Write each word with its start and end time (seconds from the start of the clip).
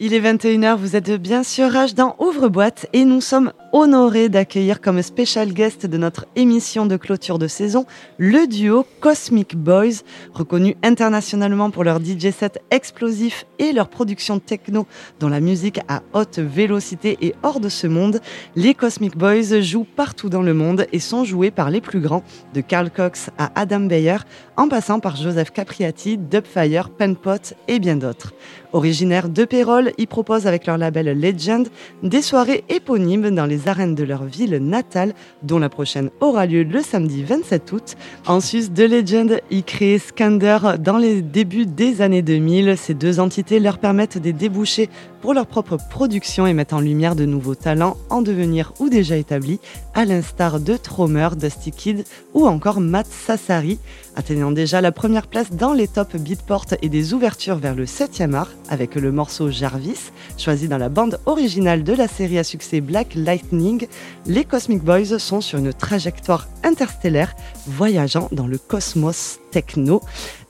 Il 0.00 0.12
est 0.12 0.20
21h, 0.20 0.74
vous 0.74 0.96
êtes 0.96 1.08
bien 1.12 1.44
sûr 1.44 1.68
H 1.68 1.94
dans 1.94 2.16
Ouvre-boîte 2.18 2.88
et 2.92 3.04
nous 3.04 3.20
sommes 3.20 3.52
honorés 3.74 4.28
d'accueillir 4.28 4.80
comme 4.80 5.02
special 5.02 5.52
guest 5.52 5.84
de 5.84 5.98
notre 5.98 6.26
émission 6.36 6.86
de 6.86 6.96
clôture 6.96 7.40
de 7.40 7.48
saison 7.48 7.86
le 8.18 8.46
duo 8.46 8.86
Cosmic 9.00 9.56
Boys, 9.56 10.04
reconnu 10.32 10.76
internationalement 10.84 11.70
pour 11.70 11.82
leur 11.82 11.98
DJ 11.98 12.30
set 12.30 12.62
explosif 12.70 13.46
et 13.58 13.72
leur 13.72 13.88
production 13.88 14.38
techno 14.38 14.86
dont 15.18 15.28
la 15.28 15.40
musique 15.40 15.80
à 15.88 16.02
haute 16.12 16.38
vélocité 16.38 17.18
et 17.20 17.34
hors 17.42 17.58
de 17.58 17.68
ce 17.68 17.88
monde. 17.88 18.20
Les 18.54 18.74
Cosmic 18.74 19.16
Boys 19.18 19.60
jouent 19.60 19.86
partout 19.96 20.28
dans 20.28 20.42
le 20.42 20.54
monde 20.54 20.86
et 20.92 21.00
sont 21.00 21.24
joués 21.24 21.50
par 21.50 21.68
les 21.68 21.80
plus 21.80 21.98
grands, 21.98 22.22
de 22.54 22.60
Carl 22.60 22.92
Cox 22.92 23.30
à 23.38 23.50
Adam 23.60 23.80
Beyer, 23.80 24.18
en 24.56 24.68
passant 24.68 25.00
par 25.00 25.16
Joseph 25.16 25.50
Capriati, 25.50 26.16
Dubfire, 26.16 26.90
Penpot 26.90 27.54
et 27.66 27.80
bien 27.80 27.96
d'autres. 27.96 28.34
Originaires 28.72 29.28
de 29.28 29.44
Pérol, 29.44 29.92
ils 29.98 30.06
proposent 30.06 30.46
avec 30.46 30.66
leur 30.66 30.78
label 30.78 31.18
Legend 31.20 31.68
des 32.04 32.22
soirées 32.22 32.64
éponymes 32.68 33.30
dans 33.30 33.46
les 33.46 33.63
arènes 33.68 33.94
de 33.94 34.04
leur 34.04 34.24
ville 34.24 34.56
natale, 34.56 35.14
dont 35.42 35.58
la 35.58 35.68
prochaine 35.68 36.10
aura 36.20 36.46
lieu 36.46 36.62
le 36.62 36.82
samedi 36.82 37.24
27 37.24 37.72
août. 37.72 37.96
En 38.26 38.38
de 38.38 38.84
Legend, 38.84 39.40
ils 39.50 39.64
créent 39.64 39.98
Scander 39.98 40.58
dans 40.78 40.98
les 40.98 41.22
débuts 41.22 41.66
des 41.66 42.02
années 42.02 42.22
2000. 42.22 42.76
Ces 42.76 42.94
deux 42.94 43.20
entités 43.20 43.60
leur 43.60 43.78
permettent 43.78 44.18
des 44.18 44.32
débouchés 44.32 44.88
pour 45.20 45.32
leur 45.32 45.46
propre 45.46 45.78
production 45.90 46.46
et 46.46 46.52
mettent 46.52 46.74
en 46.74 46.80
lumière 46.80 47.16
de 47.16 47.24
nouveaux 47.24 47.54
talents 47.54 47.96
en 48.10 48.20
devenir 48.20 48.74
ou 48.78 48.90
déjà 48.90 49.16
établis, 49.16 49.58
à 49.94 50.04
l'instar 50.04 50.60
de 50.60 50.76
Tromer, 50.76 51.30
Dusty 51.36 51.70
Kid 51.70 52.04
ou 52.34 52.46
encore 52.46 52.80
Matt 52.80 53.06
Sassari, 53.06 53.78
atteignant 54.16 54.50
déjà 54.50 54.80
la 54.80 54.92
première 54.92 55.26
place 55.26 55.50
dans 55.50 55.72
les 55.72 55.88
top 55.88 56.16
beatport 56.16 56.66
et 56.82 56.88
des 56.88 57.14
ouvertures 57.14 57.56
vers 57.56 57.74
le 57.74 57.84
7e 57.84 58.34
art 58.34 58.50
avec 58.68 58.94
le 58.94 59.12
morceau 59.12 59.50
Jarvis, 59.50 60.10
choisi 60.38 60.68
dans 60.68 60.78
la 60.78 60.88
bande 60.88 61.20
originale 61.26 61.84
de 61.84 61.92
la 61.92 62.08
série 62.08 62.38
à 62.38 62.44
succès 62.44 62.80
Black 62.80 63.14
Lightning. 63.14 63.86
Les 64.26 64.44
Cosmic 64.44 64.82
Boys 64.82 65.18
sont 65.18 65.40
sur 65.40 65.58
une 65.58 65.72
trajectoire 65.72 66.48
interstellaire, 66.62 67.34
voyageant 67.66 68.28
dans 68.32 68.46
le 68.46 68.58
cosmos 68.58 69.38
techno. 69.50 70.00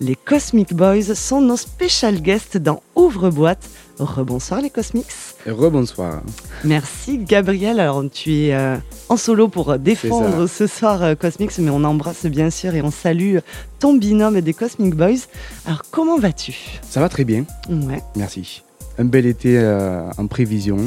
Les 0.00 0.16
Cosmic 0.16 0.74
Boys 0.74 1.14
sont 1.14 1.40
nos 1.40 1.56
special 1.56 2.20
guests 2.20 2.56
dans 2.56 2.82
Ouvre-boîte. 2.96 3.68
Rebonsoir 3.98 4.60
les 4.60 4.70
Cosmics. 4.70 5.06
Rebonsoir. 5.46 6.22
Merci 6.64 7.18
Gabriel. 7.18 7.78
Alors 7.78 8.02
tu 8.10 8.34
es 8.34 8.54
euh, 8.54 8.76
en 9.08 9.16
solo 9.16 9.48
pour 9.48 9.78
défendre 9.78 10.46
ce 10.46 10.66
soir 10.66 11.02
euh, 11.02 11.14
Cosmics, 11.14 11.58
mais 11.58 11.70
on 11.70 11.84
embrasse 11.84 12.26
bien 12.26 12.50
sûr 12.50 12.74
et 12.74 12.82
on 12.82 12.90
salue 12.90 13.38
ton 13.78 13.94
binôme 13.94 14.40
des 14.40 14.54
Cosmic 14.54 14.94
Boys. 14.94 15.26
Alors 15.66 15.82
comment 15.90 16.18
vas-tu? 16.18 16.80
Ça 16.82 17.00
va 17.00 17.08
très 17.08 17.24
bien. 17.24 17.44
Ouais. 17.68 18.02
Merci. 18.16 18.62
Un 18.98 19.04
bel 19.04 19.26
été 19.26 19.58
euh, 19.58 20.10
en 20.18 20.26
prévision, 20.26 20.78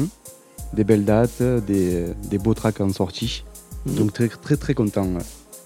des 0.72 0.84
belles 0.84 1.04
dates, 1.04 1.42
des, 1.42 2.06
des 2.30 2.38
beaux 2.38 2.54
tracks 2.54 2.80
en 2.80 2.92
sortie. 2.92 3.44
Mhm. 3.86 3.94
Donc 3.94 4.12
très 4.12 4.28
très 4.28 4.56
très 4.56 4.74
content. 4.74 5.06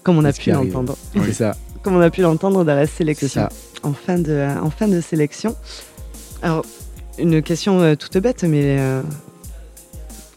Comme 0.03 0.17
on 0.17 0.25
a 0.25 0.33
pu 0.33 0.51
l'entendre. 0.51 0.97
C'est 1.13 1.33
ça. 1.33 1.55
Comme 1.81 1.95
on 1.95 2.01
a 2.01 2.09
pu 2.09 2.21
l'entendre 2.21 2.63
dans 2.63 2.75
la 2.75 2.87
sélection. 2.87 3.27
C'est 3.27 3.33
ça. 3.33 3.49
En 3.83 3.91
fin 3.91 4.17
de, 4.17 4.47
en 4.61 4.69
fin 4.69 4.87
de 4.87 5.01
sélection. 5.01 5.55
Alors, 6.41 6.65
une 7.19 7.41
question 7.41 7.81
euh, 7.81 7.95
toute 7.95 8.17
bête, 8.17 8.43
mais 8.43 8.77
euh, 8.79 9.01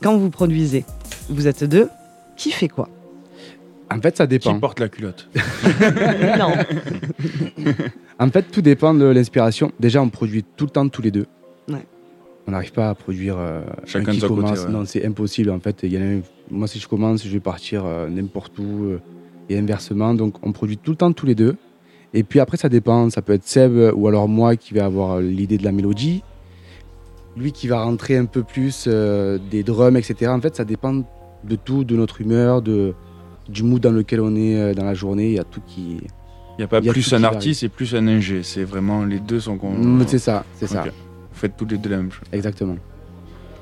quand 0.02 0.16
vous 0.16 0.30
produisez, 0.30 0.84
vous 1.28 1.46
êtes 1.48 1.64
deux, 1.64 1.88
qui 2.36 2.50
fait 2.50 2.68
quoi? 2.68 2.88
En 3.91 4.00
fait, 4.00 4.16
ça 4.16 4.24
Qui 4.27 4.30
dépend. 4.30 4.58
porte 4.58 4.80
la 4.80 4.88
culotte? 4.88 5.28
Non. 6.38 6.52
En 8.18 8.30
fait, 8.30 8.44
tout 8.50 8.62
dépend 8.62 8.94
de 8.94 9.05
l'inspiration. 9.05 9.72
Déjà, 9.78 10.00
on 10.00 10.08
produit 10.08 10.42
tout 10.56 10.64
le 10.64 10.70
temps 10.70 10.88
tous 10.88 11.02
les 11.02 11.10
deux. 11.10 11.27
Ouais. 11.68 11.84
On 12.46 12.52
n'arrive 12.52 12.72
pas 12.72 12.88
à 12.88 12.94
produire 12.94 13.36
euh, 13.38 13.61
Chacun 13.84 14.08
un 14.08 14.12
qui 14.12 14.20
de 14.20 14.27
son 14.27 14.34
côté, 14.34 14.40
commence. 14.48 14.64
ouais. 14.64 14.70
Non, 14.72 14.84
c'est 14.86 15.05
impossible. 15.05 15.50
En 15.50 15.61
fait, 15.61 15.80
il 15.83 15.92
y 15.92 15.98
en 15.98 16.00
a 16.00 16.05
un- 16.05 16.20
moi, 16.50 16.66
si 16.66 16.78
je 16.78 16.88
commence, 16.88 17.22
je 17.24 17.28
vais 17.28 17.40
partir 17.40 17.84
euh, 17.84 18.08
n'importe 18.08 18.58
où 18.58 18.84
euh, 18.84 19.00
et 19.50 19.58
inversement. 19.58 20.14
Donc, 20.14 20.36
on 20.46 20.52
produit 20.52 20.78
tout 20.78 20.92
le 20.92 20.96
temps 20.96 21.12
tous 21.12 21.27
les 21.27 21.34
deux. 21.34 21.56
Et 22.14 22.22
puis 22.22 22.40
après, 22.40 22.56
ça 22.56 22.70
dépend. 22.70 23.11
Ça 23.11 23.20
peut 23.20 23.34
être 23.34 23.45
Seb 23.46 23.72
ou 23.95 24.08
alors 24.08 24.28
moi 24.28 24.56
qui 24.56 24.72
vais 24.72 24.80
avoir 24.80 25.20
l'idée 25.20 25.58
de 25.58 25.64
la 25.64 25.72
mélodie. 25.72 26.22
Lui 27.36 27.52
qui 27.52 27.69
va 27.69 27.83
rentrer 27.83 28.17
un 28.17 28.24
peu 28.24 28.42
plus 28.42 28.86
euh, 28.86 29.39
des 29.51 29.63
drums, 29.63 29.97
etc. 29.97 30.30
En 30.30 30.41
fait, 30.41 30.57
ça 30.57 30.64
dépend 30.64 31.05
de 31.45 31.57
tout, 31.57 31.85
de 31.85 31.95
notre 31.97 32.20
humeur, 32.20 32.63
de, 32.63 32.95
du 33.48 33.63
mood 33.63 33.80
dans 33.80 33.91
lequel 33.91 34.20
on 34.20 34.35
est 34.35 34.57
euh, 34.57 34.74
dans 34.74 34.85
la 34.85 34.95
journée. 34.95 35.27
Il 35.29 35.35
y 35.35 35.39
a 35.39 35.45
tout 35.45 35.61
qui. 35.67 35.98
Il 36.58 36.61
n'y 36.61 36.64
a 36.64 36.69
pas 36.69 36.79
Il 36.79 36.86
y 36.86 36.89
a 36.89 36.92
plus 36.92 37.13
un 37.13 37.25
artiste 37.25 37.63
et 37.63 37.69
plus 37.69 37.95
un 37.95 38.07
ingé. 38.08 38.42
C'est 38.42 38.64
vraiment 38.64 39.05
les 39.05 39.20
deux 39.20 39.41
sont. 39.41 39.57
Mm, 39.57 40.05
C'est 40.07 40.19
ça, 40.19 40.45
c'est 40.55 40.67
ça. 40.67 40.85
Vous 40.85 40.91
faites 41.41 41.57
toutes 41.57 41.73
les 41.73 41.79
deux 41.79 41.91
la 41.91 41.98
même 41.98 42.11
chose. 42.11 42.27
Exactement. 42.33 42.77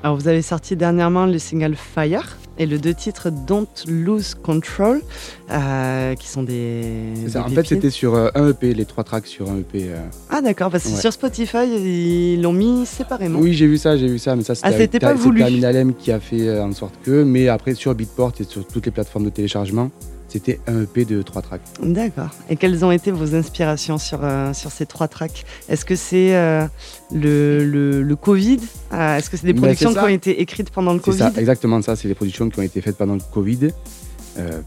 Alors, 0.01 0.15
vous 0.15 0.27
avez 0.27 0.41
sorti 0.41 0.75
dernièrement 0.75 1.25
le 1.25 1.39
single 1.39 1.75
Fire 1.75 2.37
et 2.57 2.65
le 2.65 2.77
deux 2.77 2.93
titres 2.93 3.29
Don't 3.29 3.67
Lose 3.87 4.35
Control, 4.35 5.01
euh, 5.51 6.15
qui 6.15 6.27
sont 6.27 6.43
des. 6.43 6.83
En 7.35 7.49
fait, 7.49 7.65
c'était 7.67 7.89
sur 7.89 8.15
euh, 8.15 8.29
un 8.35 8.49
EP, 8.49 8.73
les 8.73 8.85
trois 8.85 9.03
tracks 9.03 9.27
sur 9.27 9.49
un 9.49 9.57
EP. 9.59 9.83
euh. 9.89 9.97
Ah, 10.29 10.41
d'accord, 10.41 10.69
parce 10.71 10.83
que 10.85 10.89
Ouais. 10.89 11.01
sur 11.01 11.11
Spotify, 11.13 11.65
ils 11.67 12.41
l'ont 12.41 12.53
mis 12.53 12.85
séparément. 12.85 13.39
Oui, 13.39 13.53
j'ai 13.53 13.67
vu 13.67 13.77
ça, 13.77 13.97
j'ai 13.97 14.07
vu 14.07 14.19
ça, 14.19 14.35
mais 14.35 14.43
ça 14.43 14.55
c'était 14.55 14.67
Ah, 14.67 14.77
c'était 14.77 14.99
pas 14.99 15.09
c'est 15.09 15.15
voulu. 15.15 15.41
Terminalem 15.41 15.93
qui 15.93 16.11
a 16.11 16.19
fait 16.19 16.47
euh, 16.47 16.63
en 16.63 16.71
sorte 16.71 16.93
que, 17.03 17.23
mais 17.23 17.47
après 17.49 17.73
sur 17.75 17.93
Beatport 17.95 18.33
et 18.39 18.43
sur 18.43 18.65
toutes 18.65 18.85
les 18.85 18.91
plateformes 18.91 19.25
de 19.25 19.29
téléchargement, 19.29 19.91
c'était 20.35 20.59
un 20.67 20.81
EP 20.83 21.05
de 21.05 21.21
trois 21.21 21.41
tracks. 21.41 21.61
D'accord. 21.81 22.29
Et 22.49 22.55
quelles 22.57 22.83
ont 22.83 22.91
été 22.91 23.11
vos 23.11 23.33
inspirations 23.35 23.97
sur, 23.97 24.19
euh, 24.23 24.53
sur 24.53 24.69
ces 24.71 24.85
trois 24.85 25.07
tracks? 25.07 25.45
Est-ce 25.69 25.85
que 25.85 25.95
c'est 25.95 26.35
euh, 26.35 26.65
le, 27.13 27.63
le, 27.65 28.01
le 28.03 28.15
Covid? 28.15 28.59
Euh, 28.93 29.17
Est-ce 29.17 29.29
que 29.29 29.37
c'est 29.37 29.47
des 29.47 29.53
Ben, 29.53 29.61
productions 29.61 29.93
qui 29.93 29.99
ont 29.99 30.07
été 30.07 30.41
écrites 30.41 30.69
pendant 30.71 30.91
le 30.93 30.99
C'est 30.99 31.05
Covid? 31.11 31.19
ça, 31.19 31.31
exactement 31.37 31.81
ça. 31.81 31.95
C'est 31.95 32.07
les 32.09 32.15
productions 32.15 32.49
qui 32.49 32.59
ont 32.59 32.63
été 32.63 32.81
faites 32.81 32.97
pendant 32.97 33.13
le 33.15 33.21
Covid. 33.33 33.69
Euh, 34.37 34.59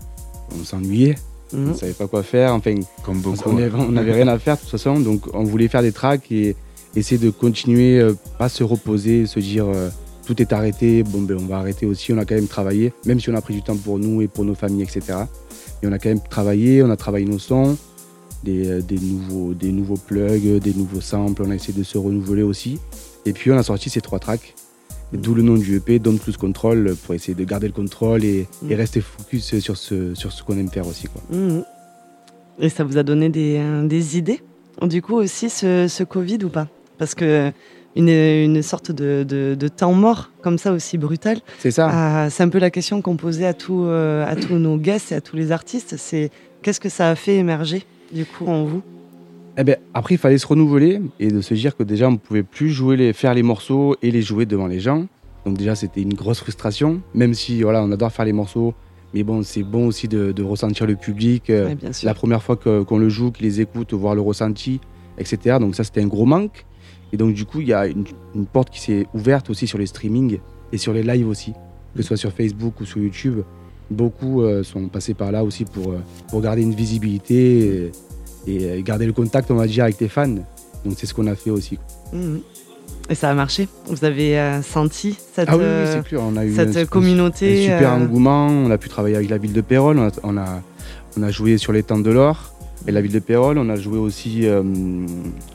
on 0.58 0.64
s'ennuyait, 0.64 1.16
on 1.52 1.56
Mhm. 1.58 1.68
ne 1.68 1.74
savait 1.74 1.92
pas 1.92 2.06
quoi 2.06 2.22
faire. 2.22 2.54
Enfin, 2.54 2.74
Comme 3.04 3.20
beaucoup. 3.20 3.50
on 3.50 3.92
n'avait 3.92 4.12
rien 4.20 4.28
à 4.28 4.38
faire 4.38 4.56
de 4.56 4.60
toute 4.60 4.70
façon, 4.70 4.98
donc 5.00 5.22
on 5.34 5.44
voulait 5.44 5.68
faire 5.68 5.82
des 5.82 5.92
tracks 5.92 6.30
et 6.32 6.56
essayer 6.96 7.18
de 7.18 7.28
continuer, 7.30 7.98
euh, 8.00 8.14
pas 8.38 8.48
se 8.48 8.64
reposer, 8.64 9.26
se 9.26 9.38
dire 9.40 9.66
euh, 9.66 9.90
tout 10.26 10.40
est 10.42 10.52
arrêté, 10.52 11.02
bon 11.02 11.20
ben 11.22 11.36
on 11.40 11.46
va 11.46 11.58
arrêter 11.58 11.84
aussi, 11.86 12.12
on 12.12 12.18
a 12.18 12.24
quand 12.24 12.34
même 12.34 12.48
travaillé, 12.48 12.92
même 13.06 13.20
si 13.20 13.28
on 13.30 13.34
a 13.34 13.40
pris 13.42 13.54
du 13.54 13.62
temps 13.62 13.76
pour 13.76 13.98
nous 13.98 14.20
et 14.22 14.28
pour 14.28 14.44
nos 14.44 14.54
familles, 14.54 14.82
etc. 14.82 15.18
Et 15.82 15.86
on 15.86 15.92
a 15.92 15.98
quand 15.98 16.08
même 16.08 16.20
travaillé, 16.28 16.82
on 16.82 16.90
a 16.90 16.96
travaillé 16.96 17.24
nos 17.26 17.38
sons, 17.38 17.76
des, 18.44 18.68
euh, 18.68 18.80
des 18.82 18.98
nouveaux, 18.98 19.54
des 19.54 19.70
nouveaux 19.72 19.96
plugs, 19.96 20.58
des 20.60 20.74
nouveaux 20.74 21.00
samples, 21.00 21.42
on 21.46 21.50
a 21.50 21.54
essayé 21.54 21.76
de 21.76 21.84
se 21.84 21.98
renouveler 21.98 22.42
aussi. 22.42 22.78
Et 23.26 23.32
puis 23.32 23.50
on 23.52 23.56
a 23.58 23.62
sorti 23.62 23.90
ces 23.90 24.00
trois 24.00 24.18
tracks, 24.18 24.54
d'où 25.12 25.34
le 25.34 25.42
nom 25.42 25.56
du 25.56 25.76
EP, 25.76 25.98
Don't 25.98 26.18
Lose 26.26 26.36
Control, 26.36 26.94
pour 27.04 27.14
essayer 27.14 27.34
de 27.34 27.44
garder 27.44 27.66
le 27.66 27.72
contrôle 27.72 28.24
et, 28.24 28.46
et 28.68 28.74
Mm. 28.74 28.78
rester 28.78 29.00
focus 29.00 29.58
sur 29.60 29.76
ce, 29.76 30.14
sur 30.14 30.32
ce 30.32 30.42
qu'on 30.42 30.56
aime 30.58 30.70
faire 30.70 30.86
aussi. 30.86 31.06
Quoi. 31.08 31.22
Mhm. 31.36 31.64
Et 32.60 32.68
ça 32.68 32.82
vous 32.84 32.98
a 32.98 33.02
donné 33.04 33.28
des, 33.28 33.56
euh, 33.58 33.86
des 33.86 34.18
idées 34.18 34.40
Du 34.82 35.02
coup, 35.02 35.14
aussi, 35.14 35.48
ce, 35.50 35.86
ce 35.88 36.02
Covid 36.04 36.38
ou 36.44 36.48
pas? 36.48 36.68
Parce 36.98 37.14
que 37.14 37.52
une, 37.96 38.08
une 38.08 38.62
sorte 38.62 38.92
de, 38.92 39.24
de- 39.28 39.56
de 39.58 39.68
temps 39.68 39.92
mort, 39.92 40.30
comme 40.42 40.58
ça, 40.58 40.72
aussi 40.72 40.98
brutal, 40.98 41.38
C'est 41.58 41.70
ça 41.70 41.88
ah, 41.92 42.30
c'est 42.30 42.42
un 42.42 42.48
peu 42.48 42.58
la 42.58 42.70
question 42.70 43.02
qu'on 43.02 43.16
posait 43.16 43.46
à, 43.46 43.54
tous, 43.54 43.84
euh, 43.86 44.24
à 44.26 44.36
tous 44.36 44.54
nos 44.54 44.76
guests 44.76 45.12
et 45.12 45.16
à 45.16 45.20
tous 45.20 45.36
les 45.36 45.50
artistes. 45.52 45.96
C'est 45.98 46.30
qu'est-ce 46.62 46.80
que 46.80 46.88
ça 46.88 47.10
a 47.10 47.14
fait 47.14 47.36
émerger, 47.36 47.84
du 48.12 48.24
coup, 48.24 48.46
en 48.46 48.64
vous? 48.64 48.82
Eh 49.60 49.64
ben, 49.64 49.76
après, 49.94 50.14
il 50.14 50.18
fallait 50.18 50.38
se 50.38 50.46
renouveler 50.46 51.00
et 51.18 51.28
de 51.28 51.40
se 51.40 51.54
dire 51.54 51.76
que 51.76 51.82
déjà, 51.82 52.08
on 52.08 52.12
ne 52.12 52.16
pouvait 52.16 52.44
plus 52.44 52.70
jouer 52.70 52.96
les, 52.96 53.12
faire 53.12 53.34
les 53.34 53.42
morceaux 53.42 53.96
et 54.02 54.10
les 54.12 54.22
jouer 54.22 54.46
devant 54.46 54.68
les 54.68 54.78
gens. 54.78 55.06
Donc 55.44 55.56
déjà, 55.56 55.74
c'était 55.74 56.02
une 56.02 56.14
grosse 56.14 56.38
frustration, 56.38 57.00
même 57.14 57.34
si 57.34 57.62
voilà, 57.62 57.82
on 57.82 57.90
adore 57.90 58.12
faire 58.12 58.24
les 58.26 58.32
morceaux. 58.32 58.74
Mais 59.14 59.22
bon, 59.24 59.42
c'est 59.42 59.62
bon 59.64 59.86
aussi 59.88 60.06
de, 60.06 60.30
de 60.30 60.42
ressentir 60.44 60.86
le 60.86 60.94
public. 60.94 61.48
euh, 61.50 61.68
Ouais, 61.68 61.76
la 62.04 62.14
première 62.14 62.42
fois 62.42 62.56
qu'on 62.56 62.98
le 62.98 63.08
joue, 63.08 63.32
qu'ils 63.32 63.46
les 63.46 63.60
écoutent, 63.60 63.94
voir 63.94 64.14
le 64.14 64.20
ressenti, 64.20 64.80
etc. 65.18 65.56
Donc 65.58 65.74
ça, 65.74 65.82
c'était 65.82 66.02
un 66.02 66.06
gros 66.06 66.26
manque. 66.26 66.64
Et 67.12 67.16
donc 67.16 67.34
du 67.34 67.44
coup, 67.44 67.60
il 67.60 67.68
y 67.68 67.72
a 67.72 67.86
une, 67.86 68.04
une 68.34 68.46
porte 68.46 68.70
qui 68.70 68.80
s'est 68.80 69.06
ouverte 69.14 69.48
aussi 69.50 69.66
sur 69.66 69.78
les 69.78 69.86
streamings 69.86 70.38
et 70.72 70.78
sur 70.78 70.92
les 70.92 71.02
lives 71.02 71.28
aussi, 71.28 71.52
que 71.96 72.02
ce 72.02 72.08
soit 72.08 72.16
sur 72.16 72.32
Facebook 72.32 72.80
ou 72.80 72.84
sur 72.84 72.98
YouTube. 72.98 73.40
Beaucoup 73.90 74.42
euh, 74.42 74.62
sont 74.62 74.88
passés 74.88 75.14
par 75.14 75.32
là 75.32 75.42
aussi 75.44 75.64
pour, 75.64 75.92
euh, 75.92 75.98
pour 76.28 76.42
garder 76.42 76.60
une 76.62 76.74
visibilité 76.74 77.58
et, 77.58 77.92
et, 78.46 78.64
euh, 78.64 78.82
garder 78.82 79.06
le 79.06 79.14
contact, 79.14 79.50
on 79.50 79.54
va 79.54 79.66
dire, 79.66 79.84
avec 79.84 79.98
les 80.00 80.08
fans. 80.08 80.28
Donc 80.84 80.94
c'est 80.96 81.06
ce 81.06 81.14
qu'on 81.14 81.26
a 81.26 81.34
fait 81.34 81.50
aussi. 81.50 81.78
Mhm. 82.12 82.40
Et 83.10 83.14
ça 83.14 83.30
a 83.30 83.34
marché 83.34 83.66
Vous 83.86 84.04
avez 84.04 84.38
euh, 84.38 84.60
senti 84.60 85.16
cette, 85.32 85.48
Ah 85.50 85.56
oui, 85.56 85.64
oui, 85.64 85.88
c'est 85.90 86.04
clair, 86.04 86.20
on 86.22 86.36
a 86.36 86.44
eu 86.44 86.54
cette 86.54 86.76
un- 86.76 86.84
communauté 86.84 87.70
un 87.70 87.76
super 87.78 87.92
engouement. 87.94 88.48
On 88.48 88.70
a 88.70 88.76
pu 88.76 88.90
travailler 88.90 89.16
avec 89.16 89.30
la 89.30 89.38
ville 89.38 89.54
de 89.54 89.62
Pérol. 89.62 89.98
On 89.98 90.08
a, 90.08 90.10
on 90.22 90.36
a, 90.36 90.62
on 91.18 91.22
a 91.22 91.30
joué 91.30 91.56
sur 91.56 91.72
les 91.72 91.82
temps 91.82 91.98
de 91.98 92.10
l'or 92.10 92.52
et 92.86 92.92
la 92.92 93.00
ville 93.00 93.12
de 93.12 93.18
Pérol. 93.18 93.56
On 93.56 93.70
a 93.70 93.76
joué 93.76 93.96
aussi 93.96 94.46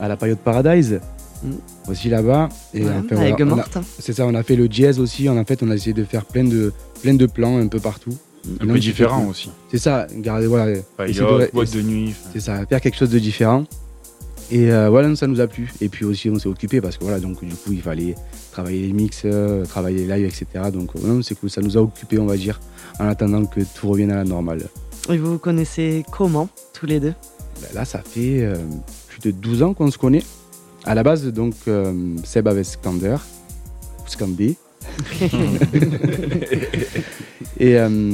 à 0.00 0.08
la 0.08 0.16
période 0.16 0.38
Paradise, 0.38 1.00
Mm. 1.44 1.90
aussi 1.90 2.08
là-bas. 2.08 2.48
Et 2.72 2.82
ouais, 2.82 2.90
enfin, 3.04 3.16
avec 3.16 3.36
voilà, 3.36 3.44
on 3.46 3.52
a- 3.52 3.56
Morte. 3.56 3.78
c'est 3.98 4.12
ça, 4.12 4.26
on 4.26 4.34
a 4.34 4.42
fait 4.42 4.56
le 4.56 4.66
jazz 4.70 4.98
aussi. 4.98 5.28
En 5.28 5.44
fait, 5.44 5.62
on 5.62 5.70
a 5.70 5.74
essayé 5.74 5.92
de 5.92 6.04
faire 6.04 6.24
plein 6.24 6.44
de, 6.44 6.72
plein 7.02 7.14
de 7.14 7.26
plans 7.26 7.58
un 7.58 7.68
peu 7.68 7.80
partout. 7.80 8.16
Un 8.60 8.66
peu 8.66 8.78
différent 8.78 9.26
aussi. 9.26 9.50
C'est 9.70 9.78
ça, 9.78 10.06
garder, 10.16 10.46
voilà, 10.46 10.72
yacht, 10.72 11.18
de- 11.18 11.50
boîte 11.52 11.72
de 11.72 11.80
nuit. 11.82 12.14
c'est 12.32 12.40
ça, 12.40 12.64
faire 12.66 12.80
quelque 12.80 12.96
chose 12.96 13.10
de 13.10 13.18
différent. 13.18 13.64
Et 14.50 14.70
euh, 14.70 14.90
voilà, 14.90 15.14
ça 15.16 15.26
nous 15.26 15.40
a 15.40 15.46
plu. 15.46 15.72
Et 15.80 15.88
puis 15.88 16.04
aussi, 16.04 16.28
on 16.28 16.38
s'est 16.38 16.48
occupé 16.48 16.80
parce 16.82 16.98
que 16.98 17.04
voilà, 17.04 17.18
donc 17.20 17.42
du 17.42 17.54
coup, 17.54 17.72
il 17.72 17.80
fallait 17.80 18.14
travailler 18.52 18.86
les 18.86 18.92
mix, 18.92 19.22
euh, 19.24 19.64
travailler 19.64 20.06
les 20.06 20.14
lives, 20.16 20.26
etc. 20.26 20.70
Donc 20.72 20.90
euh, 20.96 20.98
non, 21.06 21.22
c'est 21.22 21.34
cool, 21.34 21.48
ça 21.48 21.62
nous 21.62 21.78
a 21.78 21.80
occupé, 21.80 22.18
on 22.18 22.26
va 22.26 22.36
dire, 22.36 22.60
en 23.00 23.06
attendant 23.08 23.46
que 23.46 23.60
tout 23.74 23.88
revienne 23.88 24.10
à 24.10 24.16
la 24.16 24.24
normale. 24.24 24.64
Et 25.10 25.16
vous 25.16 25.32
vous 25.32 25.38
connaissez 25.38 26.04
comment, 26.12 26.48
tous 26.74 26.84
les 26.86 27.00
deux? 27.00 27.14
Ben 27.62 27.68
là, 27.74 27.84
ça 27.86 28.00
fait 28.04 28.42
euh, 28.42 28.56
plus 29.08 29.20
de 29.20 29.30
12 29.30 29.62
ans 29.62 29.72
qu'on 29.72 29.90
se 29.90 29.96
connaît. 29.96 30.22
À 30.86 30.94
la 30.94 31.02
base, 31.02 31.26
donc, 31.32 31.54
euh, 31.68 31.92
Seb 32.24 32.46
avait 32.48 32.64
Scander, 32.64 33.16
ou 34.04 34.08
Scandé. 34.08 34.56
et, 37.58 37.78
euh, 37.78 38.12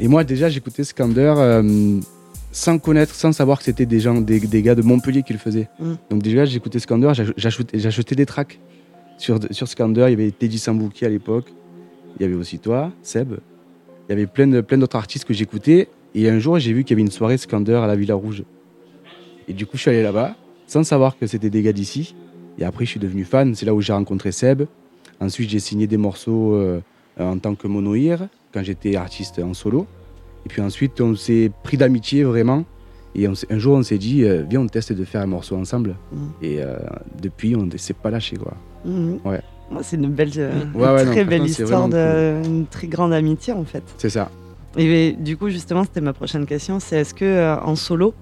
et 0.00 0.08
moi, 0.08 0.24
déjà, 0.24 0.48
j'écoutais 0.48 0.84
Scander 0.84 1.34
euh, 1.36 2.00
sans 2.52 2.78
connaître, 2.78 3.14
sans 3.14 3.32
savoir 3.32 3.58
que 3.58 3.64
c'était 3.64 3.86
des 3.86 4.00
gens, 4.00 4.20
des, 4.20 4.40
des 4.40 4.62
gars 4.62 4.74
de 4.74 4.82
Montpellier 4.82 5.22
qui 5.22 5.32
le 5.32 5.38
faisaient. 5.38 5.68
Mm. 5.78 5.92
Donc 6.10 6.22
déjà, 6.22 6.44
j'écoutais 6.44 6.78
Scander, 6.80 7.12
j'ach- 7.14 7.62
j'achetais 7.74 8.14
des 8.16 8.26
tracks 8.26 8.58
sur, 9.18 9.38
sur 9.50 9.68
Scander. 9.68 10.06
Il 10.08 10.10
y 10.10 10.14
avait 10.22 10.30
Teddy 10.30 10.58
Sambouki 10.58 11.04
à 11.04 11.08
l'époque. 11.08 11.46
Il 12.18 12.22
y 12.22 12.24
avait 12.26 12.34
aussi 12.34 12.58
toi, 12.58 12.90
Seb. 13.02 13.34
Il 14.08 14.10
y 14.10 14.12
avait 14.12 14.26
plein 14.26 14.46
d'autres 14.78 14.96
artistes 14.96 15.24
que 15.26 15.34
j'écoutais. 15.34 15.88
Et 16.14 16.28
un 16.28 16.38
jour, 16.38 16.58
j'ai 16.58 16.72
vu 16.72 16.82
qu'il 16.82 16.92
y 16.92 16.96
avait 16.96 17.02
une 17.06 17.12
soirée 17.12 17.36
Scander 17.38 17.74
à 17.74 17.86
la 17.86 17.94
Villa 17.94 18.14
Rouge. 18.14 18.42
Et 19.46 19.52
du 19.52 19.66
coup, 19.66 19.76
je 19.76 19.82
suis 19.82 19.90
allé 19.90 20.02
là-bas, 20.02 20.34
sans 20.68 20.84
savoir 20.84 21.18
que 21.18 21.26
c'était 21.26 21.50
des 21.50 21.62
gars 21.62 21.72
d'ici. 21.72 22.14
Et 22.58 22.64
après, 22.64 22.84
je 22.84 22.90
suis 22.90 23.00
devenu 23.00 23.24
fan. 23.24 23.56
C'est 23.56 23.66
là 23.66 23.74
où 23.74 23.80
j'ai 23.80 23.92
rencontré 23.92 24.30
Seb. 24.30 24.62
Ensuite, 25.20 25.50
j'ai 25.50 25.58
signé 25.58 25.88
des 25.88 25.96
morceaux 25.96 26.54
euh, 26.54 26.80
en 27.18 27.38
tant 27.38 27.56
que 27.56 27.66
monoïr, 27.66 28.28
quand 28.52 28.62
j'étais 28.62 28.94
artiste 28.94 29.40
en 29.40 29.54
solo. 29.54 29.86
Et 30.46 30.48
puis 30.48 30.62
ensuite, 30.62 31.00
on 31.00 31.16
s'est 31.16 31.50
pris 31.64 31.76
d'amitié 31.76 32.22
vraiment. 32.22 32.64
Et 33.14 33.26
on 33.26 33.32
un 33.50 33.58
jour, 33.58 33.76
on 33.76 33.82
s'est 33.82 33.98
dit, 33.98 34.22
euh, 34.22 34.44
viens, 34.48 34.60
on 34.60 34.66
teste 34.66 34.92
de 34.92 35.04
faire 35.04 35.22
un 35.22 35.26
morceau 35.26 35.56
ensemble. 35.56 35.96
Mhm. 36.12 36.30
Et 36.42 36.62
euh, 36.62 36.76
depuis, 37.20 37.56
on 37.56 37.64
ne 37.64 37.76
s'est 37.76 37.94
pas 37.94 38.10
lâché. 38.10 38.36
Quoi. 38.36 38.54
Mhm. 38.84 39.18
Ouais. 39.24 39.40
Moi, 39.70 39.82
C'est 39.82 39.96
une 39.96 40.10
belle, 40.10 40.30
Ouais, 40.74 41.04
non, 41.04 41.12
très 41.12 41.24
belle 41.24 41.44
histoire, 41.44 41.88
de, 41.88 42.42
une 42.44 42.66
très 42.66 42.86
grande 42.86 43.12
amitié 43.12 43.52
en 43.52 43.64
fait. 43.64 43.82
C'est 43.98 44.10
ça. 44.10 44.30
Et 44.76 45.12
du 45.12 45.36
coup, 45.36 45.48
justement, 45.48 45.82
c'était 45.84 46.00
ma 46.00 46.12
prochaine 46.12 46.46
question. 46.46 46.80
C'est 46.80 47.00
est-ce 47.00 47.14
que 47.14 47.24
euh, 47.24 47.60
en 47.60 47.74
solo, 47.74 48.14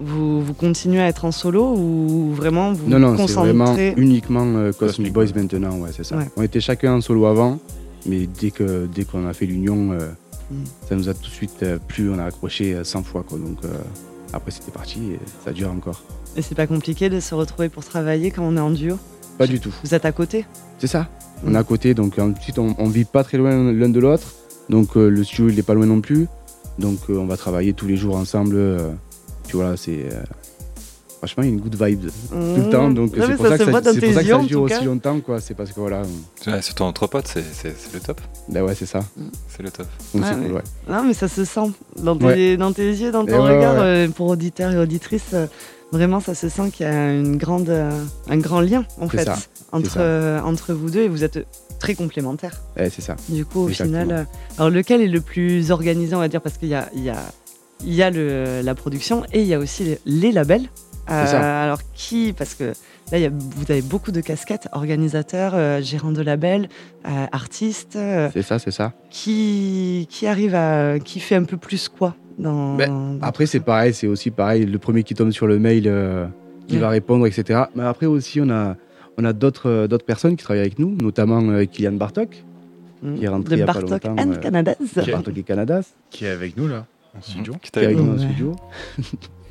vous, 0.00 0.42
vous 0.42 0.54
continuez 0.54 1.00
à 1.00 1.06
être 1.08 1.24
en 1.24 1.32
solo 1.32 1.74
ou 1.76 2.32
vraiment 2.34 2.72
vous 2.72 2.88
Non, 2.88 2.98
non, 2.98 3.16
c'est 3.26 3.32
vraiment 3.34 3.64
concentrez 3.66 3.94
uniquement 3.96 4.44
euh, 4.56 4.72
Cosmic 4.72 5.12
Cosmic 5.12 5.12
Boys 5.12 5.42
maintenant. 5.42 5.78
Ouais, 5.78 5.90
c'est 5.94 6.04
ça. 6.04 6.16
Ouais. 6.16 6.28
On 6.36 6.42
était 6.42 6.60
chacun 6.60 6.94
en 6.94 7.00
solo 7.00 7.26
avant. 7.26 7.58
Mais 8.06 8.26
dès 8.26 8.50
que 8.50 8.86
dès 8.92 9.04
qu'on 9.04 9.26
a 9.26 9.32
fait 9.32 9.46
l'union, 9.46 9.92
euh, 9.92 10.08
Mm. 10.50 10.64
ça 10.88 10.96
nous 10.96 11.08
a 11.08 11.14
tout 11.14 11.20
de 11.28 11.34
suite 11.34 11.62
euh, 11.62 11.78
plu. 11.86 12.10
On 12.10 12.18
a 12.18 12.24
accroché 12.24 12.74
euh, 12.74 12.82
100 12.82 13.04
fois. 13.04 13.22
Quoi. 13.28 13.38
Donc 13.38 13.58
euh, 13.64 13.68
après, 14.32 14.50
c'était 14.50 14.72
parti 14.72 14.98
et 15.12 15.18
ça 15.44 15.52
dure 15.52 15.70
encore. 15.70 16.02
Et 16.36 16.42
c'est 16.42 16.56
pas 16.56 16.66
compliqué 16.66 17.08
de 17.08 17.20
se 17.20 17.36
retrouver 17.36 17.68
pour 17.68 17.84
travailler 17.84 18.32
quand 18.32 18.42
on 18.42 18.56
est 18.56 18.60
en 18.60 18.70
duo? 18.70 18.96
Pas 19.38 19.46
du 19.46 19.60
tout. 19.60 19.72
Vous 19.84 19.94
êtes 19.94 20.04
à 20.04 20.10
côté? 20.10 20.44
C'est 20.78 20.88
ça. 20.88 21.08
On 21.46 21.50
Mm. 21.50 21.54
est 21.54 21.58
à 21.58 21.62
côté, 21.62 21.94
donc 21.94 22.18
ensuite 22.18 22.58
on, 22.58 22.74
on 22.78 22.88
vit 22.88 23.04
pas 23.04 23.22
très 23.22 23.38
loin 23.38 23.72
l'un 23.72 23.88
de 23.90 24.00
l'autre. 24.00 24.34
Donc 24.68 24.96
euh, 24.96 25.08
le 25.08 25.22
studio 25.22 25.50
il 25.50 25.58
est 25.58 25.62
pas 25.62 25.74
loin 25.74 25.86
non 25.86 26.00
plus. 26.00 26.26
Donc 26.80 26.98
euh, 27.10 27.16
on 27.18 27.26
va 27.26 27.36
travailler 27.36 27.72
tous 27.72 27.86
les 27.86 27.96
jours 27.96 28.16
ensemble. 28.16 28.56
Puis 29.50 29.58
voilà, 29.58 29.76
c'est 29.76 30.06
euh, 30.12 30.22
franchement 31.18 31.42
il 31.42 31.46
y 31.46 31.50
a 31.50 31.54
une 31.54 31.60
good 31.60 31.74
vibe 31.82 32.06
tout 32.06 32.34
le 32.36 32.70
temps. 32.70 32.88
Donc 32.90 33.10
c'est 33.14 33.34
pour 33.36 33.46
ça 33.46 33.50
ça 33.52 33.58
que 33.58 33.64
se 33.64 33.70
voit 33.70 33.82
ça, 33.82 33.92
dans 33.92 33.92
c'est 33.94 34.00
pour 34.06 34.14
ça 34.14 34.22
que 34.22 34.28
ça 34.28 34.38
dure 34.38 34.62
aussi 34.62 34.74
cas. 34.78 34.84
longtemps 34.84 35.20
quoi. 35.20 35.40
C'est 35.40 35.54
parce 35.54 35.72
que 35.72 35.80
voilà, 35.80 36.02
Ouais, 36.46 36.62
surtout 36.62 36.84
entre 36.84 37.06
potes, 37.08 37.26
c'est- 37.26 37.74
le 37.92 38.00
top. 38.00 38.20
bah 38.48 38.62
ouais 38.62 38.74
c'est 38.74 38.86
ça. 38.86 39.00
C'est 39.48 39.62
le 39.62 39.70
top. 39.70 39.86
Donc 40.14 40.22
Ouais, 40.22 40.28
c'est 40.32 40.40
cool, 40.46 40.52
ouais. 40.54 40.62
Non, 40.88 41.02
mais 41.04 41.14
ça 41.14 41.28
se 41.28 41.44
sent 41.44 41.72
dans 42.02 42.16
tes, 42.16 42.24
Ouais. 42.24 42.56
dans 42.56 42.72
tes 42.72 42.88
yeux, 42.88 43.10
dans 43.10 43.26
Et 43.26 43.30
ton 43.32 43.42
ouais, 43.44 43.56
regard. 43.56 43.74
ouais. 43.74 43.80
euh, 43.80 44.08
pour 44.08 44.28
auditeurs 44.28 44.72
et 44.72 44.78
auditrices, 44.78 45.30
euh, 45.34 45.46
vraiment, 45.92 46.20
ça 46.20 46.34
se 46.34 46.48
sent 46.48 46.70
qu'il 46.72 46.86
y 46.86 46.88
a 46.88 47.12
une 47.12 47.36
grande, 47.36 47.68
euh, 47.68 47.90
un 48.28 48.38
grand 48.38 48.60
lien 48.60 48.84
en 49.00 49.08
fait 49.08 49.24
ça, 49.24 49.36
entre, 49.72 49.96
euh, 49.98 50.40
entre 50.42 50.72
vous 50.72 50.90
deux 50.90 51.00
et 51.02 51.08
vous 51.08 51.24
êtes 51.24 51.44
très 51.80 51.94
complémentaires. 51.94 52.60
Ouais, 52.78 52.88
c'est 52.90 53.02
ça. 53.02 53.16
Du 53.28 53.44
coup, 53.44 53.64
au 53.64 53.68
Exactement. 53.68 54.00
final, 54.02 54.16
euh, 54.20 54.24
alors 54.58 54.70
lequel 54.70 55.00
est 55.02 55.08
le 55.08 55.20
plus 55.20 55.70
organisé, 55.70 56.14
on 56.14 56.18
va 56.20 56.28
dire, 56.28 56.40
parce 56.40 56.56
qu'il 56.56 56.68
y 56.68 56.74
a, 56.74 56.88
y 56.94 57.10
a, 57.10 57.16
il 57.84 57.94
y 57.94 58.02
a 58.02 58.10
le, 58.10 58.60
la 58.62 58.74
production 58.74 59.24
et 59.32 59.40
il 59.42 59.46
y 59.46 59.54
a 59.54 59.58
aussi 59.58 59.84
les, 59.84 59.98
les 60.06 60.32
labels. 60.32 60.68
Euh, 61.10 61.24
C'est 61.24 61.32
ça. 61.32 61.62
alors 61.64 61.80
qui, 61.94 62.32
parce 62.36 62.54
que 62.54 62.64
là, 62.64 63.18
il 63.18 63.20
y 63.22 63.26
a, 63.26 63.30
vous 63.30 63.64
avez 63.70 63.82
beaucoup 63.82 64.12
de 64.12 64.20
casquettes, 64.20 64.68
organisateurs, 64.72 65.52
euh, 65.54 65.80
gérants 65.82 66.12
de 66.12 66.22
labels, 66.22 66.68
euh, 67.06 67.26
artistes. 67.32 67.96
euh, 67.96 68.28
C'est 68.32 68.42
ça, 68.42 68.58
c'est 68.58 68.70
ça. 68.70 68.92
qui, 69.10 70.06
qui 70.10 70.26
arrive 70.26 70.54
à. 70.54 70.98
qui 71.00 71.18
fait 71.20 71.34
un 71.36 71.44
peu 71.44 71.56
plus 71.56 71.88
quoi 71.88 72.14
dans. 72.38 72.74
Ben, 72.76 73.18
dans 73.18 73.26
Après, 73.26 73.46
c'est 73.46 73.60
pareil, 73.60 73.92
c'est 73.94 74.06
aussi 74.06 74.30
pareil. 74.30 74.66
Le 74.66 74.78
premier 74.78 75.02
qui 75.02 75.14
tombe 75.14 75.30
sur 75.32 75.46
le 75.48 75.58
mail, 75.58 75.84
euh, 75.86 76.26
qui 76.68 76.74
Ouais. 76.76 76.80
va 76.82 76.88
répondre, 76.90 77.26
etc. 77.26 77.62
Mais 77.74 77.82
après 77.82 78.06
aussi, 78.06 78.40
on 78.40 78.48
a, 78.50 78.76
on 79.18 79.24
a 79.24 79.32
d'autres, 79.32 79.68
euh, 79.68 79.86
d'autres 79.88 80.04
personnes 80.06 80.36
qui 80.36 80.44
travaillent 80.44 80.60
avec 80.62 80.78
nous, 80.78 80.96
notamment 81.00 81.40
euh, 81.50 81.64
Kylian 81.64 81.92
Bartok, 81.92 82.44
Mm. 83.02 83.14
qui 83.16 83.24
est 83.24 83.28
rentré 83.28 83.54
il 83.54 83.58
y 83.58 83.60
de 83.60 83.64
a 83.64 83.66
pas 83.66 83.80
Bartok 83.80 84.04
longtemps, 84.04 84.22
and 84.22 84.32
euh, 84.32 84.36
Canadas. 84.36 84.74
Ok. 84.94 85.10
Bartok 85.10 85.38
et 85.38 85.42
Canadas, 85.42 85.86
Qui 86.10 86.26
est 86.26 86.28
avec 86.28 86.56
nous 86.58 86.68
là, 86.68 86.84
en 87.18 87.22
studio. 87.22 87.54
Qui 87.62 87.70
qui 87.70 87.78
est 87.78 87.84
avec 87.84 87.96
t'a 87.96 88.02
nous 88.02 88.08
dans 88.08 88.12
le 88.14 88.18
Ouais. 88.20 88.26
studio. 88.26 88.56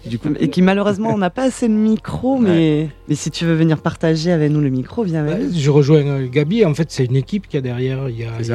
du 0.05 0.17
coup, 0.17 0.29
Et 0.39 0.49
qui 0.49 0.61
malheureusement 0.61 1.09
on 1.13 1.17
n'a 1.17 1.29
pas 1.29 1.43
assez 1.43 1.67
de 1.67 1.73
micro, 1.73 2.37
mais, 2.37 2.87
mais 3.09 3.15
si 3.15 3.29
tu 3.31 3.43
veux 3.45 3.53
venir 3.53 3.81
partager 3.81 4.31
avec 4.31 4.49
nous 4.51 4.61
le 4.61 4.69
micro, 4.69 5.03
viens 5.03 5.25
avec 5.25 5.37
Bah, 5.39 5.43
nous. 5.43 5.51
je 5.53 5.69
rejoins 5.69 6.05
euh, 6.05 6.27
Gabi. 6.29 6.63
En 6.65 6.73
fait, 6.73 6.89
c'est 6.89 7.05
une 7.05 7.17
équipe 7.17 7.47
qui 7.47 7.57
a 7.57 7.61
derrière. 7.61 8.07
Il 8.09 8.17
y 8.17 8.23
a, 8.23 8.31
C'est 8.41 8.53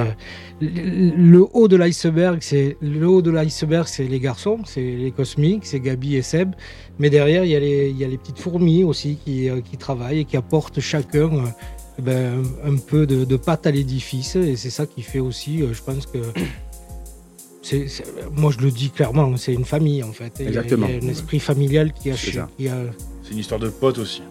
il 0.62 0.76
y 0.76 0.80
a- 1.10 1.14
le, 1.16 1.44
haut 1.52 1.68
de 1.68 1.76
l'iceberg, 1.76 2.38
c'est 2.40 2.78
le 2.80 3.06
haut 3.06 3.20
de 3.22 3.30
l'iceberg, 3.30 3.86
c'est 3.86 4.04
les 4.04 4.20
garçons, 4.20 4.58
c'est 4.64 4.80
les 4.96 5.10
cosmiques, 5.10 5.66
c'est 5.66 5.80
Gabi 5.80 6.16
et 6.16 6.22
Seb. 6.22 6.52
Mais 6.98 7.10
derrière, 7.10 7.44
il 7.44 7.50
y 7.50 7.56
a 7.56 7.60
les, 7.60 7.90
il 7.90 7.98
y 7.98 8.04
a 8.04 8.08
les 8.08 8.16
petites 8.18 8.38
fourmis 8.38 8.82
aussi 8.84 9.18
qui, 9.22 9.50
euh, 9.50 9.60
qui 9.60 9.76
travaillent 9.76 10.20
et 10.20 10.24
qui 10.24 10.36
apportent 10.38 10.80
chacun 10.80 11.30
euh, 11.30 11.40
ben, 12.02 12.42
un 12.64 12.76
peu 12.76 13.06
de, 13.06 13.24
de 13.24 13.36
pâte 13.36 13.66
à 13.66 13.70
l'édifice. 13.70 14.36
Et 14.36 14.56
c'est 14.56 14.70
ça 14.70 14.86
qui 14.86 15.02
fait 15.02 15.20
aussi, 15.20 15.58
je 15.72 15.82
pense 15.82 16.06
que. 16.06 16.18
C'est- 17.64 17.88
c'est- 17.88 18.04
moi, 18.36 18.50
je 18.56 18.58
le 18.64 18.70
dis 18.70 18.90
clairement, 18.90 19.36
c'est 19.36 19.52
une 19.54 19.64
famille 19.64 20.02
en 20.02 20.12
fait. 20.12 20.32
Et 20.40 20.44
il 20.44 20.44
y 20.44 20.46
a- 20.46 20.50
Exactement. 20.50 20.86
Il 20.88 20.94
y 20.96 20.98
a 21.00 21.04
un 21.04 21.08
esprit 21.10 21.40
familial 21.40 21.92
qui 21.92 22.10
a, 22.10 22.16
C'est 22.16 22.32
ça. 22.32 22.48
qui 22.56 22.68
a, 22.68 22.76
C'est 23.24 23.32
une 23.32 23.38
histoire 23.38 23.60
de 23.60 23.68
potes 23.70 23.98
aussi. 23.98 24.22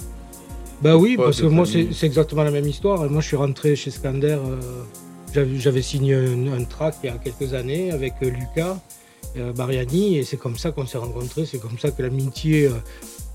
bah 0.81 0.95
oui, 0.97 1.15
parce 1.17 1.41
que 1.41 1.47
moi, 1.47 1.65
c'est 1.65 2.05
exactement 2.05 2.43
la 2.43 2.51
même 2.51 2.67
histoire. 2.67 3.09
Moi, 3.09 3.21
je 3.21 3.27
suis 3.27 3.35
rentré 3.37 3.75
chez 3.75 3.89
Scander, 3.91 4.37
euh, 4.39 4.59
j'avais- 5.33 5.59
j'avais 5.59 5.81
signé 5.81 6.13
un, 6.15 6.53
un 6.59 6.63
track 6.63 6.95
il 7.03 7.07
y 7.07 7.09
a 7.09 7.17
quelques 7.17 7.53
années 7.53 7.91
avec 7.91 8.13
euh, 8.21 8.29
Lucas 8.29 8.77
euh, 9.37 9.51
Bariani, 9.51 10.17
et 10.19 10.23
c'est 10.23 10.37
comme 10.37 10.57
ça 10.57 10.71
qu'on 10.71 10.85
s'est 10.85 10.99
rencontrés, 10.99 11.45
c'est 11.47 11.57
comme 11.59 11.79
ça 11.79 11.89
que 11.91 12.01
l'amitié... 12.03 12.67
euh, 12.67 12.71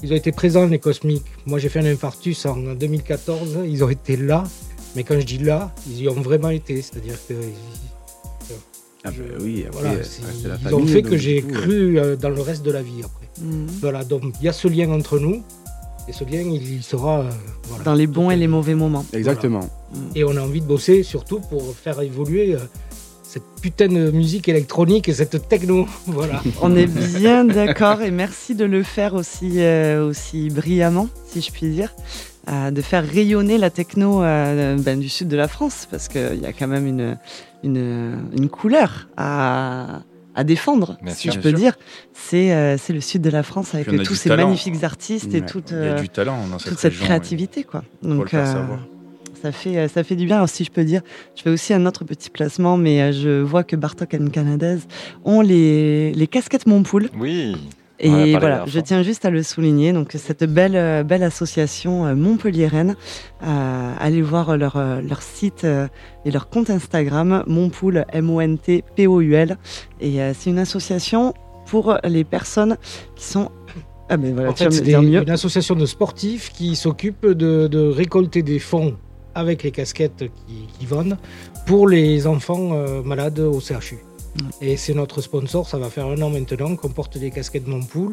ils 0.01 0.13
ont 0.13 0.17
été 0.17 0.31
présents, 0.31 0.67
les 0.69 0.79
Cosmiques. 0.79 1.25
Moi, 1.45 1.59
j'ai 1.59 1.69
fait 1.69 1.81
un 1.81 1.87
infarctus 1.87 2.47
en 2.47 2.57
2014, 2.75 3.59
ils 3.67 3.83
ont 3.83 3.89
été 3.89 4.17
là, 4.17 4.45
mais 4.95 5.03
quand 5.03 5.19
je 5.19 5.27
dis 5.27 5.39
là, 5.39 5.75
ils 5.89 6.03
y 6.03 6.09
ont 6.09 6.21
vraiment 6.31 6.51
été, 6.51 6.81
c'est-à-dire 6.83 7.17
que... 7.29 7.35
ils- 9.05 9.09
ah 9.09 9.11
bah 9.11 9.35
oui, 9.41 9.65
après, 9.67 9.81
voilà, 9.83 10.03
c'est- 10.05 10.23
la 10.49 10.55
ils 10.55 10.59
famille, 10.61 10.75
ont 10.83 10.87
fait 10.87 11.03
que 11.03 11.17
j'ai 11.17 11.43
coup, 11.43 11.53
cru 11.53 11.99
euh, 11.99 12.17
dans 12.17 12.31
le 12.31 12.41
reste 12.41 12.65
de 12.65 12.71
la 12.73 12.83
vie 12.83 13.03
après. 13.05 13.27
Mm. 13.41 13.67
Voilà, 13.81 14.05
donc 14.05 14.23
il 14.41 14.45
y 14.45 14.49
a 14.49 14.53
ce 14.53 14.67
lien 14.69 14.91
entre 14.91 15.19
nous, 15.19 15.43
et 16.09 16.13
ce 16.13 16.25
lien, 16.25 16.41
il, 16.41 16.83
sera... 16.83 17.21
euh, 17.21 17.31
voilà. 17.69 17.85
Dans 17.85 17.95
les 17.95 18.07
bons 18.07 18.31
et 18.31 18.37
les 18.37 18.49
mauvais 18.49 18.75
moments. 18.75 19.05
Exactement. 19.13 19.69
Et 20.15 20.25
on 20.25 20.37
a 20.37 20.41
envie 20.41 20.61
de 20.63 20.67
bosser 20.67 21.03
surtout 21.03 21.41
pour 21.41 21.77
faire 21.77 22.01
évoluer 22.01 22.55
euh, 22.55 22.59
cette 23.23 23.43
putain 23.61 23.89
de 23.89 24.11
musique 24.11 24.49
électronique 24.49 25.09
et 25.11 25.13
cette 25.15 25.49
techno. 25.49 25.87
Voilà. 26.07 26.43
On 26.63 26.75
est 26.75 26.87
bien 26.87 27.45
d'accord 27.45 28.01
et 28.01 28.11
merci 28.11 28.55
de 28.55 28.65
le 28.65 28.83
faire 28.83 29.13
aussi, 29.15 29.61
euh, 29.61 30.09
aussi 30.09 30.49
brillamment, 30.49 31.09
si 31.27 31.43
je 31.43 31.53
puis 31.53 31.69
dire, 31.69 31.95
euh, 32.51 32.71
de 32.71 32.81
faire 32.81 33.07
rayonner 33.07 33.59
la 33.59 33.69
techno 33.69 34.23
euh, 34.23 34.77
ben, 34.79 34.99
du 34.99 35.11
sud 35.11 35.29
de 35.29 35.37
la 35.37 35.47
France, 35.47 35.87
parce 35.91 36.09
qu'il 36.09 36.41
y 36.43 36.47
a 36.47 36.55
quand 36.55 36.69
même 36.69 36.87
une, 36.87 37.19
une, 37.65 38.31
une 38.37 38.49
couleur 38.49 39.09
à, 39.17 40.03
à 40.35 40.45
défendre, 40.45 40.97
Bien 41.03 41.13
si 41.15 41.23
sûr, 41.23 41.33
je 41.33 41.41
peux 41.41 41.49
sûr. 41.51 41.59
dire. 41.59 41.73
C'est 42.13 42.53
euh, 42.53 42.77
c'est 42.79 42.93
le 42.93 43.01
sud 43.01 43.23
de 43.23 43.31
la 43.31 43.43
France 43.43 43.75
avec 43.75 43.87
tous 44.05 44.15
ces 44.15 44.29
talent. 44.29 44.45
magnifiques 44.47 44.83
artistes 44.85 45.35
et 45.35 45.43
toute, 45.43 45.73
euh, 45.73 45.99
du 46.01 46.09
talent 46.09 46.47
dans 46.49 46.59
cette 46.59 46.71
toute 46.73 46.79
cette 46.79 46.93
région, 46.93 47.07
créativité. 47.07 47.65
Quoi. 47.65 47.83
Donc, 48.03 48.33
euh, 48.35 48.45
ça 49.43 49.53
fait, 49.53 49.77
euh, 49.77 49.89
ça 49.89 50.03
fait 50.05 50.17
du 50.17 50.27
bien. 50.27 50.37
Alors, 50.37 50.49
si 50.49 50.65
je 50.65 50.71
peux 50.71 50.85
dire, 50.85 51.03
je 51.37 51.43
fais 51.43 51.51
aussi 51.51 51.73
un 51.75 51.87
autre 51.87 52.05
petit 52.05 52.31
placement, 52.31 52.77
mais 52.77 53.13
je 53.13 53.41
vois 53.41 53.63
que 53.65 53.77
Bartok 53.77 54.15
and 54.15 54.29
Canadaise 54.31 54.87
ont 55.25 55.41
les, 55.41 56.13
les 56.13 56.27
casquettes 56.27 56.67
Montpoul. 56.67 57.09
Oui. 57.19 57.57
Et 58.01 58.37
voilà, 58.39 58.65
je 58.67 58.79
tiens 58.81 59.03
juste 59.03 59.25
à 59.25 59.31
le 59.31 59.43
souligner. 59.43 59.93
Donc, 59.93 60.13
cette 60.17 60.45
belle, 60.45 60.77
euh, 60.77 61.03
belle 61.03 61.23
association 61.23 62.07
euh, 62.07 62.15
montpelliéraine, 62.15 62.97
euh, 63.43 63.93
allez 63.99 64.23
voir 64.23 64.57
leur, 64.57 64.77
euh, 64.77 65.01
leur 65.01 65.23
site 65.23 65.65
euh, 65.65 65.89
et 66.25 66.31
leur 66.31 66.49
compte 66.49 66.71
Instagram, 66.71 67.43
Montpoul, 67.47 68.05
M-O-N-T-P-O-U-L. 68.13 69.59
Et 70.01 70.23
euh, 70.23 70.33
c'est 70.39 70.51
une 70.51 70.59
association 70.59 71.35
pour 71.67 71.99
les 72.05 72.25
personnes 72.25 72.77
qui 73.17 73.25
sont. 73.25 73.51
Ah, 74.09 74.17
ben 74.17 74.33
voilà, 74.33 74.51
En 74.51 74.55
fait, 74.55 74.71
c'est 74.71 74.93
une 74.93 75.31
association 75.31 75.75
de 75.75 75.85
sportifs 75.85 76.51
qui 76.53 76.77
s'occupe 76.77 77.27
de, 77.27 77.67
de 77.67 77.81
récolter 77.81 78.43
des 78.43 78.59
fonds 78.59 78.97
avec 79.35 79.63
les 79.63 79.71
casquettes 79.71 80.25
qui, 80.47 80.67
qui 80.79 80.87
vendent 80.87 81.19
pour 81.67 81.89
les 81.89 82.27
enfants 82.27 82.71
euh, 82.73 83.03
malades 83.03 83.39
au 83.41 83.61
CHU. 83.61 83.99
Et 84.61 84.77
c'est 84.77 84.95
notre 84.95 85.21
sponsor, 85.21 85.69
ça 85.69 85.79
va 85.79 85.89
faire 85.91 86.07
un 86.07 86.21
an 86.23 86.31
maintenant 86.31 86.75
qu'on 86.77 86.89
porte 86.89 87.19
des 87.19 87.31
casquettes 87.31 87.67
Montpool. 87.67 88.13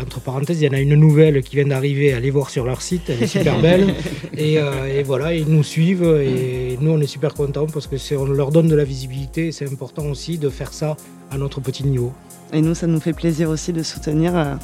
Entre 0.00 0.20
parenthèses, 0.20 0.60
il 0.60 0.66
y 0.66 0.68
en 0.68 0.74
a 0.74 0.80
une 0.80 0.94
nouvelle 0.94 1.42
qui 1.42 1.56
vient 1.56 1.66
d'arriver, 1.66 2.12
allez 2.12 2.30
voir 2.30 2.50
sur 2.50 2.64
leur 2.64 2.82
site, 2.82 3.02
elle 3.08 3.22
est 3.22 3.26
super 3.26 3.58
belle. 3.62 3.94
et, 4.36 4.58
euh, 4.58 4.86
et 4.98 5.02
voilà, 5.02 5.34
ils 5.34 5.48
nous 5.48 5.64
suivent 5.64 6.04
et 6.04 6.78
nous 6.80 6.90
on 6.92 7.00
est 7.00 7.06
super 7.06 7.34
contents 7.34 7.66
parce 7.66 7.86
que 7.88 7.96
on 8.16 8.26
leur 8.26 8.50
donne 8.52 8.68
de 8.68 8.76
la 8.76 8.84
visibilité 8.84 9.48
et 9.48 9.52
c'est 9.52 9.66
important 9.66 10.06
aussi 10.06 10.38
de 10.38 10.50
faire 10.50 10.72
ça 10.72 10.96
à 11.30 11.38
notre 11.38 11.60
petit 11.60 11.84
niveau. 11.84 12.12
Et 12.52 12.60
nous, 12.60 12.74
ça 12.74 12.86
nous 12.86 13.00
fait 13.00 13.12
plaisir 13.12 13.50
aussi 13.50 13.72
de 13.72 13.82
soutenir 13.82 14.36
euh, 14.36 14.54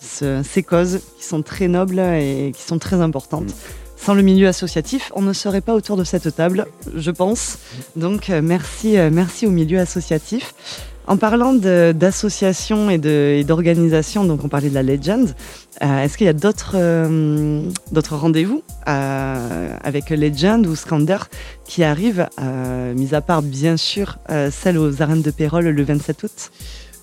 ce- 0.00 0.42
ces 0.44 0.62
causes 0.62 1.00
qui 1.18 1.24
sont 1.24 1.42
très 1.42 1.66
nobles 1.68 1.98
et 1.98 2.52
qui 2.54 2.62
sont 2.62 2.78
très 2.78 3.00
importantes. 3.00 3.52
Sans 3.96 4.14
le 4.14 4.22
milieu 4.22 4.48
associatif, 4.48 5.12
on 5.14 5.22
ne 5.22 5.32
serait 5.32 5.60
pas 5.60 5.74
autour 5.74 5.96
de 5.96 6.04
cette 6.04 6.34
table, 6.34 6.66
je 6.94 7.10
pense. 7.10 7.58
Donc, 7.96 8.28
euh, 8.28 8.40
merci, 8.42 8.98
euh, 8.98 9.10
merci 9.12 9.46
au 9.46 9.50
milieu 9.50 9.78
associatif. 9.78 10.54
En 11.06 11.18
parlant 11.18 11.52
d'associations 11.52 12.88
et 12.88 12.96
d'organisations, 13.44 14.24
donc 14.24 14.42
on 14.42 14.48
parlait 14.48 14.70
de 14.70 14.74
la 14.74 14.82
Legend, 14.82 15.34
euh, 15.82 16.02
est-ce 16.02 16.16
qu'il 16.16 16.24
y 16.24 16.30
a 16.30 16.32
d'autres 16.32 16.76
rendez-vous 18.16 18.62
avec 18.86 20.08
Legend 20.08 20.66
ou 20.66 20.74
Scander 20.74 21.18
qui 21.66 21.84
arrivent, 21.84 22.26
mis 22.94 23.14
à 23.14 23.20
part 23.20 23.42
bien 23.42 23.76
sûr 23.76 24.16
celle 24.50 24.78
aux 24.78 25.02
arènes 25.02 25.20
de 25.20 25.30
Pérol 25.30 25.66
le 25.66 25.84
27 25.84 26.22
août? 26.22 26.50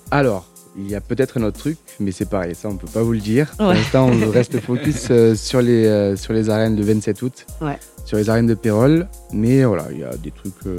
Alors, 0.10 0.51
il 0.78 0.90
y 0.90 0.96
a 0.96 1.02
peut-être 1.02 1.38
un 1.38 1.44
autre 1.44 1.58
truc, 1.60 1.78
mais 2.00 2.12
c'est 2.12 2.30
pareil, 2.30 2.56
ça 2.56 2.70
on 2.70 2.76
peut 2.78 2.88
pas 2.88 3.02
vous 3.04 3.12
le 3.14 3.20
dire. 3.20 3.48
Pour 3.58 3.68
Ouais. 3.68 3.76
l'instant, 3.76 4.08
on 4.10 4.30
reste 4.32 4.60
focus 4.62 5.08
euh, 5.12 5.36
sur, 5.36 5.62
les, 5.62 5.86
euh, 5.86 6.16
sur 6.16 6.34
les 6.34 6.50
arènes 6.50 6.76
le 6.78 6.84
27 6.84 7.22
août, 7.22 7.46
Ouais. 7.62 7.78
sur 8.06 8.18
les 8.18 8.30
arènes 8.30 8.48
de 8.48 8.54
Pérol. 8.54 9.08
Mais 9.34 9.64
voilà, 9.66 9.88
il 9.92 10.00
y 10.00 10.04
a 10.04 10.16
des 10.16 10.32
trucs 10.32 10.54
euh, 10.68 10.78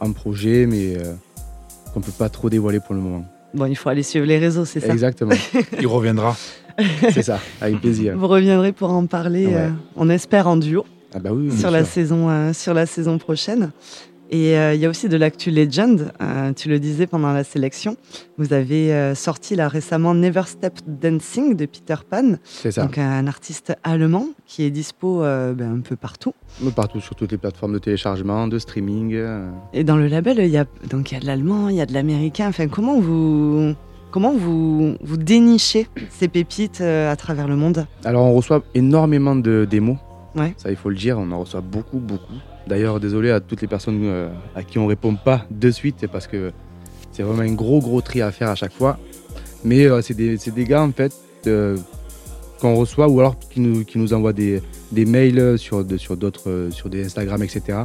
en 0.00 0.12
projet, 0.12 0.66
mais 0.66 0.96
euh, 0.98 1.14
qu'on 1.94 2.00
peut 2.00 2.12
pas 2.12 2.28
trop 2.28 2.50
dévoiler 2.50 2.80
pour 2.80 2.94
le 2.94 3.00
moment. 3.00 3.24
Bon, 3.54 3.66
il 3.66 3.74
faut 3.76 3.88
aller 3.88 4.02
suivre 4.02 4.26
les 4.26 4.38
réseaux, 4.38 4.64
c'est 4.64 4.80
ça? 4.80 4.92
Exactement, 4.92 5.34
Il 5.80 5.86
reviendra. 5.86 6.36
c'est 7.12 7.22
ça, 7.22 7.38
avec 7.60 7.80
plaisir. 7.80 8.16
Vous 8.16 8.28
reviendrez 8.28 8.72
pour 8.72 8.90
en 8.90 9.06
parler, 9.06 9.46
Ouais. 9.46 9.54
euh, 9.56 9.68
on 9.96 10.08
espère 10.10 10.46
en 10.46 10.56
duo, 10.56 10.84
Ah 11.14 11.18
bah 11.20 11.30
oui, 11.32 11.50
sur 11.56 11.70
la, 11.70 11.84
sûr. 11.84 11.92
saison, 11.92 12.28
euh, 12.30 12.52
sur 12.52 12.72
la 12.74 12.86
saison 12.86 13.18
prochaine. 13.18 13.70
Et 14.32 14.56
euh, 14.56 14.72
il 14.74 14.80
y 14.80 14.86
a 14.86 14.88
aussi 14.88 15.10
de 15.10 15.16
l'actu 15.18 15.50
Legend, 15.50 16.10
euh, 16.22 16.54
tu 16.54 16.70
le 16.70 16.80
disais 16.80 17.06
pendant 17.06 17.34
la 17.34 17.44
sélection. 17.44 17.98
Vous 18.38 18.54
avez 18.54 18.94
euh, 18.94 19.14
sorti 19.14 19.54
là 19.56 19.68
récemment 19.68 20.14
Never 20.14 20.44
Step 20.46 20.78
Dancing 20.86 21.54
de 21.54 21.66
Peter 21.66 21.96
Pan, 22.08 22.36
c'est 22.42 22.70
ça. 22.70 22.86
donc 22.86 22.96
un 22.96 23.26
artiste 23.26 23.76
allemand 23.84 24.28
qui 24.46 24.62
est 24.64 24.70
dispo 24.70 25.20
ben, 25.20 25.76
un 25.76 25.80
peu 25.80 25.96
partout. 25.96 26.32
Partout 26.74 27.00
sur 27.00 27.14
toutes 27.14 27.30
les 27.30 27.36
plateformes 27.36 27.74
de 27.74 27.78
téléchargement, 27.78 28.48
de 28.48 28.58
streaming. 28.58 29.22
Et 29.74 29.84
dans 29.84 29.96
le 29.96 30.06
label, 30.06 30.38
il 30.38 30.48
y 30.48 30.56
a, 30.56 30.64
donc, 30.88 31.10
il 31.10 31.14
y 31.14 31.16
a 31.18 31.20
de 31.20 31.26
l'allemand, 31.26 31.68
il 31.68 31.76
y 31.76 31.82
a 31.82 31.86
de 31.86 31.92
l'américain. 31.92 32.48
Enfin, 32.48 32.68
comment 32.68 32.98
vous, 33.00 33.74
comment 34.10 34.32
vous, 34.32 34.96
vous 35.02 35.16
dénichez 35.18 35.88
ces 36.08 36.28
pépites 36.28 36.80
à 36.80 37.16
travers 37.16 37.48
le 37.48 37.56
monde? 37.56 37.86
Alors 38.06 38.24
on 38.24 38.32
reçoit 38.32 38.62
énormément 38.74 39.36
de 39.36 39.66
démos. 39.70 39.98
Ouais. 40.34 40.54
Ça 40.56 40.70
il 40.70 40.76
faut 40.76 40.88
le 40.88 40.96
dire, 40.96 41.18
on 41.18 41.30
en 41.32 41.40
reçoit 41.40 41.60
beaucoup, 41.60 41.98
beaucoup. 41.98 42.32
D'ailleurs, 42.66 43.00
désolé 43.00 43.30
à 43.30 43.40
toutes 43.40 43.60
les 43.62 43.68
personnes 43.68 44.00
euh, 44.04 44.28
à 44.54 44.62
qui 44.62 44.78
on 44.78 44.86
répond 44.86 45.14
pas 45.16 45.44
de 45.50 45.70
suite, 45.70 46.06
parce 46.12 46.26
que 46.26 46.52
c'est 47.12 47.22
vraiment 47.22 47.42
un 47.42 47.54
gros 47.54 47.80
gros 47.80 48.00
tri 48.00 48.22
à 48.22 48.30
faire 48.30 48.48
à 48.50 48.54
chaque 48.54 48.72
fois. 48.72 48.98
Mais 49.64 49.86
euh, 49.86 50.00
c'est 50.02 50.14
des, 50.14 50.36
des 50.36 50.64
gars 50.64 50.82
en 50.82 50.92
fait 50.92 51.12
euh, 51.46 51.76
qu'on 52.60 52.74
reçoit 52.74 53.08
ou 53.08 53.20
alors 53.20 53.36
qui 53.38 53.60
nous, 53.60 53.84
qui 53.84 53.98
nous 53.98 54.12
envoient 54.14 54.32
des, 54.32 54.62
des 54.92 55.04
mails 55.04 55.58
sur, 55.58 55.84
de- 55.84 55.96
sur 55.96 56.16
d'autres, 56.16 56.68
sur 56.70 56.88
des 56.88 57.04
Instagram, 57.04 57.42
etc. 57.42 57.78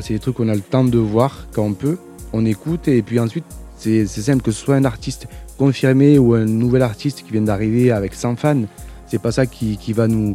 C'est 0.00 0.14
des 0.14 0.18
trucs 0.18 0.36
qu'on 0.36 0.48
a 0.48 0.54
le 0.54 0.60
temps 0.60 0.84
de 0.84 0.98
voir 0.98 1.46
quand 1.52 1.62
on 1.64 1.72
peut, 1.74 1.98
on 2.32 2.44
écoute 2.46 2.88
et 2.88 3.00
puis 3.02 3.20
ensuite 3.20 3.44
c'est 3.76 4.06
c'est 4.06 4.22
simple 4.22 4.42
que 4.42 4.50
ce 4.50 4.60
soit 4.64 4.74
un 4.74 4.84
artiste 4.84 5.28
confirmé 5.56 6.18
ou 6.18 6.34
un 6.34 6.46
nouvel 6.46 6.82
artiste 6.82 7.22
qui 7.24 7.30
vient 7.30 7.42
d'arriver 7.42 7.92
avec 7.92 8.12
100 8.14 8.34
fans, 8.34 8.62
c'est 9.06 9.20
pas 9.22 9.30
ça 9.30 9.46
qui, 9.46 9.76
qui 9.76 9.92
va 9.92 10.08
nous, 10.08 10.34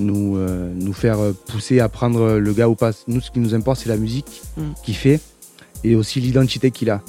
nous, 0.00 0.36
euh, 0.36 0.72
nous 0.74 0.92
faire 0.92 1.18
pousser 1.46 1.80
à 1.80 1.88
prendre 1.88 2.38
le 2.38 2.52
gars 2.52 2.68
ou 2.68 2.74
pas. 2.74 2.92
Nous, 3.06 3.20
ce 3.20 3.30
qui 3.30 3.38
nous 3.40 3.54
importe, 3.54 3.80
c'est 3.80 3.88
la 3.88 3.96
musique 3.96 4.42
Mm. 4.56 4.62
qu'il 4.84 4.94
fait 4.96 5.20
et 5.84 5.94
aussi 5.96 6.20
l'identité 6.20 6.70
qu'il 6.70 6.90
a. 6.90 7.00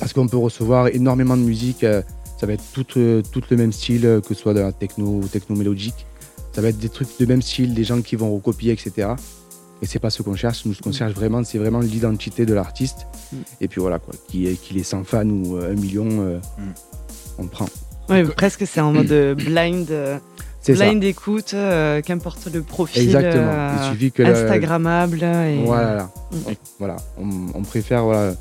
Parce 0.00 0.12
qu'on 0.12 0.26
peut 0.26 0.36
recevoir 0.38 0.88
énormément 0.88 1.36
de 1.36 1.42
musique, 1.42 1.84
euh, 1.84 2.02
ça 2.40 2.46
va 2.46 2.54
être 2.54 2.64
tout, 2.72 2.86
euh, 2.96 3.22
tout 3.30 3.42
le 3.50 3.56
même 3.56 3.72
style, 3.72 4.20
que 4.26 4.34
ce 4.34 4.40
soit 4.40 4.54
de 4.54 4.60
la 4.60 4.72
techno 4.72 5.20
ou 5.22 5.28
techno 5.28 5.54
mélodique. 5.56 6.06
Ça 6.52 6.60
va 6.62 6.68
être 6.68 6.78
des 6.78 6.88
trucs 6.88 7.08
de 7.20 7.26
même 7.26 7.42
style, 7.42 7.72
des 7.74 7.84
gens 7.84 8.02
qui 8.02 8.16
vont 8.16 8.34
recopier, 8.34 8.72
etc. 8.72 9.10
Et 9.80 9.86
c'est 9.86 9.98
pas 9.98 10.10
ce 10.10 10.22
qu'on 10.22 10.34
cherche. 10.36 10.64
Nous, 10.66 10.74
ce 10.74 10.82
qu'on 10.82 10.90
Mm. 10.90 10.94
cherche 10.94 11.12
vraiment, 11.14 11.44
c'est 11.44 11.58
vraiment 11.58 11.80
l'identité 11.80 12.44
de 12.46 12.54
l'artiste. 12.54 13.06
Mm. 13.32 13.36
Et 13.60 13.68
puis 13.68 13.80
voilà, 13.80 13.98
quoi. 13.98 14.14
Qu'il 14.28 14.46
est, 14.48 14.82
100 14.82 15.04
fans 15.04 15.26
ou 15.28 15.56
euh, 15.56 15.72
un 15.72 15.74
million, 15.74 16.06
euh, 16.10 16.38
Mm. 16.58 16.62
on 17.38 17.46
prend. 17.46 17.66
Oui, 18.08 18.24
presque 18.36 18.66
c'est 18.66 18.80
en 18.80 18.92
mode 18.92 19.12
euh, 19.12 19.34
blind, 19.34 19.86
euh, 20.62 20.74
C'est 20.74 20.76
ça. 20.76 20.84
blind 20.88 21.02
écoute, 21.04 21.52
euh, 21.54 22.00
qu'importe 22.02 22.48
le 22.52 22.62
profil 22.62 23.02
Exactement. 23.02 23.42
euh, 23.52 23.70
Il 23.88 23.92
suffit 23.92 24.12
que 24.12 24.22
la- 24.22 24.30
Instagrammable. 24.30 25.22
Et... 25.22 25.62
Voilà. 25.64 26.10
On, 26.32 26.36
voilà. 26.78 26.96
On, 27.18 27.28
on 27.54 27.62
préfère, 27.62 28.04
voilà, 28.04 28.34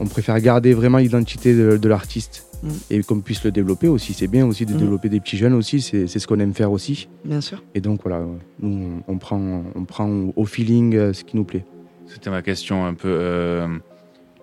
on 0.00 0.06
préfère 0.06 0.38
garder 0.40 0.74
vraiment 0.74 0.98
l'identité 0.98 1.54
de, 1.54 1.76
de 1.76 1.88
l'artiste 1.88 2.46
Mm. 2.62 2.68
et 2.92 3.02
qu'on 3.02 3.18
puisse 3.18 3.42
le 3.42 3.50
développer 3.50 3.88
aussi. 3.88 4.12
C'est 4.14 4.28
bien 4.28 4.46
aussi 4.46 4.64
de 4.66 4.72
Mm. 4.74 4.76
développer 4.76 5.08
des 5.08 5.18
petits 5.18 5.36
jeunes 5.36 5.54
aussi. 5.54 5.80
C'est 5.80 6.06
c'est 6.06 6.20
ce 6.20 6.28
qu'on 6.28 6.38
aime 6.38 6.54
faire 6.54 6.70
aussi. 6.70 7.08
Bien 7.24 7.40
sûr. 7.40 7.60
Et 7.74 7.80
donc 7.80 8.02
voilà, 8.04 8.20
nous 8.60 9.02
on, 9.08 9.18
prend, 9.18 9.64
on 9.74 9.84
prend 9.84 10.08
au 10.36 10.44
feeling 10.44 10.94
euh, 10.94 11.12
ce 11.12 11.24
qui 11.24 11.36
nous 11.36 11.42
plaît. 11.42 11.64
C'était 12.06 12.30
ma 12.30 12.40
question 12.40 12.84
un 12.86 12.94
peu. 12.94 13.08
euh, 13.08 13.66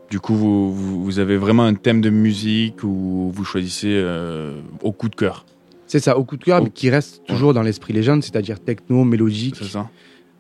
du 0.09 0.19
coup, 0.19 0.33
vous, 0.35 0.73
vous- 0.73 1.01
vous 1.05 1.19
avez 1.19 1.37
vraiment 1.37 1.63
un 1.63 1.75
thème 1.75 2.01
de 2.01 2.09
musique 2.09 2.83
ou 2.83 3.31
vous 3.33 3.45
choisissez 3.45 3.93
euh, 3.93 4.59
au 4.83 4.91
coup 4.91 5.07
de 5.07 5.15
cœur? 5.15 5.45
C'est 5.89 5.99
ça, 5.99 6.17
au 6.17 6.23
coup 6.23 6.37
de 6.37 6.43
cœur, 6.43 6.59
Oh. 6.61 6.63
mais 6.63 6.69
qui 6.69 6.89
reste 6.89 7.23
toujours 7.27 7.53
dans 7.53 7.61
l'esprit 7.63 7.91
légende, 7.93 8.23
c'est-à-dire 8.23 8.59
techno, 8.61 9.03
mélodique, 9.03 9.55
C'est 9.57 9.65
ça 9.65 9.89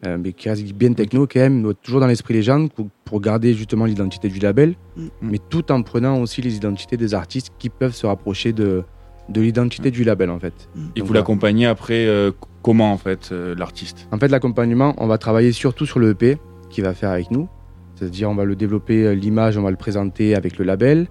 euh, 0.05 0.17
mais 0.17 0.31
qui 0.31 0.47
reste 0.47 0.63
bien 0.73 0.93
techno 0.93 1.27
quand 1.27 1.41
même, 1.41 1.61
mais 1.67 1.73
toujours 1.83 1.99
dans 1.99 2.07
l'esprit 2.07 2.33
légende 2.33 2.69
pour, 3.05 3.19
garder 3.19 3.53
justement 3.53 3.83
l'identité 3.85 4.29
du 4.29 4.39
label, 4.39 4.75
Mm. 4.95 5.07
mais 5.21 5.39
tout 5.49 5.71
en 5.73 5.81
prenant 5.81 6.21
aussi 6.21 6.41
les 6.41 6.55
identités 6.55 6.95
des 6.95 7.13
artistes 7.13 7.49
qui 7.59 7.67
peuvent 7.69 7.93
se 7.95 8.05
rapprocher 8.05 8.53
de, 8.53 8.83
de 9.27 9.41
l'identité 9.41 9.91
du 9.91 10.03
label 10.05 10.29
en 10.29 10.39
fait. 10.39 10.53
Mm. 10.53 10.79
Et 10.79 10.81
Donc 10.83 10.89
vous 10.99 11.05
voilà. 11.07 11.19
l'accompagnez 11.21 11.65
après 11.65 12.05
euh, 12.07 12.31
comment 12.61 12.93
en 12.93 12.97
fait 12.97 13.29
euh, 13.33 13.55
l'artiste? 13.57 14.07
En 14.13 14.17
fait, 14.19 14.29
l'accompagnement, 14.29 14.93
on 14.99 15.07
va 15.07 15.17
travailler 15.17 15.51
surtout 15.51 15.85
sur 15.87 15.99
le 15.99 16.11
EP 16.11 16.37
qu'il 16.69 16.83
va 16.85 16.93
faire 16.93 17.09
avec 17.09 17.29
nous. 17.31 17.49
C'est-à-dire, 17.95 18.29
on 18.29 18.35
va 18.35 18.45
le 18.45 18.55
développer, 18.55 19.03
euh, 19.05 19.13
l'image, 19.13 19.57
on 19.57 19.63
va 19.63 19.71
le 19.71 19.75
présenter 19.77 20.33
avec 20.35 20.57
le 20.59 20.63
label. 20.63 21.07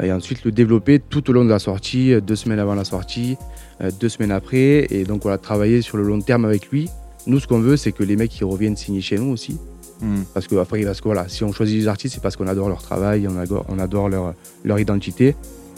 euh, 0.00 0.06
Et 0.06 0.12
ensuite, 0.12 0.42
le 0.44 0.50
développer 0.50 0.98
tout 0.98 1.30
au 1.30 1.32
long 1.32 1.44
de 1.44 1.50
la 1.50 1.60
sortie, 1.60 2.12
euh, 2.14 2.20
deux 2.20 2.34
semaines 2.34 2.58
avant 2.58 2.74
la 2.74 2.82
sortie, 2.84 3.36
euh, 3.40 3.44
deux 4.00 4.08
semaines 4.08 4.32
après. 4.32 4.86
Et 4.90 5.04
donc, 5.04 5.24
on 5.24 5.28
va 5.28 5.38
travailler 5.38 5.82
sur 5.82 5.96
le 5.96 6.04
long 6.04 6.20
terme 6.20 6.44
avec 6.44 6.70
lui. 6.70 6.88
Nous, 7.26 7.40
ce 7.40 7.46
qu'on 7.46 7.60
veut, 7.60 7.76
c'est 7.76 7.92
que 7.92 8.02
les 8.02 8.16
mecs, 8.16 8.38
ils 8.38 8.44
reviennent 8.44 8.76
signer 8.76 9.00
chez 9.00 9.18
nous 9.18 9.32
aussi. 9.32 9.58
Hmm. 10.00 10.22
Parce 10.34 10.46
que, 10.46 10.56
après, 10.56 10.82
parce 10.82 11.00
que 11.00 11.08
voilà, 11.08 11.28
si 11.28 11.44
on 11.44 11.52
choisit 11.52 11.78
les 11.80 11.88
artistes, 11.88 12.14
c'est 12.14 12.22
parce 12.22 12.36
qu'on 12.36 12.46
adore 12.46 12.68
leur 12.68 12.82
travail, 12.82 13.26
on 13.28 13.36
adore, 13.38 13.64
on 13.68 13.78
adore 13.78 14.08
leur, 14.08 14.34
leur 14.64 14.78
identité. 14.78 15.34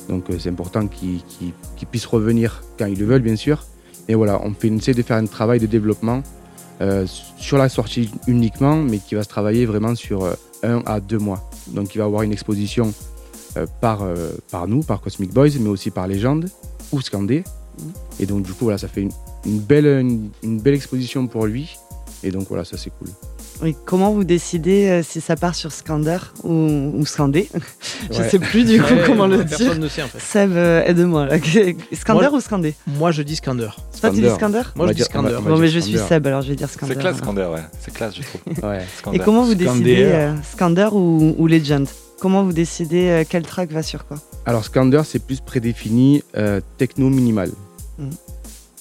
Donc, 0.09 0.31
euh, 0.31 0.38
c'est 0.38 0.50
important 0.50 0.87
qu'ils 0.87 1.23
qu'ils 1.25 1.88
puissent 1.88 2.07
revenir 2.07 2.62
quand 2.78 2.87
ils 2.87 2.99
le 2.99 3.07
veulent, 3.07 3.23
bien 3.23 3.37
sûr. 3.37 3.64
Et 4.09 4.14
voilà, 4.14 4.40
on, 4.43 4.52
fait, 4.55 4.69
essaie 4.69 4.95
de 4.95 5.02
faire 5.02 5.17
un 5.17 5.26
travail 5.26 5.61
de 5.61 5.67
développement 5.67 6.23
euh, 6.81 7.07
sur 7.37 7.59
la 7.59 7.69
sortie 7.69 8.11
uniquement, 8.26 8.76
mais 8.76 8.99
qui 8.99 9.14
va 9.14 9.23
se 9.23 9.28
travailler 9.28 9.67
vraiment 9.67 9.95
sur 9.95 10.25
euh, 10.25 10.35
un 10.62 10.83
à 10.87 11.00
deux 11.00 11.19
mois. 11.19 11.50
Donc, 11.69 11.95
il 11.95 11.99
va 11.99 12.05
y 12.05 12.07
avoir 12.07 12.23
une 12.23 12.33
exposition 12.33 12.93
euh, 13.57 13.67
par, 13.81 14.02
euh, 14.02 14.33
par 14.50 14.69
nous, 14.69 14.83
par 14.83 15.00
Cosmic 15.00 15.33
Boys, 15.33 15.50
mais 15.61 15.69
aussi 15.69 15.90
par 15.90 16.07
Légende 16.07 16.50
ou 16.93 17.00
Scandé. 17.00 17.45
Et 18.21 18.27
donc, 18.27 18.43
du 18.43 18.53
coup, 18.53 18.65
voilà, 18.65 18.79
ça 18.79 18.89
fait 18.89 19.03
une, 19.03 19.13
une 19.47 19.59
belle, 19.61 19.87
une, 19.87 20.31
une 20.43 20.61
belle 20.61 20.75
exposition 20.75 21.27
pour 21.27 21.47
lui. 21.47 21.77
Et 22.23 22.31
donc, 22.31 22.47
voilà, 22.49 22.65
ça, 22.65 22.77
c'est 22.77 22.91
cool. 22.99 23.09
Oui, 23.61 23.75
comment 23.87 24.13
vous 24.13 24.23
décidez 24.23 24.87
euh, 24.87 25.03
si 25.03 25.21
ça 25.21 25.35
part 25.35 25.55
sur 25.57 25.73
Scander 25.73 26.19
ou, 26.45 26.93
ou 26.95 27.05
Scandé? 27.05 27.49
Je 28.13 28.19
Ouais. 28.21 28.29
sais 28.29 28.39
plus 28.39 28.65
du 28.65 28.81
coup 28.81 28.95
Ouais, 28.95 29.03
comment 29.05 29.27
le 29.27 29.39
dire. 29.43 29.59
Personne 29.59 29.81
ne 29.81 29.89
sait 29.89 30.03
en 30.05 30.07
fait. 30.07 30.21
Seb, 30.21 30.53
euh, 30.53 30.85
aide-moi. 30.87 31.27
là. 31.27 31.39
Scander 31.93 32.29
Moi- 32.29 32.35
ou 32.35 32.41
Scandé? 32.41 32.75
Moi 32.87 33.11
je 33.11 33.23
dis 33.23 33.35
Scander. 33.35 33.71
Toi, 34.01 34.11
tu 34.11 34.21
dis 34.21 34.31
Scander 34.31 34.63
Moi, 34.77 34.87
je 34.87 34.93
dis 34.93 35.03
Scander. 35.03 35.39
Bon, 35.43 35.57
mais 35.59 35.67
je 35.67 35.81
suis. 35.81 35.99
Seb, 35.99 36.25
alors 36.29 36.43
je 36.43 36.51
vais 36.51 36.55
dire 36.55 36.71
Scander. 36.71 36.95
C'est 36.95 37.01
classe, 37.01 37.17
voilà. 37.17 37.33
Scander, 37.43 37.53
ouais. 37.53 37.67
C'est 37.81 37.93
classe, 37.93 38.15
je 38.15 38.23
trouve. 38.23 38.71
Ouais. 38.71 38.85
Et 39.13 39.19
comment 39.19 39.43
vous 39.43 39.57
décidez 39.57 40.03
euh, 40.05 40.35
Scander 40.53 40.89
ou, 40.93 41.35
ou 41.37 41.47
Legend? 41.49 41.89
Comment 42.21 42.45
vous 42.45 42.53
décidez 42.53 43.09
euh, 43.09 43.25
quel 43.29 43.43
track 43.43 43.73
va 43.73 43.83
sur 43.83 44.07
quoi? 44.07 44.19
Alors, 44.47 44.65
Scander, 44.65 45.03
c'est 45.05 45.19
plus 45.25 45.41
prédéfini 45.41 46.23
euh, 46.37 46.61
techno 46.77 47.09
minimal. 47.11 47.51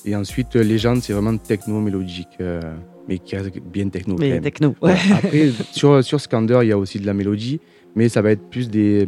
Et 0.08 0.16
ensuite, 0.16 0.56
euh, 0.56 0.64
Légende, 0.64 1.02
c'est 1.02 1.12
vraiment 1.14 1.36
techno 1.38 1.80
mélodique, 1.82 2.38
euh, 2.40 2.62
mais 3.08 3.20
qui 3.20 3.36
reste 3.36 3.60
bien 3.60 3.90
techno. 3.90 4.16
quand 4.16 4.22
Mais 4.22 4.30
même. 4.32 4.42
techno. 4.42 4.74
Ouais, 4.82 4.94
Ouais. 4.94 4.98
Après, 5.14 5.50
sur, 5.72 6.04
sur 6.04 6.20
Scander, 6.22 6.60
il 6.64 6.70
y 6.70 6.72
a 6.72 6.78
aussi 6.78 7.00
de 7.00 7.06
la 7.06 7.14
mélodie, 7.14 7.60
mais 7.96 8.08
ça 8.10 8.22
va 8.22 8.32
être 8.32 8.50
plus 8.50 8.70
des, 8.70 9.08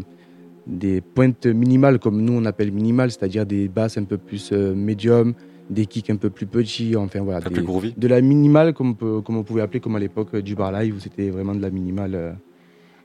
des 0.68 1.00
pointes 1.02 1.46
minimales, 1.46 2.00
comme 2.00 2.22
nous 2.22 2.34
on 2.34 2.44
appelle 2.46 2.72
minimales, 2.72 3.12
c'est-à-dire 3.12 3.46
des 3.46 3.68
basses 3.70 3.98
un 3.98 4.04
peu 4.04 4.18
plus 4.18 4.50
euh, 4.52 4.76
médium, 4.76 5.34
des 5.70 5.86
kicks 5.86 6.10
un 6.10 6.18
peu 6.18 6.30
plus 6.30 6.48
petits, 6.48 6.96
enfin 6.98 7.22
voilà. 7.22 7.38
Un 7.40 7.42
peu 7.44 7.50
des- 7.50 7.56
plus 7.56 7.64
groovy. 7.64 7.94
de 7.96 8.08
la 8.08 8.20
minimale, 8.22 8.74
comme 8.74 8.90
on, 8.90 8.94
peut- 8.94 9.22
comme 9.22 9.38
on 9.38 9.44
pouvait 9.44 9.62
appeler, 9.62 9.80
comme 9.80 9.96
à 9.96 10.00
l'époque 10.00 10.30
euh, 10.34 10.42
du 10.42 10.54
bar 10.56 10.72
live, 10.74 10.96
où 10.96 11.00
c'était 11.00 11.30
vraiment 11.30 11.56
de 11.56 11.62
la 11.62 11.70
minimale 11.70 12.16
euh, 12.16 12.32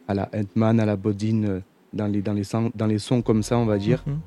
à 0.09 0.15
la 0.15 0.29
Ant-Man, 0.35 0.81
à 0.81 0.85
la 0.87 0.97
Bodine, 0.97 1.63
dans 1.93 2.07
les, 2.09 2.23
dans, 2.23 2.33
les 2.33 2.43
sons, 2.45 2.73
dans 2.75 2.87
les 2.87 2.99
sons 2.99 3.23
comme 3.23 3.43
ça, 3.45 3.57
on 3.57 3.67
va 3.67 3.79
dire. 3.79 4.03
Mhm. 4.07 4.19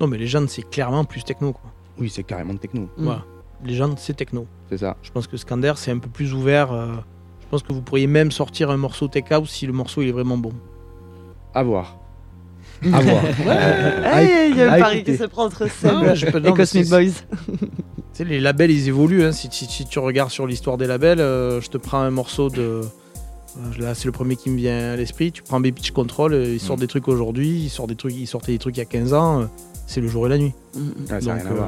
Non, 0.00 0.06
mais 0.06 0.16
Legend, 0.18 0.48
c'est 0.48 0.68
clairement 0.70 1.04
plus 1.04 1.24
techno. 1.24 1.52
Quoi. 1.52 1.72
Oui, 1.98 2.10
c'est 2.10 2.22
carrément 2.24 2.54
techno. 2.56 2.82
Mm. 2.96 3.04
Voilà. 3.04 3.24
Legend, 3.64 3.94
c'est 3.98 4.14
techno. 4.14 4.46
C'est 4.68 4.78
ça. 4.78 4.96
Je 5.02 5.10
pense 5.10 5.26
que 5.26 5.36
Scander, 5.36 5.72
c'est 5.76 5.90
un 5.90 5.98
peu 5.98 6.08
plus 6.10 6.34
ouvert. 6.34 6.72
euh, 6.72 6.88
je 7.40 7.46
pense 7.50 7.62
que 7.62 7.72
vous 7.72 7.80
pourriez 7.82 8.06
même 8.06 8.30
sortir 8.30 8.70
un 8.70 8.76
morceau 8.76 9.08
tech 9.08 9.24
house 9.30 9.50
si 9.50 9.66
le 9.66 9.72
morceau 9.72 10.02
il 10.02 10.08
est 10.08 10.12
vraiment 10.12 10.36
bon. 10.36 10.52
À 11.54 11.62
voir. 11.62 11.98
À 12.92 13.00
voir. 13.00 13.22
Hey, 14.04 14.50
il 14.50 14.56
y 14.56 14.62
a 14.62 14.72
un 14.74 14.78
pari 14.78 15.04
qui 15.04 15.16
se 15.16 15.24
prend 15.24 15.44
entre 15.44 15.66
peux- 16.26 16.46
et 16.46 16.52
Cosmic 16.52 16.84
c'est- 16.84 16.90
Boys. 16.90 17.12
Tu 18.16 18.22
sais, 18.22 18.24
les 18.30 18.40
labels, 18.40 18.70
ils 18.70 18.88
évoluent. 18.88 19.24
hein. 19.24 19.32
Si, 19.32 19.48
si- 19.50 19.66
si 19.66 19.84
tu 19.86 19.98
regardes 19.98 20.30
sur 20.30 20.46
l'histoire 20.46 20.78
des 20.78 20.86
labels, 20.86 21.20
euh, 21.20 21.60
je 21.60 21.68
te 21.68 21.76
prends 21.76 22.00
un 22.00 22.10
morceau 22.10 22.48
de. 22.48 22.60
euh, 22.62 22.82
Là, 23.78 23.94
c'est 23.94 24.06
le 24.06 24.12
premier 24.12 24.36
qui 24.36 24.48
me 24.50 24.56
vient 24.56 24.92
à 24.92 24.96
l'esprit. 24.96 25.32
Tu 25.32 25.42
prends 25.42 25.58
Baby 25.60 25.72
Pitch 25.72 25.90
Control, 25.92 26.32
euh, 26.34 26.44
ils 26.54 26.60
sortent 26.60 26.78
Mm. 26.78 26.82
des 26.82 26.86
trucs 26.88 27.08
aujourd'hui, 27.08 27.48
ils 27.64 27.68
sortent 27.70 27.88
des 27.90 27.96
trucs, 27.96 28.14
ils 28.14 28.26
sortaient 28.26 28.52
des 28.52 28.58
trucs 28.58 28.76
il 28.76 28.80
y 28.80 28.82
a 28.82 28.86
15 28.86 29.12
ans. 29.14 29.48
C'est 29.86 30.00
le 30.00 30.08
jour 30.08 30.26
et 30.26 30.30
la 30.30 30.38
nuit. 30.38 30.52
Mm, 30.74 30.80
mm. 30.80 30.92
Ah, 31.10 31.20
Donc, 31.20 31.28
euh. 31.46 31.62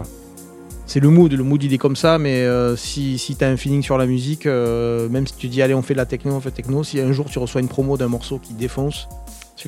C'est 0.87 1.01
le 1.01 1.11
mood. 1.11 1.33
Le 1.33 1.45
mood, 1.45 1.63
il 1.63 1.73
est 1.73 1.79
comme 1.79 1.97
ça. 1.97 2.19
Mais 2.19 2.43
euh, 2.43 2.77
si, 2.77 3.19
si 3.19 3.37
tu 3.37 3.45
as 3.45 3.49
un 3.49 3.57
feeling 3.57 3.83
sur 3.83 3.99
la 3.99 4.07
musique, 4.07 4.47
euh, 4.47 5.09
même 5.09 5.27
si 5.27 5.35
tu 5.35 5.49
dis, 5.49 5.61
allez, 5.63 5.75
on 5.75 5.83
fait 5.83 5.95
de 5.95 5.99
la 5.99 6.07
techno, 6.07 6.33
on 6.35 6.41
fait 6.41 6.51
techno, 6.51 6.83
si 6.85 6.99
un 7.01 7.13
jour 7.13 7.27
tu 7.31 7.39
reçois 7.39 7.61
une 7.61 7.69
promo 7.69 7.97
d'un 7.97 8.09
morceau 8.09 8.39
qui 8.39 8.55
défonce 8.55 9.09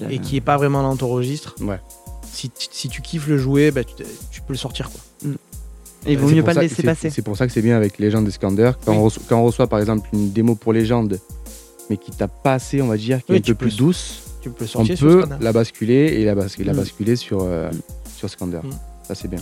et 0.09 0.19
qui 0.19 0.37
est 0.37 0.41
pas 0.41 0.57
vraiment 0.57 0.83
dans 0.83 0.97
ton 0.97 1.09
registre, 1.09 1.55
Ouais. 1.61 1.81
si, 2.33 2.49
tu- 2.51 2.69
si 2.71 2.89
tu 2.89 3.03
kiffes 3.03 3.27
le 3.29 3.39
jouer, 3.39 3.71
bah, 3.71 3.83
tu, 3.85 3.95
peux 4.41 4.53
le 4.53 4.59
sortir. 4.59 4.89
Quoi. 4.91 5.31
Et 6.07 6.13
il 6.13 6.19
vaut 6.19 6.29
C'est 6.29 6.35
mieux 6.37 6.43
pas 6.43 6.55
le 6.55 6.61
laisser 6.63 6.83
passer. 6.83 7.11
C'est 7.11 7.23
pour 7.23 7.37
ça 7.37 7.47
que 7.47 7.53
c'est 7.53 7.61
bien 7.61 7.77
avec 7.77 7.99
Légende 7.99 8.25
de 8.25 8.31
Scander. 8.31 8.71
Quand, 8.87 8.93
Oui. 8.93 8.99
on 8.99 9.05
reçoit, 9.05 9.23
quand 9.29 9.39
on 9.41 9.45
reçoit 9.45 9.67
par 9.67 9.79
exemple 9.81 10.09
une 10.15 10.33
démo 10.33 10.55
pour 10.55 10.73
Légende, 10.73 11.19
mais 11.91 11.97
qui 11.99 12.11
tape 12.13 12.43
pas 12.43 12.55
assez, 12.55 12.81
on 12.81 12.87
va 12.87 12.97
dire, 12.97 13.23
qui 13.25 13.33
est 13.35 13.37
un 13.37 13.41
peu 13.41 13.55
plus 13.55 13.77
douce, 13.77 14.23
Tu 14.41 14.49
peux 14.49 14.65
le 14.65 14.71
on 14.71 14.73
sortir 14.87 14.97
sur 14.97 15.07
peut 15.07 15.25
la 15.41 15.53
basculer 15.53 16.15
et 16.21 16.25
la, 16.25 16.35
bas- 16.35 16.47
la 16.59 16.73
Mm. 16.73 16.77
basculer 16.77 17.17
sur, 17.17 17.41
euh, 17.43 17.71
sur 18.21 18.29
Scander. 18.31 18.61
Mm. 18.63 18.71
Ça, 19.03 19.15
c'est 19.15 19.29
bien. 19.29 19.41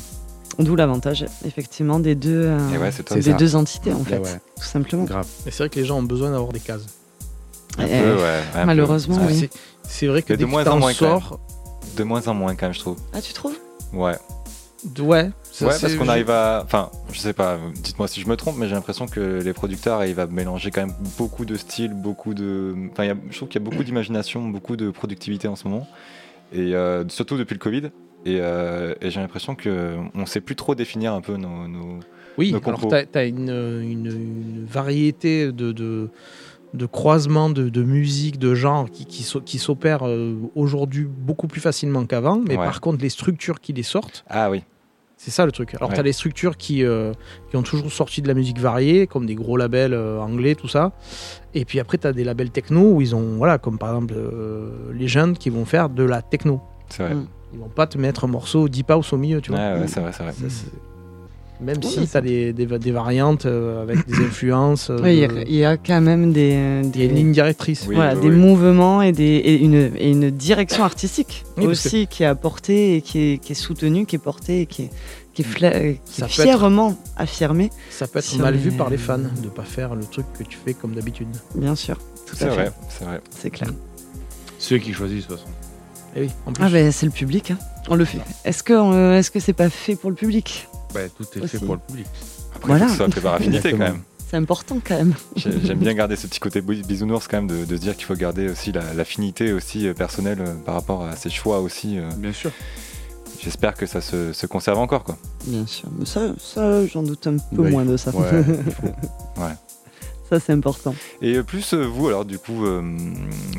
D'où 0.59 0.75
l'avantage, 0.77 1.25
effectivement, 1.45 2.01
des 2.01 2.15
deux, 2.15 2.45
euh, 2.47 2.59
Et 2.75 2.79
ouais, 2.79 2.91
top. 2.91 3.15
des 3.15 3.23
ça. 3.23 3.33
deux 3.35 3.55
entités, 3.57 3.93
en 3.93 3.99
Là, 3.99 4.05
fait, 4.05 4.19
ouais, 4.19 4.41
tout 4.57 4.65
simplement. 4.65 5.05
grave. 5.05 5.27
Mais 5.45 5.51
c'est 5.53 5.59
vrai 5.59 5.69
que 5.69 5.79
les 5.79 5.85
gens 5.85 5.99
ont 5.99 6.03
besoin 6.03 6.31
d'avoir 6.31 6.53
des 6.53 6.61
cases. 6.61 6.87
Un 7.77 7.85
Eh, 7.85 7.89
peu, 7.89 7.95
ouais, 8.17 8.23
ouais, 8.23 8.41
un 8.55 8.61
peu. 8.61 8.67
malheureusement, 8.67 9.19
oui. 9.27 9.49
c'est- 9.83 10.07
vrai 10.07 10.23
que 10.23 10.33
de 10.33 10.39
que 10.39 10.45
moins 10.45 10.67
en 10.67 10.79
moins, 10.79 10.93
quand 10.95 11.09
même. 11.13 11.21
sors, 11.21 11.41
De 11.97 12.05
moins 12.05 12.27
en 12.29 12.35
moins, 12.35 12.55
quand 12.57 12.67
même, 12.67 12.75
je 12.75 12.81
trouve. 12.81 12.97
Ah, 13.13 13.21
tu 13.21 13.33
trouves? 13.33 13.57
Ouais. 13.93 14.17
ouais, 15.01 15.31
ça, 15.53 15.67
ouais, 15.67 15.73
c'est- 15.73 15.81
parce 15.83 15.95
qu'on 15.97 16.09
arrive 16.09 16.31
à. 16.31 16.63
Enfin, 16.65 16.91
je 17.13 17.19
sais 17.21 17.33
pas, 17.33 17.59
dites-moi 17.77 18.09
si 18.09 18.21
je 18.21 18.29
me 18.29 18.37
trompe, 18.37 18.57
mais 18.59 18.69
j'ai 18.69 18.75
l'impression 18.75 19.07
que 19.07 19.41
les 19.43 19.53
producteurs 19.53 19.97
arrivent 19.99 20.21
à 20.21 20.27
mélanger 20.27 20.71
quand 20.71 20.81
même 20.87 20.95
beaucoup 21.19 21.45
de 21.45 21.57
styles, 21.57 21.95
beaucoup 21.95 22.35
de. 22.35 22.75
Enfin, 22.93 23.05
il 23.05 23.09
y 23.09 23.11
a- 23.11 23.17
je 23.31 23.37
trouve 23.37 23.49
qu'il 23.49 23.61
y 23.61 23.65
a 23.65 23.69
beaucoup 23.69 23.83
d'imagination, 23.85 24.43
beaucoup 24.49 24.77
de 24.77 24.91
productivité 24.91 25.47
en 25.49 25.57
ce 25.57 25.67
moment. 25.69 25.87
Et 26.53 26.75
euh, 26.75 27.05
surtout 27.09 27.37
depuis 27.37 27.55
le 27.55 27.59
Covid. 27.61 27.91
Et, 28.29 28.39
euh, 28.41 28.95
et 29.01 29.11
j'ai 29.11 29.21
l'impression 29.21 29.55
qu'on 29.57 30.11
ne 30.15 30.25
sait 30.27 30.41
plus 30.41 30.57
trop 30.57 30.75
définir 30.75 31.15
un 31.15 31.21
peu 31.21 31.37
nos. 31.37 31.67
nos- 31.69 32.01
Oui, 32.37 32.51
le 32.53 32.61
alors 32.69 32.87
tu 32.87 33.19
as, 33.19 33.25
une, 33.25 33.49
une- 33.49 34.07
une 34.07 34.67
variété 34.69 35.51
de, 35.51 35.73
de, 35.73 36.11
de 36.75 36.87
croisements 36.87 37.49
de, 37.51 37.69
de 37.71 37.83
musique, 37.83 38.39
de 38.39 38.55
genres 38.55 38.91
qui, 38.91 39.07
qui, 39.07 39.23
s'o- 39.23 39.41
qui 39.41 39.59
s'opèrent 39.59 40.07
euh, 40.07 40.35
aujourd'hui 40.55 41.05
beaucoup 41.05 41.47
plus 41.49 41.61
facilement 41.61 42.05
qu'avant. 42.07 42.41
Mais 42.47 42.57
Ouais. 42.59 42.65
par 42.65 42.81
contre, 42.81 43.03
les 43.03 43.09
structures 43.09 43.61
qui 43.61 43.73
les 43.73 43.83
sortent, 43.83 44.25
Ah 44.29 44.51
oui, 44.51 44.63
c'est 45.17 45.31
ça 45.31 45.47
le 45.47 45.53
truc. 45.53 45.75
Alors, 45.77 45.89
Ouais. 45.89 45.95
tu 45.95 46.01
as 46.01 46.05
les 46.05 46.13
structures 46.13 46.57
qui, 46.59 46.85
euh, 46.85 47.13
qui 47.51 47.57
ont 47.57 47.63
toujours 47.63 47.91
sorti 47.91 48.21
de 48.23 48.29
la 48.29 48.35
musique 48.35 48.59
variée, 48.61 49.07
comme 49.07 49.25
des 49.27 49.35
gros 49.35 49.57
labels 49.57 49.95
euh, 49.95 50.21
anglais, 50.21 50.55
tout 50.55 50.69
ça. 50.69 50.93
Et 51.55 51.65
puis 51.65 51.81
après, 51.81 51.97
tu 51.99 52.07
as 52.07 52.13
des 52.13 52.25
labels 52.25 52.51
techno 52.51 52.93
où 52.93 53.01
ils 53.01 53.17
ont, 53.17 53.37
voilà, 53.39 53.57
comme 53.59 53.79
par 53.79 53.89
exemple 53.95 54.15
euh, 54.17 54.93
les 54.93 55.09
jeunes 55.09 55.37
qui 55.39 55.49
vont 55.51 55.65
faire 55.65 55.89
de 55.89 56.03
la 56.05 56.21
techno. 56.23 56.61
c'est 56.91 57.03
vrai. 57.05 57.15
Mm. 57.15 57.27
Ils 57.53 57.59
vont 57.59 57.69
pas 57.69 57.87
te 57.87 57.97
mettre 57.99 58.25
un 58.25 58.29
morceau 58.29 58.69
deep 58.69 58.91
house 58.91 59.13
au 59.13 59.17
milieu, 59.17 59.41
tu 59.41 59.51
vois. 59.51 59.61
Ouais, 59.61 59.81
ouais, 59.81 59.89
c'est 59.89 60.01
vrai, 60.01 60.11
c'est 60.17 60.23
vrai. 60.23 60.33
Ça, 60.33 60.49
c'est- 60.49 60.67
Même 61.65 61.79
Oui, 61.83 61.89
si 61.91 62.07
tu 62.07 62.17
as 62.17 62.21
des, 62.21 62.53
des, 62.53 62.67
des 62.67 62.91
variantes 62.93 63.47
euh, 63.47 63.83
avec 63.83 64.07
des 64.07 64.15
influences, 64.27 64.91
euh, 64.91 64.99
Oui, 65.03 65.15
il 65.15 65.19
y 65.19 65.25
a- 65.25 65.29
de- 65.29 65.45
il 65.49 65.55
y, 65.57 65.65
a 65.65 65.77
quand 65.77 66.01
même 66.01 66.33
des, 66.33 66.53
euh, 66.55 66.83
il 66.95 67.01
y 67.01 67.03
a 67.03 67.07
une 67.07 67.11
des, 67.11 67.17
ligne 67.17 67.33
directrice. 67.33 67.85
Oui, 67.89 67.97
voilà, 67.97 68.15
oui, 68.15 68.21
des 68.21 68.31
mouvements 68.31 69.03
et, 69.03 69.11
des, 69.11 69.25
et, 69.25 69.57
une, 69.57 69.91
et 69.97 70.11
une 70.13 70.31
direction 70.31 70.85
artistique 70.85 71.45
aussi 71.57 72.07
qui 72.07 72.23
est 72.23 72.27
apportée 72.27 72.95
et 72.97 73.03
qui 73.03 73.19
est, 73.33 73.39
qui 73.39 73.53
est 73.53 73.57
soutenue, 73.57 74.07
qui 74.07 74.15
est 74.15 74.21
portée 74.21 74.61
et 74.61 74.67
qui 74.67 74.83
est, 74.83 74.91
qui 75.35 75.43
est, 75.43 75.45
fla- 75.45 75.75
euh, 75.75 75.95
qui 76.05 76.21
Ça 76.21 76.27
est 76.27 76.29
peut 76.29 76.43
être- 76.43 76.49
fièrement 76.59 76.97
affirmée, 77.17 77.71
Ça 77.91 78.07
peut 78.07 78.21
être 78.21 78.25
Si 78.25 78.39
mal 78.39 78.55
vu 78.55 78.71
par 78.71 78.89
les 78.89 78.97
fans 78.99 79.19
de 79.19 79.49
pas 79.49 79.65
faire 79.65 79.97
le 79.97 80.05
truc 80.05 80.27
que 80.39 80.45
tu 80.45 80.59
fais 80.65 80.75
comme 80.75 80.93
d'habitude. 80.93 81.27
bien 81.57 81.75
sûr. 81.75 81.97
Tout 82.25 82.37
C'est 82.37 82.45
à 82.45 82.51
fait, 82.51 82.55
vrai, 82.55 82.73
c'est 82.89 83.05
vrai. 83.05 83.21
c'est 83.31 83.51
clair. 83.51 83.71
Ceux 84.61 84.79
qui 84.79 84.93
choisissent, 84.93 85.27
de 85.27 85.33
toute 85.35 85.41
façon. 85.41 85.51
Et 86.17 86.23
oui, 86.23 86.31
en 86.47 86.53
plus. 86.53 86.65
Ah 86.65 86.69
ben 86.71 86.91
c'est 86.93 87.07
le 87.07 87.13
public, 87.13 87.51
hein. 87.53 87.59
on 87.89 87.95
le 87.95 88.05
fait. 88.05 88.19
Est-ce 88.45 88.63
que 88.63 88.73
euh, 88.73 89.19
est-ce 89.19 89.31
que 89.31 89.41
c'est 89.41 89.53
pas 89.53 89.69
fait 89.71 89.95
pour 89.97 90.11
le 90.11 90.17
public? 90.17 90.69
Bah, 90.95 91.01
tout 91.17 91.25
est 91.37 91.41
Aussi. 91.43 91.59
fait 91.59 91.65
pour 91.65 91.75
le 91.75 91.81
public. 91.81 92.07
Après, 92.57 92.69
Voilà. 92.69 92.87
il 92.87 92.89
faut 92.89 92.95
que 92.95 92.99
ça 92.99 93.05
soit 93.05 93.15
fait 93.15 93.21
par 93.21 93.35
affinité 93.35 93.71
quand 93.73 93.79
même. 93.79 94.01
C'est 94.31 94.37
important 94.37 94.79
quand 94.85 94.97
même. 94.97 95.15
J'ai- 95.37 95.53
J'aime 95.65 95.79
bien 95.79 95.95
garder 95.95 96.17
ce 96.17 96.27
petit 96.27 96.41
côté 96.41 96.61
bisounours 96.61 97.29
quand 97.29 97.39
même, 97.39 97.47
de, 97.47 97.65
de 97.65 97.77
se 97.77 97.81
dire 97.81 97.97
qu'il 97.97 98.05
faut 98.05 98.15
garder 98.15 98.49
aussi 98.51 98.73
la- 98.73 98.93
l'affinité 98.95 99.53
aussi 99.53 99.87
euh, 99.87 99.95
personnelle 99.95 100.39
euh, 100.41 100.55
par 100.67 100.75
rapport 100.75 101.05
à 101.05 101.17
ses 101.17 101.31
choix 101.31 101.61
aussi. 101.61 101.99
Bien 102.19 102.33
sûr. 102.33 102.51
J'espère 103.41 103.75
que 103.75 103.87
ça 103.87 104.01
se, 104.01 104.33
se 104.33 104.47
conserve 104.47 104.79
encore 104.79 105.05
quoi. 105.05 105.17
Bien 105.47 105.67
sûr. 105.67 105.89
Mais 105.99 106.05
ça, 106.05 106.33
ça 106.39 106.85
j'en 106.87 107.03
doute 107.05 107.27
un 107.27 107.37
peu 107.55 107.63
Ouais, 107.63 107.71
moins 107.71 107.85
de 107.85 107.97
ça. 107.97 108.11
Ouais, 108.15 108.27
il 108.67 108.73
faut. 108.73 108.89
ça 110.29 110.41
c'est 110.41 110.53
important. 110.53 110.95
Et 111.23 111.37
euh, 111.37 111.43
plus 111.43 111.73
euh, 111.75 111.85
vous 111.87 112.09
alors 112.09 112.25
du 112.25 112.39
coup 112.39 112.67
euh, 112.67 112.83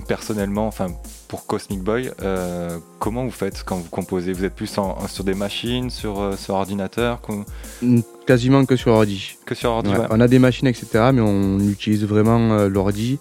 personnellement, 0.07 0.67
enfin 0.67 0.87
pour 1.27 1.45
Cosmic 1.45 1.81
Boy, 1.81 2.11
euh, 2.21 2.77
comment 2.99 3.23
vous 3.23 3.31
faites 3.31 3.63
quand 3.63 3.77
vous 3.77 3.89
composez? 3.89 4.33
Vous 4.33 4.45
êtes 4.45 4.55
plus 4.55 4.77
en- 4.77 5.07
sur 5.07 5.23
des 5.23 5.35
machines, 5.35 5.89
sur, 5.89 6.19
euh, 6.19 6.35
sur 6.35 6.55
ordinateur? 6.55 7.21
Qu'on- 7.21 7.45
Quasiment 8.25 8.65
que 8.65 8.75
sur 8.75 8.91
ordi. 8.93 9.35
que 9.45 9.55
sur 9.55 9.69
ordi 9.71 9.89
Ouais, 9.91 9.99
ouais. 9.99 10.05
On 10.09 10.19
a 10.19 10.27
des 10.27 10.39
machines, 10.39 10.67
etc. 10.67 10.87
Mais 11.13 11.21
on 11.21 11.59
utilise 11.59 12.03
vraiment 12.05 12.51
euh, 12.53 12.67
l'ordi. 12.69 13.19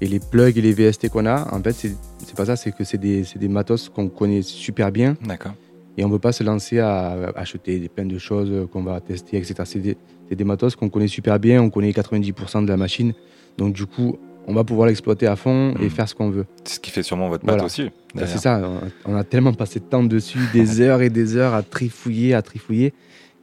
Et 0.00 0.06
les 0.06 0.18
plugs 0.20 0.58
et 0.58 0.60
les 0.60 0.72
VST 0.72 1.08
qu'on 1.08 1.24
a, 1.24 1.54
en 1.54 1.62
fait, 1.62 1.72
c'est 1.72 2.34
pas 2.36 2.44
ça, 2.46 2.56
c'est 2.56 2.72
que 2.72 2.84
c'est 2.84 2.98
des, 2.98 3.24
des 3.36 3.48
matos 3.48 3.88
qu'on 3.88 4.08
connaît 4.08 4.42
super 4.42 4.90
bien. 4.90 5.16
D'accord. 5.24 5.52
Et 5.96 6.04
on 6.04 6.08
ne 6.08 6.12
peut 6.14 6.18
pas 6.18 6.32
se 6.32 6.42
lancer 6.42 6.80
à 6.80 7.12
acheter 7.36 7.78
des- 7.78 7.88
plein 7.88 8.04
de 8.04 8.18
choses 8.18 8.68
qu'on 8.72 8.82
va 8.82 9.00
tester, 9.00 9.36
etc. 9.36 9.54
C'est 9.64 9.78
des, 9.78 9.96
c'est 10.34 10.38
des 10.38 10.44
matos 10.44 10.74
qu'on 10.74 10.88
connaît 10.88 11.06
super 11.06 11.38
bien, 11.38 11.62
on 11.62 11.70
connaît 11.70 11.92
90% 11.92 12.62
de 12.64 12.68
la 12.68 12.76
machine. 12.76 13.12
Donc 13.56 13.72
du 13.72 13.86
coup, 13.86 14.16
on 14.48 14.52
va 14.52 14.64
pouvoir 14.64 14.88
l'exploiter 14.88 15.28
à 15.28 15.36
fond 15.36 15.74
et 15.78 15.84
Mhm. 15.84 15.90
faire 15.90 16.08
ce 16.08 16.14
qu'on 16.16 16.28
veut. 16.28 16.44
C'est 16.64 16.74
ce 16.74 16.80
qui 16.80 16.90
fait 16.90 17.04
sûrement 17.04 17.28
votre 17.28 17.42
patte 17.44 17.50
Voilà. 17.54 17.64
aussi. 17.66 17.88
Bah, 18.16 18.26
c'est 18.26 18.38
ça, 18.38 18.60
on- 19.06 19.14
a 19.16 19.22
tellement 19.24 19.52
passé 19.52 19.78
de 19.78 19.84
temps 19.84 20.02
dessus, 20.02 20.38
des 20.52 20.80
heures 20.80 21.02
et 21.02 21.08
des 21.10 21.36
heures 21.36 21.54
à 21.54 21.62
trifouiller, 21.62 22.34
à 22.34 22.42
trifouiller, 22.42 22.92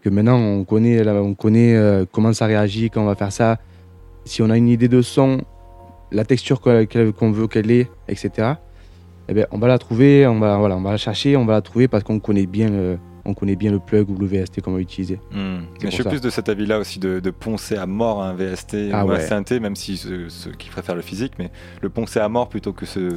que 0.01 0.09
maintenant 0.09 0.37
on 0.37 0.65
connaît, 0.65 1.07
on 1.07 1.33
connaît 1.33 1.75
euh, 1.75 2.03
comment 2.11 2.33
ça 2.33 2.45
réagit, 2.45 2.89
quand 2.89 3.01
on 3.03 3.05
va 3.05 3.15
faire 3.15 3.31
ça. 3.31 3.57
Si 4.25 4.41
on 4.41 4.49
a 4.49 4.57
une 4.57 4.67
idée 4.67 4.89
de 4.89 5.01
son, 5.01 5.41
la 6.11 6.25
texture 6.25 6.59
qu'on 6.61 7.31
veut 7.31 7.47
qu'elle 7.47 7.71
ait, 7.71 7.87
etc. 8.09 8.29
Eh 9.29 9.33
ben, 9.33 9.47
on 9.51 9.59
va 9.59 9.67
la 9.69 9.77
trouver, 9.77 10.27
on 10.27 10.39
va, 10.39 10.57
voilà, 10.57 10.75
on 10.75 10.81
va 10.81 10.91
la 10.91 10.97
chercher, 10.97 11.37
on 11.37 11.45
va 11.45 11.53
la 11.53 11.61
trouver 11.61 11.87
parce 11.87 12.03
qu'on 12.03 12.19
connaît 12.19 12.45
bien 12.47 12.69
le, 12.69 12.97
on 13.25 13.33
connaît 13.33 13.55
bien 13.55 13.71
le 13.71 13.79
plug 13.79 14.09
ou 14.09 14.17
le 14.17 14.25
VST 14.25 14.61
qu'on 14.61 14.73
va 14.73 14.79
utiliser. 14.79 15.19
Hmm. 15.31 15.59
Mais 15.81 15.89
je 15.89 15.95
suis 15.95 16.03
ça. 16.03 16.09
plus 16.09 16.21
de 16.21 16.29
cet 16.29 16.49
avis-là 16.49 16.79
aussi 16.79 16.99
de, 16.99 17.19
de 17.19 17.29
poncer 17.31 17.75
à 17.75 17.85
mort 17.85 18.23
un 18.23 18.33
VST 18.33 18.75
Ah 18.93 19.05
ou 19.05 19.11
un 19.11 19.15
ouais. 19.15 19.21
synthé, 19.27 19.59
même 19.59 19.75
si 19.75 19.97
ceux, 19.97 20.29
ceux 20.29 20.51
qui 20.51 20.69
préfèrent 20.69 20.95
le 20.95 21.01
physique, 21.01 21.33
mais 21.39 21.51
le 21.81 21.89
poncer 21.89 22.19
à 22.19 22.29
mort 22.29 22.49
plutôt 22.49 22.73
que 22.73 22.85
se 22.85 23.13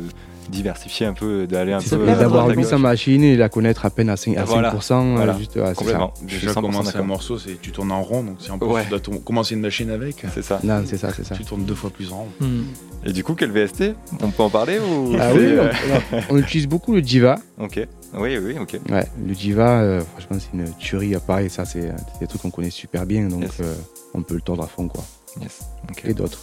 diversifier 0.51 1.07
un 1.07 1.13
peu, 1.15 1.47
d'aller 1.47 1.73
un 1.73 1.81
peu. 1.81 2.09
à 2.09 2.15
d'avoir 2.15 2.47
à 2.49 2.53
800 2.55 2.71
gauche. 2.73 2.81
machines 2.81 3.23
et 3.25 3.37
la 3.37 3.49
connaître 3.49 3.85
à 3.87 3.91
peine 3.91 4.09
à 4.09 4.15
5%, 4.17 4.37
à 4.39 4.45
Voilà. 4.45 4.71
5%, 4.73 4.93
euh, 5.13 5.15
Voilà. 5.17 5.39
juste, 5.39 5.57
ouais, 5.57 5.63
c'est 5.63 5.69
ça. 5.69 5.75
Complètement. 5.75 6.15
Déjà, 6.23 6.51
100% 6.53 6.61
commencer 6.61 6.97
un 6.97 7.03
morceau, 7.03 7.39
c'est 7.39 7.61
tu 7.61 7.71
tournes 7.73 7.93
en 7.93 8.03
rond, 8.03 8.23
donc 8.23 8.37
si 8.41 8.51
en 8.51 8.59
plus 8.59 8.67
Ouais. 8.69 8.85
tu 8.85 8.91
dois 8.91 9.01
commencer 9.25 9.55
une 9.55 9.61
machine 9.61 9.91
avec, 9.91 10.25
C'est 10.35 10.43
ça. 10.43 10.61
Non, 10.65 10.83
c'est 10.87 10.97
ça, 10.99 11.13
c'est 11.15 11.25
ça. 11.25 11.35
tu 11.35 11.45
tournes 11.45 11.65
deux 11.65 11.75
fois 11.75 11.91
plus 11.91 12.13
en 12.13 12.19
rond. 12.19 12.29
Hmm. 12.41 12.63
Et 13.07 13.13
du 13.13 13.23
coup, 13.23 13.35
quel 13.35 13.51
VST 13.51 13.95
On 14.23 14.31
peut 14.31 14.43
en 14.43 14.51
parler 14.51 14.79
ou 14.79 15.15
Ah 15.21 15.31
oui, 15.35 15.41
euh, 15.43 15.71
on, 16.31 16.35
on 16.35 16.39
utilise 16.39 16.67
beaucoup 16.67 16.93
le 16.95 17.01
Jiva. 17.03 17.37
Ok. 17.59 17.87
Oui, 18.17 18.39
oui, 18.39 18.57
ok. 18.61 18.79
Ouais, 18.91 19.07
le 19.27 19.35
Jiva, 19.35 19.81
euh, 19.81 20.01
franchement, 20.01 20.37
c'est 20.41 20.57
une 20.57 20.71
tuerie. 20.79 21.15
Pareil, 21.27 21.51
ça, 21.51 21.65
c'est 21.65 21.93
des 22.21 22.27
trucs 22.27 22.41
qu'on 22.43 22.51
connaît 22.51 22.71
super 22.71 23.05
bien, 23.07 23.27
donc 23.29 23.43
Yes. 23.43 23.51
euh, 23.61 23.75
on 24.15 24.23
peut 24.23 24.35
le 24.35 24.41
tordre 24.41 24.63
à 24.63 24.67
fond, 24.69 24.87
quoi. 24.89 25.03
Yes. 25.43 25.61
Et 26.05 26.15
d'autres. 26.15 26.39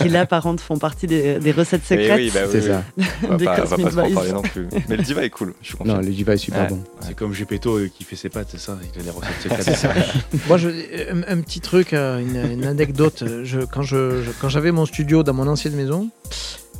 Qui 0.00 0.08
là 0.08 0.26
par 0.26 0.42
contre 0.42 0.62
font 0.62 0.78
partie 0.78 1.06
des, 1.06 1.38
des 1.38 1.52
recettes 1.52 1.84
secrètes 1.84 2.16
oui, 2.16 2.30
bah 2.32 2.40
oui, 2.44 2.48
c'est 2.52 2.60
oui. 2.60 2.66
ça. 2.66 2.82
On 3.28 3.36
va 3.36 3.38
pas, 3.44 3.62
on 3.62 3.64
va 3.64 3.76
Cosmic 3.76 3.84
pas 3.86 4.02
Boys. 4.02 4.10
parler 4.14 4.32
non 4.32 4.42
plus. 4.42 4.66
Mais 4.88 4.96
le 4.96 5.02
diva 5.02 5.24
est 5.24 5.30
cool, 5.30 5.54
je 5.60 5.68
suis 5.68 5.76
confiant. 5.76 5.94
Non, 5.94 6.00
le 6.00 6.10
Jiva 6.12 6.34
est 6.34 6.38
super 6.38 6.62
Ouais. 6.62 6.68
bon. 6.68 6.82
C'est 7.00 7.14
comme 7.14 7.32
Gepetto 7.32 7.76
euh, 7.78 7.88
qui 7.96 8.04
fait 8.04 8.16
ses 8.16 8.28
pâtes, 8.28 8.48
c'est 8.50 8.60
ça 8.60 8.78
Il 8.94 9.00
a 9.00 9.04
des 9.04 9.10
recettes 9.10 9.42
secrètes. 9.42 9.62
c'est 9.64 9.74
ça. 9.76 9.92
Moi, 10.48 10.56
je, 10.58 10.68
un, 10.68 11.22
un 11.38 11.40
petit 11.40 11.60
truc, 11.60 11.92
euh, 11.92 12.18
une, 12.20 12.52
une 12.60 12.64
anecdote. 12.64 13.24
Je, 13.44 13.60
quand 13.60 13.82
je, 13.82 14.22
je- 14.22 14.30
quand 14.40 14.48
j'avais 14.48 14.72
mon 14.72 14.86
studio 14.86 15.22
dans 15.22 15.34
mon 15.34 15.46
ancienne 15.48 15.74
maison 15.74 16.08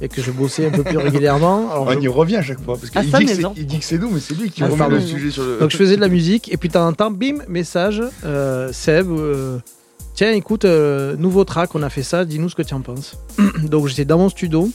et 0.00 0.08
que 0.08 0.20
je 0.22 0.30
bossais 0.30 0.66
un 0.66 0.70
peu 0.70 0.82
plus 0.84 0.98
régulièrement, 0.98 1.70
alors 1.70 1.86
On 1.88 1.92
je- 1.92 2.00
y 2.00 2.08
revient 2.08 2.36
à 2.36 2.42
chaque 2.42 2.60
fois. 2.60 2.76
Parce 2.78 2.90
qu'il 2.90 3.54
dit, 3.54 3.64
dit 3.64 3.78
que 3.78 3.84
c'est 3.84 3.98
nous, 3.98 4.10
mais 4.10 4.20
c'est 4.20 4.34
lui 4.34 4.50
qui 4.50 4.62
Ah, 4.62 4.66
remet 4.66 4.76
pardon. 4.78 4.96
le 4.96 5.00
sujet 5.02 5.30
sur 5.30 5.42
le. 5.44 5.58
donc 5.58 5.70
je 5.70 5.76
faisais 5.76 5.96
de 5.96 6.00
la 6.00 6.08
musique 6.08 6.52
et 6.52 6.56
puis 6.56 6.68
de 6.68 6.74
temps 6.74 6.86
en 6.86 6.92
temps, 6.92 7.10
bim, 7.10 7.38
message, 7.48 8.02
euh, 8.24 8.72
Seb, 8.72 9.08
euh, 9.10 9.58
tiens, 10.14 10.32
écoute, 10.32 10.64
euh, 10.64 11.16
nouveau 11.16 11.44
track, 11.44 11.74
on 11.74 11.82
a 11.82 11.90
fait 11.90 12.02
ça, 12.02 12.24
dis-nous 12.24 12.48
ce 12.48 12.54
que 12.54 12.62
tu 12.62 12.74
en 12.74 12.80
penses. 12.80 13.18
donc 13.64 13.86
j'étais 13.88 14.04
dans 14.04 14.18
mon 14.18 14.28
studio, 14.28 14.70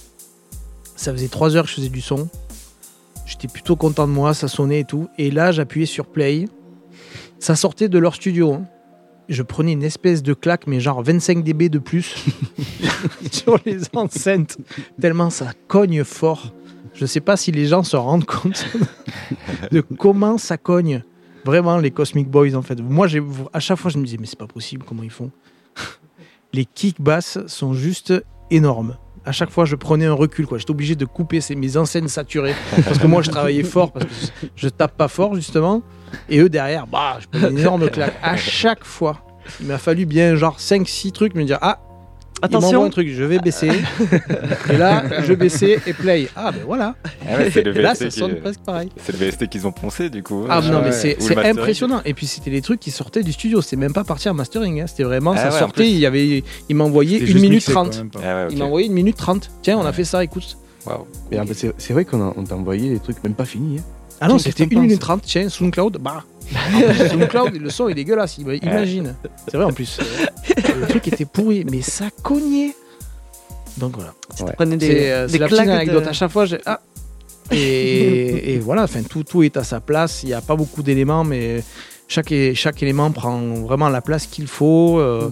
ça 0.96 1.12
faisait 1.12 1.28
trois 1.28 1.56
heures 1.56 1.64
que 1.66 1.70
je 1.70 1.76
faisais 1.76 1.90
du 1.90 2.02
son, 2.02 2.28
J'étais 3.28 3.50
plutôt 3.50 3.76
content 3.76 4.08
de 4.08 4.14
moi, 4.14 4.34
ça 4.34 4.48
sonnait 4.48 4.80
et 4.80 4.86
tout. 4.86 5.10
Et 5.18 5.32
là, 5.32 5.52
j'appuyais 5.52 5.86
sur 5.86 6.06
play. 6.06 6.48
Ça 7.40 7.58
sortait 7.58 7.90
de 7.90 8.00
leur 8.00 8.16
studio. 8.16 8.54
hein. 8.54 8.66
Je 9.28 9.44
prenais 9.44 9.74
une 9.74 9.84
espèce 9.84 10.24
de 10.24 10.34
claque, 10.34 10.66
mais 10.66 10.80
genre 10.80 11.04
25 11.04 11.44
dB 11.44 11.68
de 11.68 11.80
plus 11.80 12.16
sur 13.32 13.60
les 13.66 13.82
enceintes. 13.94 14.58
Tellement 15.02 15.30
ça 15.30 15.52
cogne 15.68 16.06
fort. 16.06 16.54
Je 16.94 17.06
sais 17.06 17.20
pas 17.20 17.36
si 17.36 17.52
les 17.52 17.66
gens 17.66 17.84
se 17.84 17.98
rendent 17.98 18.24
compte 18.24 18.66
de 19.72 19.82
comment 19.82 20.38
ça 20.38 20.58
cogne. 20.58 21.04
Vraiment, 21.48 21.78
les 21.78 21.92
Cosmic 21.92 22.28
Boys, 22.30 22.56
en 22.56 22.62
fait. 22.62 22.76
Moi, 22.82 23.08
j'ai- 23.08 23.24
à 23.54 23.62
chaque 23.62 23.78
fois, 23.78 23.90
je 23.90 23.98
me 23.98 24.04
disais, 24.04 24.18
mais 24.20 24.26
c'est 24.28 24.38
pas 24.38 24.48
possible, 24.48 24.84
comment 24.86 25.02
ils 25.02 25.10
font? 25.10 25.32
Les 26.54 26.66
kicks 26.66 27.00
basses 27.00 27.40
sont 27.48 27.74
juste 27.74 28.14
énormes. 28.52 28.98
À 29.24 29.32
chaque 29.32 29.50
fois, 29.50 29.64
je 29.64 29.76
prenais 29.78 30.06
un 30.06 30.14
recul. 30.14 30.46
quoi. 30.46 30.58
J'étais 30.58 30.72
obligé 30.72 30.96
de 30.96 31.06
couper 31.06 31.40
ces, 31.40 31.56
mes 31.56 31.78
enseignes 31.78 32.10
saturées. 32.10 32.54
Parce 32.84 32.98
que 32.98 33.08
moi, 33.08 33.22
je 33.22 33.30
travaillais 33.32 33.64
fort, 33.76 33.94
parce 33.94 34.06
que 34.06 34.48
je 34.58 34.68
tape 34.68 34.98
pas 34.98 35.08
fort, 35.08 35.36
justement. 35.36 35.84
Et 36.28 36.40
eux, 36.40 36.50
derrière, 36.50 36.86
bah, 36.86 37.20
je 37.34 37.40
une 37.48 37.58
énorme 37.60 37.90
claque. 37.90 38.18
À 38.22 38.36
chaque 38.36 38.84
fois, 38.84 39.22
il 39.62 39.68
m'a 39.68 39.78
fallu 39.78 40.06
bien 40.06 40.36
genre 40.36 40.60
5-6 40.60 41.12
trucs 41.14 41.34
me 41.36 41.46
dire, 41.46 41.60
ah, 41.62 41.80
il 42.44 42.52
m'envoie 42.52 42.58
Attention, 42.70 42.84
un 42.86 42.90
truc, 42.90 43.10
je 43.10 43.24
vais 43.24 43.40
baisser. 43.40 43.70
et 44.70 44.78
là, 44.78 45.04
je 45.24 45.34
baissais 45.34 45.80
et 45.88 45.94
play. 45.94 46.28
Ah, 46.36 46.52
ben 46.52 46.62
voilà. 46.66 46.96
Ah 47.28 47.38
ouais, 47.38 47.50
c'est 47.52 47.64
le 47.64 47.76
Et 47.78 47.82
là, 47.82 47.94
VST 47.94 48.04
ça 48.04 48.12
sonne 48.12 48.36
presque 48.42 48.60
pareil. 48.62 48.90
C'est 49.04 49.12
le 49.20 49.26
VST 49.26 49.48
qu'ils 49.48 49.66
ont 49.68 49.72
poncé 49.72 50.10
du 50.10 50.22
coup. 50.24 50.46
Ah 50.50 50.60
Euh, 50.60 50.62
non, 50.72 50.80
mais 50.80 50.88
ouais. 50.88 50.92
c'est 50.92 51.18
c'est 51.20 51.38
impressionnant. 51.38 52.02
Et 52.06 52.14
puis 52.14 52.28
c'était 52.28 52.52
les 52.52 52.62
trucs 52.62 52.80
qui 52.80 52.92
sortaient 52.92 53.24
du 53.24 53.32
studio. 53.34 53.62
C'était 53.62 53.76
même 53.78 53.94
pas 53.94 54.04
parti 54.04 54.30
en 54.30 54.34
mastering. 54.34 54.82
hein. 54.82 54.88
C'était 54.88 55.04
vraiment, 55.04 55.34
Ah 55.36 55.38
ça 55.50 55.50
ouais, 55.54 55.60
sortait. 55.60 55.90
Il 55.90 55.98
y 55.98 56.06
avait, 56.06 56.44
il 56.70 56.76
m'a 56.76 56.84
envoyé 56.84 57.20
C'était 57.20 57.32
une 57.32 57.38
minute 57.40 57.52
mixé, 57.56 57.74
quoi, 57.74 57.84
30. 57.84 57.98
même 57.98 58.10
pas. 58.10 58.20
Ah 58.24 58.36
ouais, 58.36 58.44
ok. 58.46 58.52
Il 58.52 58.58
m'a 58.60 58.66
envoyé 58.66 58.88
une 58.88 58.94
minute 58.94 59.18
30. 59.18 59.50
Tiens, 59.64 59.78
on 59.80 59.86
a 59.86 59.92
fait 59.94 60.04
ça, 60.04 60.24
écoute. 60.24 60.58
Waouh. 60.86 61.06
Mais 61.32 61.38
après, 61.38 61.54
c'est 61.56 61.74
c'est 61.78 61.94
vrai 61.94 62.06
qu'on 62.06 62.32
t'a 62.44 62.56
envoyé 62.56 62.90
des 62.92 63.00
trucs 63.00 63.24
même 63.24 63.34
pas 63.34 63.46
finis. 63.46 63.80
hein. 63.80 63.84
Ah 64.22 64.28
non, 64.28 64.38
c'était 64.40 64.64
1 64.64 64.80
minute 64.80 65.00
30. 65.00 65.22
Tiens, 65.24 65.50
SoundCloud, 65.50 65.98
bah. 66.00 66.24
Plus, 66.50 67.10
SoundCloud, 67.10 67.56
le 67.56 67.70
son 67.70 67.88
est 67.90 67.94
dégueulasse. 67.94 68.38
Imagine. 68.38 69.16
C'est 69.48 69.58
vrai 69.58 69.66
en 69.66 69.74
plus. 69.74 70.00
Le 70.80 70.88
truc 70.88 71.08
était 71.08 71.26
pourri, 71.26 71.66
mais 71.70 71.82
ça 71.82 72.06
cognait. 72.24 72.76
Donc 73.78 73.96
voilà. 73.96 74.14
prenez 74.56 74.78
C'est 74.80 74.88
des, 74.88 75.08
euh, 75.10 75.26
des 75.28 75.34
c'est 75.34 75.38
la 75.40 75.48
petite 75.48 75.64
claques 75.64 75.76
anecdote. 75.76 76.04
de- 76.04 76.10
À 76.10 76.14
chaque 76.14 76.32
fois, 76.32 76.46
j'ai. 76.46 76.60
Ah 76.66 76.80
et, 77.52 78.54
et 78.56 78.60
voilà, 78.60 78.84
enfin, 78.84 79.02
tout, 79.04 79.24
tout 79.24 79.44
est 79.44 79.56
à 79.58 79.64
sa 79.64 79.80
place. 79.80 80.24
Il 80.24 80.28
n'y 80.28 80.34
a 80.34 80.42
pas 80.42 80.56
beaucoup 80.56 80.84
d'éléments, 80.84 81.24
mais 81.24 81.64
chaque, 82.08 82.34
chaque 82.56 82.82
élément 82.84 83.12
prend 83.12 83.40
vraiment 83.40 83.90
la 83.90 84.02
place 84.02 84.28
qu'il 84.28 84.48
faut. 84.48 85.00
euh, 85.00 85.30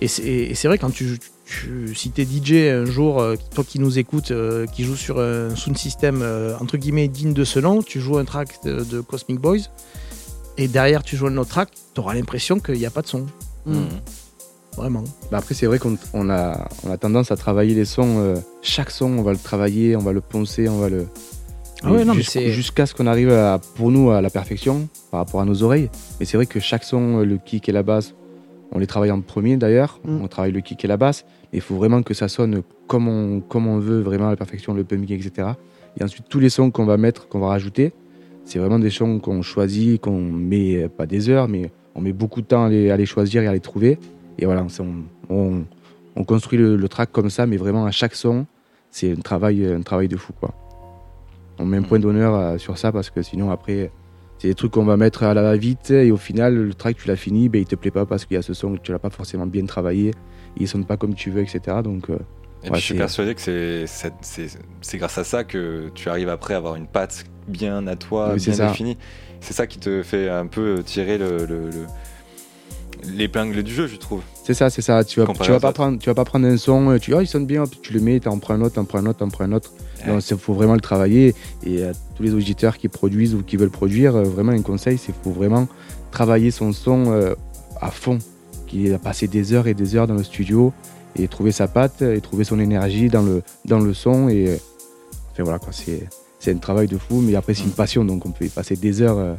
et 0.00 0.08
c'est 0.08 0.66
vrai, 0.68 0.78
quand 0.78 0.90
tu, 0.90 1.18
tu, 1.44 1.92
si 1.94 2.10
tu 2.10 2.22
es 2.22 2.24
DJ 2.24 2.70
un 2.72 2.84
jour, 2.86 3.20
euh, 3.20 3.34
toi 3.54 3.64
qui 3.66 3.78
nous 3.80 3.98
écoutes, 3.98 4.30
euh, 4.30 4.66
qui 4.66 4.84
joue 4.84 4.96
sur 4.96 5.18
un 5.20 5.54
sound 5.56 5.76
system 5.76 6.20
euh, 6.22 6.54
entre 6.60 6.76
guillemets 6.76 7.08
digne 7.08 7.32
de 7.34 7.44
ce 7.44 7.58
nom, 7.58 7.82
tu 7.82 8.00
joues 8.00 8.16
un 8.18 8.24
track 8.24 8.48
de, 8.64 8.82
de 8.84 9.00
Cosmic 9.00 9.38
Boys, 9.40 9.58
et 10.58 10.68
derrière 10.68 11.02
tu 11.02 11.16
joues 11.16 11.26
un 11.28 11.36
autre 11.36 11.50
track, 11.50 11.70
tu 11.94 12.00
auras 12.00 12.14
l'impression 12.14 12.58
qu'il 12.60 12.76
n'y 12.76 12.86
a 12.86 12.90
pas 12.90 13.02
de 13.02 13.06
son. 13.06 13.26
Mm. 13.66 13.74
Vraiment. 14.76 15.02
Bah 15.30 15.38
après, 15.38 15.54
c'est 15.54 15.66
vrai 15.66 15.78
qu'on 15.78 15.96
on 16.14 16.30
a, 16.30 16.68
on 16.86 16.90
a 16.90 16.96
tendance 16.96 17.30
à 17.32 17.36
travailler 17.36 17.74
les 17.74 17.84
sons. 17.84 18.18
euh, 18.18 18.36
chaque 18.62 18.90
son, 18.90 19.06
on 19.18 19.22
va 19.22 19.32
le 19.32 19.38
travailler, 19.38 19.96
on 19.96 20.00
va 20.00 20.12
le 20.12 20.20
poncer, 20.20 20.68
on 20.68 20.78
va 20.78 20.88
le. 20.88 21.06
Ah 21.82 21.90
ouais, 21.92 22.04
non, 22.04 22.14
mais 22.14 22.20
jusqu'- 22.20 22.30
c'est- 22.32 22.48
Jusqu'à 22.50 22.86
ce 22.86 22.94
qu'on 22.94 23.06
arrive 23.06 23.32
à, 23.32 23.58
pour 23.76 23.90
nous 23.90 24.10
à 24.10 24.20
la 24.20 24.30
perfection 24.30 24.88
par 25.10 25.20
rapport 25.20 25.40
à 25.40 25.44
nos 25.44 25.62
oreilles. 25.62 25.90
Mais 26.20 26.26
c'est 26.26 26.36
vrai 26.36 26.46
que 26.46 26.60
chaque 26.60 26.84
son, 26.84 27.18
euh, 27.20 27.24
le 27.24 27.38
kick 27.38 27.68
et 27.68 27.72
la 27.72 27.82
basse, 27.82 28.14
on 28.72 28.78
les 28.78 28.86
travaille 28.86 29.10
en 29.10 29.20
premier 29.22 29.56
d'ailleurs. 29.56 29.98
Mm. 30.04 30.20
On 30.22 30.28
travaille 30.28 30.52
le 30.52 30.60
kick 30.60 30.84
et 30.84 30.88
la 30.88 30.96
basse. 30.96 31.24
Mais 31.52 31.58
il 31.58 31.62
faut 31.62 31.74
vraiment 31.76 32.02
que 32.02 32.14
ça 32.14 32.28
sonne 32.28 32.62
comme 32.86 33.08
on, 33.08 33.40
comme 33.40 33.66
on 33.66 33.78
veut, 33.78 34.00
vraiment 34.00 34.28
à 34.28 34.30
la 34.30 34.36
perfection, 34.36 34.72
le 34.72 34.84
pumping, 34.84 35.12
etc. 35.18 35.48
Et 35.98 36.04
ensuite, 36.04 36.26
tous 36.28 36.38
les 36.38 36.50
sons 36.50 36.70
qu'on 36.70 36.84
va 36.86 36.96
mettre, 36.96 37.28
qu'on 37.28 37.40
va 37.40 37.48
rajouter, 37.48 37.92
c'est 38.44 38.58
vraiment 38.58 38.78
des 38.78 38.90
sons 38.90 39.18
qu'on 39.18 39.42
choisit, 39.42 40.00
qu'on 40.00 40.20
met 40.20 40.84
euh, 40.84 40.88
pas 40.88 41.06
des 41.06 41.28
heures, 41.28 41.48
mais 41.48 41.70
on 41.94 42.00
met 42.00 42.12
beaucoup 42.12 42.40
de 42.40 42.46
temps 42.46 42.64
à 42.64 42.68
les, 42.68 42.90
à 42.90 42.96
les 42.96 43.06
choisir 43.06 43.42
et 43.42 43.46
à 43.46 43.52
les 43.52 43.60
trouver. 43.60 43.98
Et 44.38 44.46
voilà, 44.46 44.66
on, 44.78 45.34
on, 45.34 45.64
on 46.16 46.24
construit 46.24 46.58
le, 46.58 46.76
le 46.76 46.88
track 46.88 47.12
comme 47.12 47.30
ça, 47.30 47.46
mais 47.46 47.56
vraiment 47.56 47.84
à 47.84 47.90
chaque 47.90 48.14
son, 48.14 48.46
c'est 48.90 49.12
un 49.12 49.20
travail, 49.20 49.64
un 49.66 49.82
travail 49.82 50.08
de 50.08 50.16
fou. 50.16 50.32
Quoi. 50.32 50.54
On 51.58 51.64
met 51.64 51.76
un 51.76 51.82
point 51.82 51.98
d'honneur 51.98 52.34
euh, 52.34 52.58
sur 52.58 52.78
ça 52.78 52.90
parce 52.90 53.10
que 53.10 53.22
sinon, 53.22 53.50
après, 53.50 53.90
c'est 54.38 54.48
des 54.48 54.54
trucs 54.54 54.72
qu'on 54.72 54.84
va 54.84 54.96
mettre 54.96 55.22
à 55.24 55.34
la 55.34 55.42
va-vite 55.42 55.90
et 55.90 56.10
au 56.10 56.16
final, 56.16 56.54
le 56.54 56.74
track, 56.74 56.96
tu 56.96 57.08
l'as 57.08 57.16
fini, 57.16 57.48
ben, 57.48 57.60
il 57.60 57.66
te 57.66 57.76
plaît 57.76 57.90
pas 57.90 58.06
parce 58.06 58.24
qu'il 58.24 58.34
y 58.34 58.38
a 58.38 58.42
ce 58.42 58.54
son 58.54 58.76
que 58.76 58.80
tu 58.80 58.92
l'as 58.92 58.98
pas 58.98 59.10
forcément 59.10 59.46
bien 59.46 59.66
travaillé, 59.66 60.12
il 60.56 60.66
sonne 60.66 60.86
pas 60.86 60.96
comme 60.96 61.14
tu 61.14 61.30
veux, 61.30 61.42
etc. 61.42 61.78
Donc, 61.84 62.08
euh, 62.08 62.18
Et 62.62 62.66
Ouais, 62.66 62.72
puis 62.72 62.80
je 62.80 62.84
suis 62.86 62.94
persuadé 62.94 63.34
que 63.34 63.40
c'est- 63.40 64.98
grâce 64.98 65.16
à 65.18 65.24
ça 65.24 65.44
que 65.44 65.90
tu 65.94 66.08
arrives 66.10 66.28
après 66.28 66.54
à 66.54 66.58
avoir 66.58 66.74
une 66.76 66.86
patte 66.86 67.24
bien 67.48 67.86
à 67.86 67.96
toi, 67.96 68.32
Oui, 68.34 68.44
bien 68.44 68.66
définie. 68.68 68.98
C'est 69.40 69.54
ça 69.54 69.66
qui 69.66 69.78
te 69.78 70.02
fait 70.02 70.28
un 70.28 70.46
peu 70.46 70.82
tirer 70.84 71.16
le, 71.16 71.46
le- 71.46 71.70
le- 71.70 71.86
l'épingle 73.14 73.62
du 73.62 73.72
jeu, 73.72 73.86
je 73.86 73.96
trouve. 73.96 74.20
c'est 74.44 74.52
ça, 74.54 74.68
c'est 74.68 74.82
ça. 74.82 75.02
Tu 75.04 75.20
vas, 75.20 75.26
Comparé 75.26 75.46
tu 75.46 75.52
vas 75.52 75.60
pas 75.60 75.68
autres. 75.68 75.74
prendre, 75.80 75.98
tu 75.98 76.06
vas 76.10 76.14
pas 76.14 76.24
prendre 76.24 76.46
un 76.46 76.56
son, 76.58 76.98
tu 76.98 77.10
dis, 77.12 77.16
oh, 77.16 77.20
il 77.22 77.26
sonne 77.26 77.46
bien, 77.46 77.64
tu 77.82 77.92
le 77.94 78.00
mets, 78.00 78.20
t'en 78.20 78.38
prends 78.38 78.54
un 78.54 78.60
autre, 78.60 78.74
t'en 78.74 78.84
prends 78.84 78.98
un 78.98 79.06
autre, 79.06 79.18
t'en 79.20 79.28
prends 79.28 79.44
un 79.44 79.52
autre, 79.52 79.70
t'en 79.70 79.76
prends 80.04 80.12
un 80.12 80.16
autre. 80.18 80.26
Ouais. 80.28 80.34
Il 80.36 80.38
faut 80.38 80.52
vraiment 80.54 80.74
le 80.74 80.80
travailler. 80.80 81.34
Et 81.64 81.84
à 81.84 81.92
tous 82.16 82.22
les 82.22 82.34
auditeurs 82.34 82.76
qui 82.76 82.88
produisent 82.88 83.34
ou 83.34 83.42
qui 83.42 83.56
veulent 83.56 83.70
produire, 83.70 84.16
euh, 84.16 84.22
vraiment 84.24 84.52
un 84.52 84.60
conseil, 84.62 84.98
c'est 84.98 85.12
qu'il 85.12 85.22
faut 85.22 85.30
vraiment 85.32 85.66
travailler 86.10 86.50
son 86.50 86.72
son 86.72 87.10
euh, 87.12 87.34
à 87.80 87.90
fond. 87.90 88.18
Qu'il 88.66 88.92
a 88.94 88.98
passé 88.98 89.26
des 89.28 89.52
heures 89.54 89.66
et 89.66 89.74
des 89.74 89.96
heures 89.96 90.06
dans 90.06 90.14
le 90.14 90.22
studio 90.22 90.72
et 91.16 91.28
trouver 91.28 91.52
sa 91.52 91.66
patte 91.68 92.02
et 92.02 92.20
trouver 92.20 92.44
son 92.44 92.58
énergie 92.60 93.08
dans 93.08 93.22
le, 93.22 93.42
dans 93.64 93.78
le 93.80 93.92
son. 93.94 94.28
Et 94.28 94.48
euh, 94.48 94.56
enfin, 95.32 95.42
voilà, 95.42 95.58
quoi, 95.58 95.72
c'est, 95.72 96.08
c'est 96.38 96.52
un 96.52 96.58
travail 96.58 96.86
de 96.88 96.98
fou, 96.98 97.20
mais 97.20 97.34
après, 97.34 97.54
c'est 97.54 97.64
une 97.64 97.70
passion, 97.72 98.04
donc 98.04 98.24
on 98.26 98.30
peut 98.30 98.44
y 98.46 98.48
passer 98.48 98.76
des 98.76 99.02
heures 99.02 99.18
euh, 99.18 99.34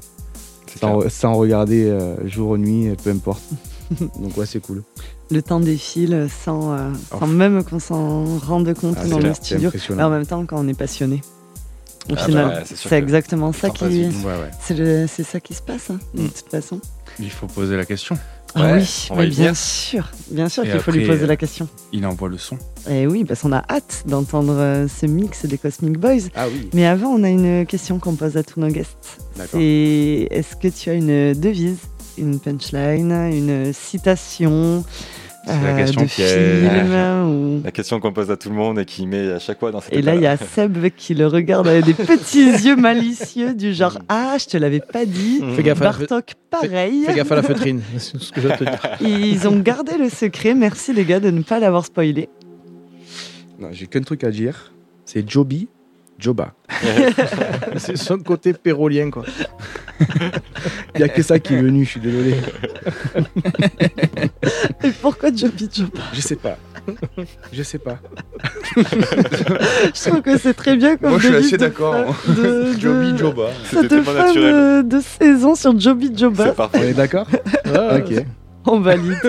sans, 1.09 1.33
regarder 1.33 1.85
euh, 1.85 2.15
jour 2.27 2.51
ou 2.51 2.57
nuit, 2.57 2.93
peu 3.03 3.09
importe. 3.09 3.41
donc, 3.99 4.37
ouais, 4.37 4.45
c'est 4.45 4.61
cool. 4.61 4.83
Le 5.29 5.41
temps 5.41 5.59
défile 5.59 6.27
sans, 6.43 6.73
euh, 6.73 6.89
Oh. 7.11 7.17
sans 7.19 7.27
même 7.27 7.63
qu'on 7.63 7.79
s'en 7.79 8.25
rende 8.39 8.73
compte 8.73 8.97
Ah, 8.99 9.07
dans 9.07 9.19
le 9.19 9.33
studio. 9.33 9.71
Mais 9.95 10.03
en 10.03 10.09
même 10.09 10.25
temps, 10.25 10.45
quand 10.45 10.57
on 10.63 10.67
est 10.67 10.73
passionné, 10.77 11.21
au 12.09 12.13
Ah 12.17 12.25
final, 12.25 12.47
bah, 12.47 12.61
c'est 12.65 12.75
sûr 12.75 12.89
c'est 12.89 12.97
exactement 12.97 13.53
ça 13.53 13.69
qui. 13.69 13.87
vite. 13.87 14.13
Ouais, 14.25 14.31
ouais. 14.33 14.51
C'est 14.59 14.73
le- 14.73 15.07
c'est 15.07 15.23
ça 15.23 15.39
qui 15.39 15.53
se 15.53 15.61
passe, 15.61 15.89
hein, 15.89 15.99
de 16.13 16.23
Mm. 16.23 16.29
toute 16.29 16.49
façon. 16.49 16.79
Il 17.19 17.29
faut 17.29 17.47
poser 17.47 17.77
la 17.77 17.85
question. 17.85 18.17
Ah 18.55 18.73
oui, 18.75 19.07
on 19.09 19.15
va 19.15 19.21
mais 19.21 19.27
y 19.27 19.31
bien 19.31 19.45
venir. 19.47 19.55
sûr, 19.57 20.11
bien 20.29 20.49
sûr 20.49 20.63
qu'il 20.63 20.79
faut 20.79 20.91
lui 20.91 21.05
poser 21.07 21.25
la 21.25 21.35
question. 21.37 21.67
Il 21.93 22.05
envoie 22.05 22.27
le 22.29 22.37
son. 22.37 22.57
Et 22.89 23.07
oui, 23.07 23.23
parce 23.23 23.41
qu'on 23.41 23.51
a 23.53 23.63
hâte 23.69 24.03
d'entendre 24.07 24.53
euh, 24.57 24.87
ce 24.87 25.05
mix 25.05 25.45
des 25.45 25.57
Cosmic 25.57 25.97
Boys. 25.97 26.29
Ah 26.35 26.47
oui, 26.47 26.69
Mais 26.73 26.85
avant, 26.85 27.09
on 27.09 27.23
a 27.23 27.29
une 27.29 27.65
question 27.65 27.99
qu'on 27.99 28.15
pose 28.15 28.35
à 28.37 28.43
tous 28.43 28.59
nos 28.59 28.67
guests. 28.69 29.19
d'accord. 29.37 29.59
Et 29.61 30.23
est-ce 30.35 30.55
que 30.55 30.67
tu 30.67 30.89
as 30.89 30.93
une 30.93 31.33
devise, 31.33 31.77
une 32.17 32.39
punchline, 32.39 33.11
une 33.11 33.71
citation 33.73 34.83
C'est 35.45 35.51
la 35.53 35.69
euh, 35.73 35.77
question 35.77 36.01
de 36.03 36.07
qui 36.07 36.21
est- 36.21 36.61
film 36.61 36.93
ou... 37.59 37.61
La 37.63 37.71
question 37.71 37.99
qu'on 37.99 38.13
pose 38.13 38.29
à 38.29 38.37
tout 38.37 38.49
le 38.49 38.55
monde 38.55 38.77
et 38.79 38.85
qui 38.85 39.07
met 39.07 39.31
à 39.31 39.39
chaque 39.39 39.59
fois 39.59 39.71
dans 39.71 39.81
cette 39.81 39.93
Et 39.93 40.01
là, 40.01 40.13
il 40.15 40.21
y 40.21 40.27
a 40.27 40.37
Seb 40.37 40.87
qui 40.95 41.13
le 41.15 41.25
regarde 41.27 41.67
avec 41.67 41.85
des 41.85 41.93
petits 41.93 42.45
yeux 42.65 42.75
malicieux 42.75 43.53
du 43.55 43.73
genre 43.73 43.97
Ah, 44.07 44.35
je 44.39 44.45
te 44.45 44.57
l'avais 44.57 44.79
pas 44.81 45.05
dit. 45.05 45.39
Mmh. 45.41 45.55
Fais 45.55 45.63
gaffe 45.63 45.81
à 45.81 45.85
la, 45.85 45.91
fe- 45.93 45.99
Bartok, 46.07 46.33
pareil. 46.49 47.03
fais 47.05 47.13
gaffe 47.15 47.31
à 47.31 47.35
la 47.35 47.43
feutrine. 47.43 47.81
C'est 47.97 48.19
ce 48.19 48.31
que 48.31 48.39
je 48.41 48.47
vais 48.47 48.57
te 48.57 48.63
dire. 48.63 48.79
Ils 49.01 49.47
ont 49.47 49.59
gardé 49.59 49.97
le 49.97 50.09
secret. 50.09 50.53
Merci 50.53 50.93
les 50.93 51.05
gars 51.05 51.19
de 51.19 51.31
ne 51.31 51.41
pas 51.41 51.59
l'avoir 51.59 51.85
spoilé. 51.85 52.29
Non, 53.59 53.69
j'ai 53.71 53.87
qu'un 53.87 54.01
truc 54.01 54.23
à 54.23 54.31
dire. 54.31 54.73
C'est 55.05 55.27
Joby, 55.29 55.67
Joba. 56.21 56.53
C'est 57.77 57.97
son 57.97 58.19
côté 58.19 58.53
pérolien, 58.53 59.09
quoi. 59.09 59.23
Il 60.95 60.97
n'y 60.99 61.03
a 61.03 61.09
que 61.09 61.21
ça 61.23 61.39
qui 61.39 61.53
est 61.55 61.61
venu, 61.61 61.83
je 61.85 61.89
suis 61.89 61.99
désolé. 61.99 62.35
Et 64.83 64.91
pourquoi 65.01 65.29
Joby 65.35 65.69
Joba? 65.73 65.99
Je 66.13 66.21
sais 66.21 66.35
pas. 66.35 66.57
Je 67.53 67.61
sais 67.63 67.77
pas. 67.77 67.99
Je 68.75 70.09
trouve 70.09 70.21
que 70.21 70.37
c'est 70.37 70.53
très 70.55 70.75
bien 70.75 70.97
comme 70.97 71.11
Moi, 71.11 71.19
je 71.19 71.27
suis 71.27 71.35
assez 71.35 71.57
d'accord. 71.57 72.15
de- 72.27 72.73
Joby 72.79 73.17
Joba. 73.17 73.49
Cette 73.69 73.81
C'était 73.81 74.01
fin 74.01 74.13
naturel. 74.13 74.53
de, 74.53 74.81
de 74.97 75.01
saison 75.01 75.53
sur 75.55 75.79
Joby 75.79 76.11
Joba, 76.17 76.45
C'est 76.45 76.49
On 76.51 76.55
parfait. 76.55 76.89
est 76.89 76.93
d'accord? 76.93 77.27
Ok. 77.65 78.25
on 78.65 78.79
valide. 78.79 79.19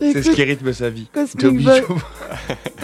C'est 0.00 0.22
ce 0.22 0.30
qui 0.30 0.42
rythme 0.42 0.72
sa 0.72 0.90
vie. 0.90 1.06
Cosmic, 1.12 1.40
Joby 1.40 1.62
Joba. 1.64 2.00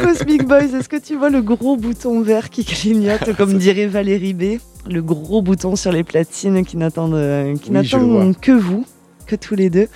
Cosmic 0.02 0.44
Boys, 0.44 0.74
est-ce 0.74 0.88
que 0.88 0.96
tu 0.96 1.16
vois 1.16 1.30
le 1.30 1.42
gros 1.42 1.76
bouton 1.76 2.20
vert 2.22 2.50
qui 2.50 2.64
clignote, 2.64 3.32
comme 3.36 3.58
dirait 3.58 3.86
Valérie 3.86 4.34
B? 4.34 4.58
Le 4.88 5.00
gros 5.02 5.42
bouton 5.42 5.76
sur 5.76 5.92
les 5.92 6.02
platines 6.02 6.64
qui 6.64 6.76
n'attendent 6.76 7.14
euh, 7.14 7.56
qui 7.56 7.70
Oui, 7.70 8.34
que 8.40 8.52
vous, 8.52 8.84
que 9.26 9.36
tous 9.36 9.54
les 9.54 9.70
deux. 9.70 9.88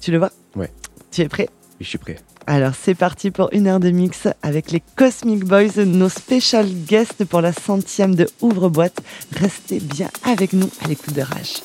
Tu 0.00 0.10
le 0.10 0.18
vois? 0.18 0.32
Ouais. 0.56 0.70
Tu 1.10 1.20
es 1.20 1.28
prêt? 1.28 1.48
Je 1.80 1.86
suis 1.86 1.98
prêt. 1.98 2.16
Alors 2.46 2.72
c'est 2.74 2.96
parti 2.96 3.30
pour 3.30 3.50
une 3.52 3.68
heure 3.68 3.78
de 3.78 3.90
mix 3.90 4.26
avec 4.42 4.72
les 4.72 4.82
Cosmic 4.96 5.44
Boys, 5.44 5.84
nos 5.86 6.08
special 6.08 6.66
guests 6.66 7.24
pour 7.24 7.40
la 7.40 7.52
centième 7.52 8.16
de 8.16 8.28
Ouvre-boîte. 8.40 9.00
Restez 9.36 9.78
bien 9.78 10.08
avec 10.24 10.52
nous 10.52 10.68
à 10.84 10.88
l'écoute 10.88 11.14
de 11.14 11.22
Rage. 11.22 11.62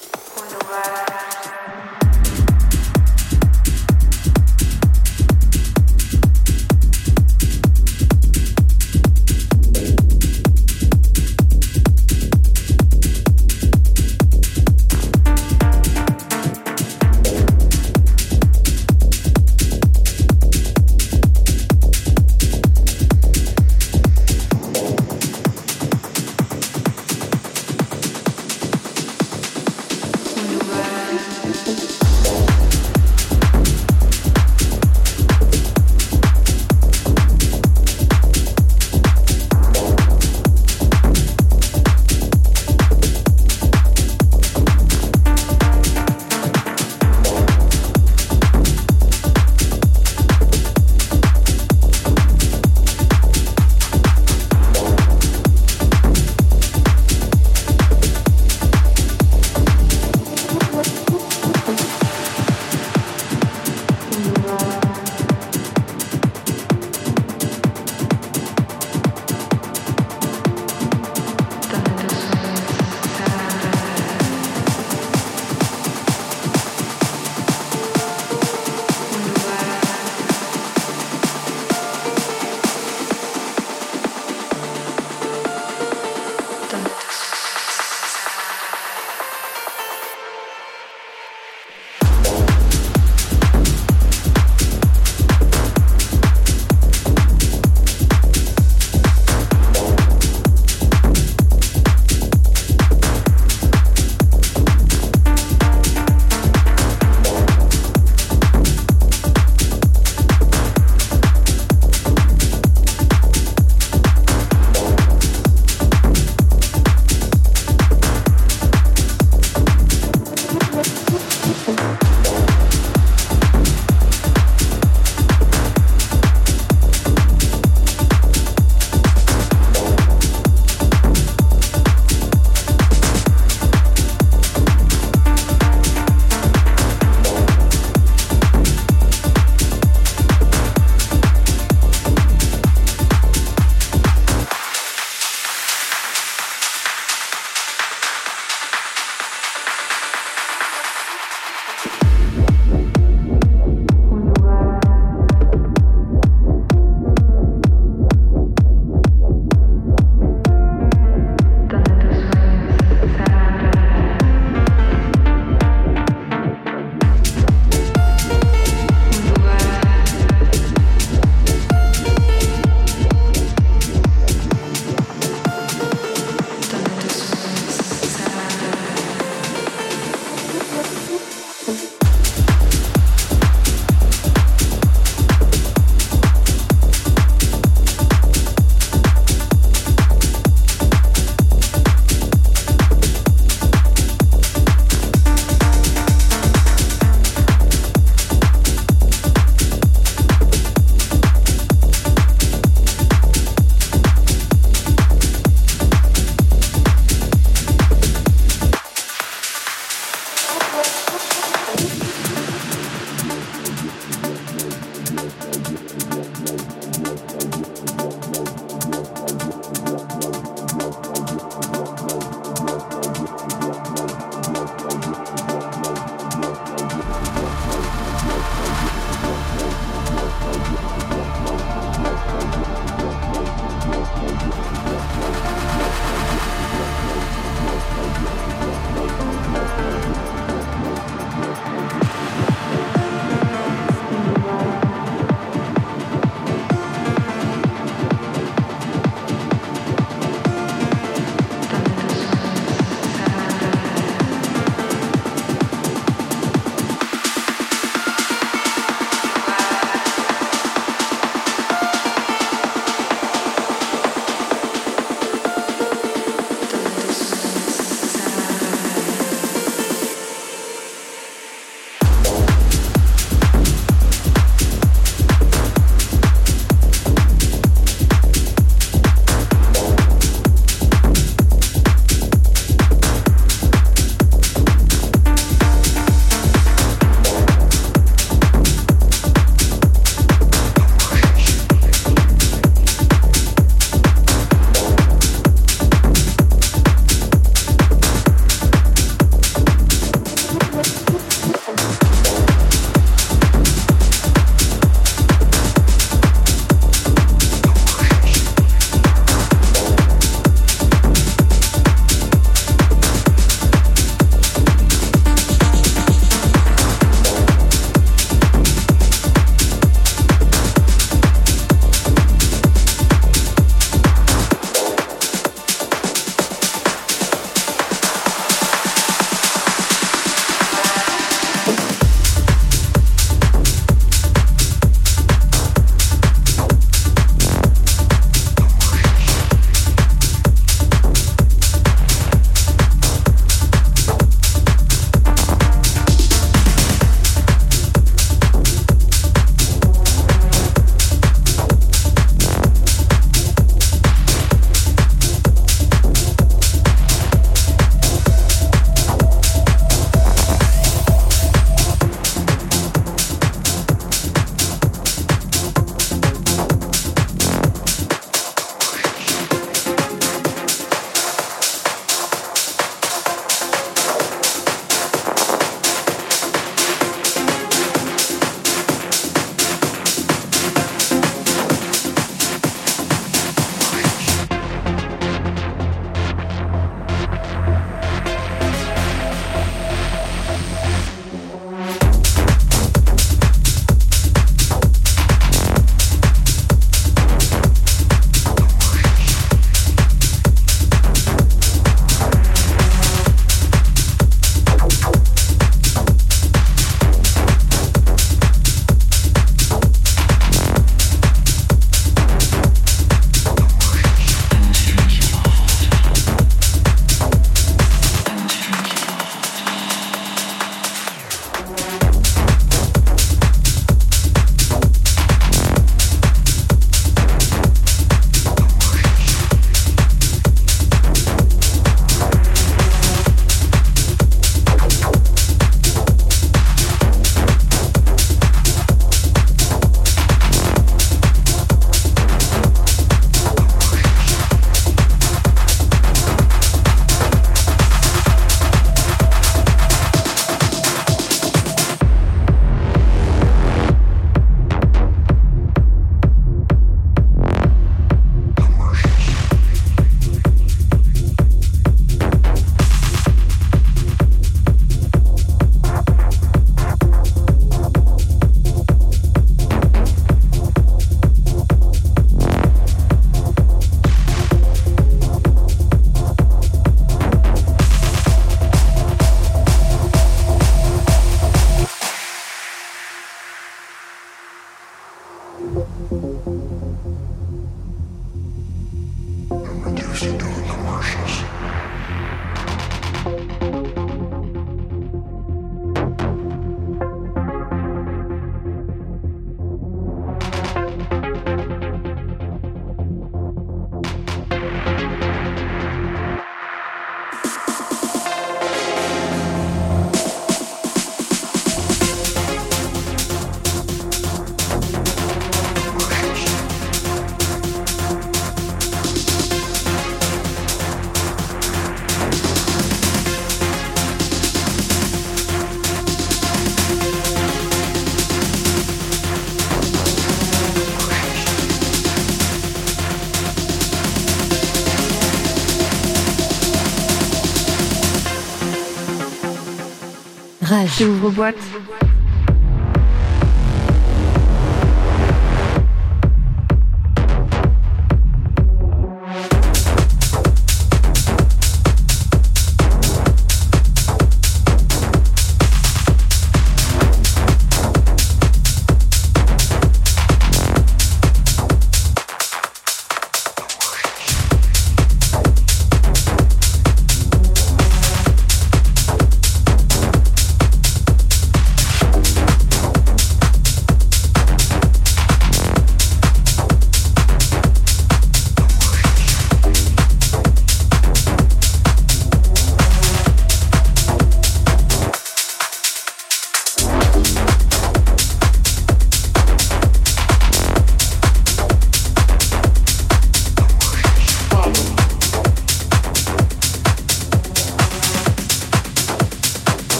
Rage. 540.97 541.07
Ouvre-boîte. 541.07 541.55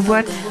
Rage. 0.00 0.43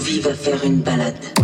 Sokovie 0.00 0.20
va 0.20 0.34
faire 0.34 0.64
une 0.64 0.80
balade. 0.80 1.39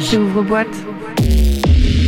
C'est 0.00 0.16
Ouvre-boîte. 0.18 0.66
Let 1.18 2.05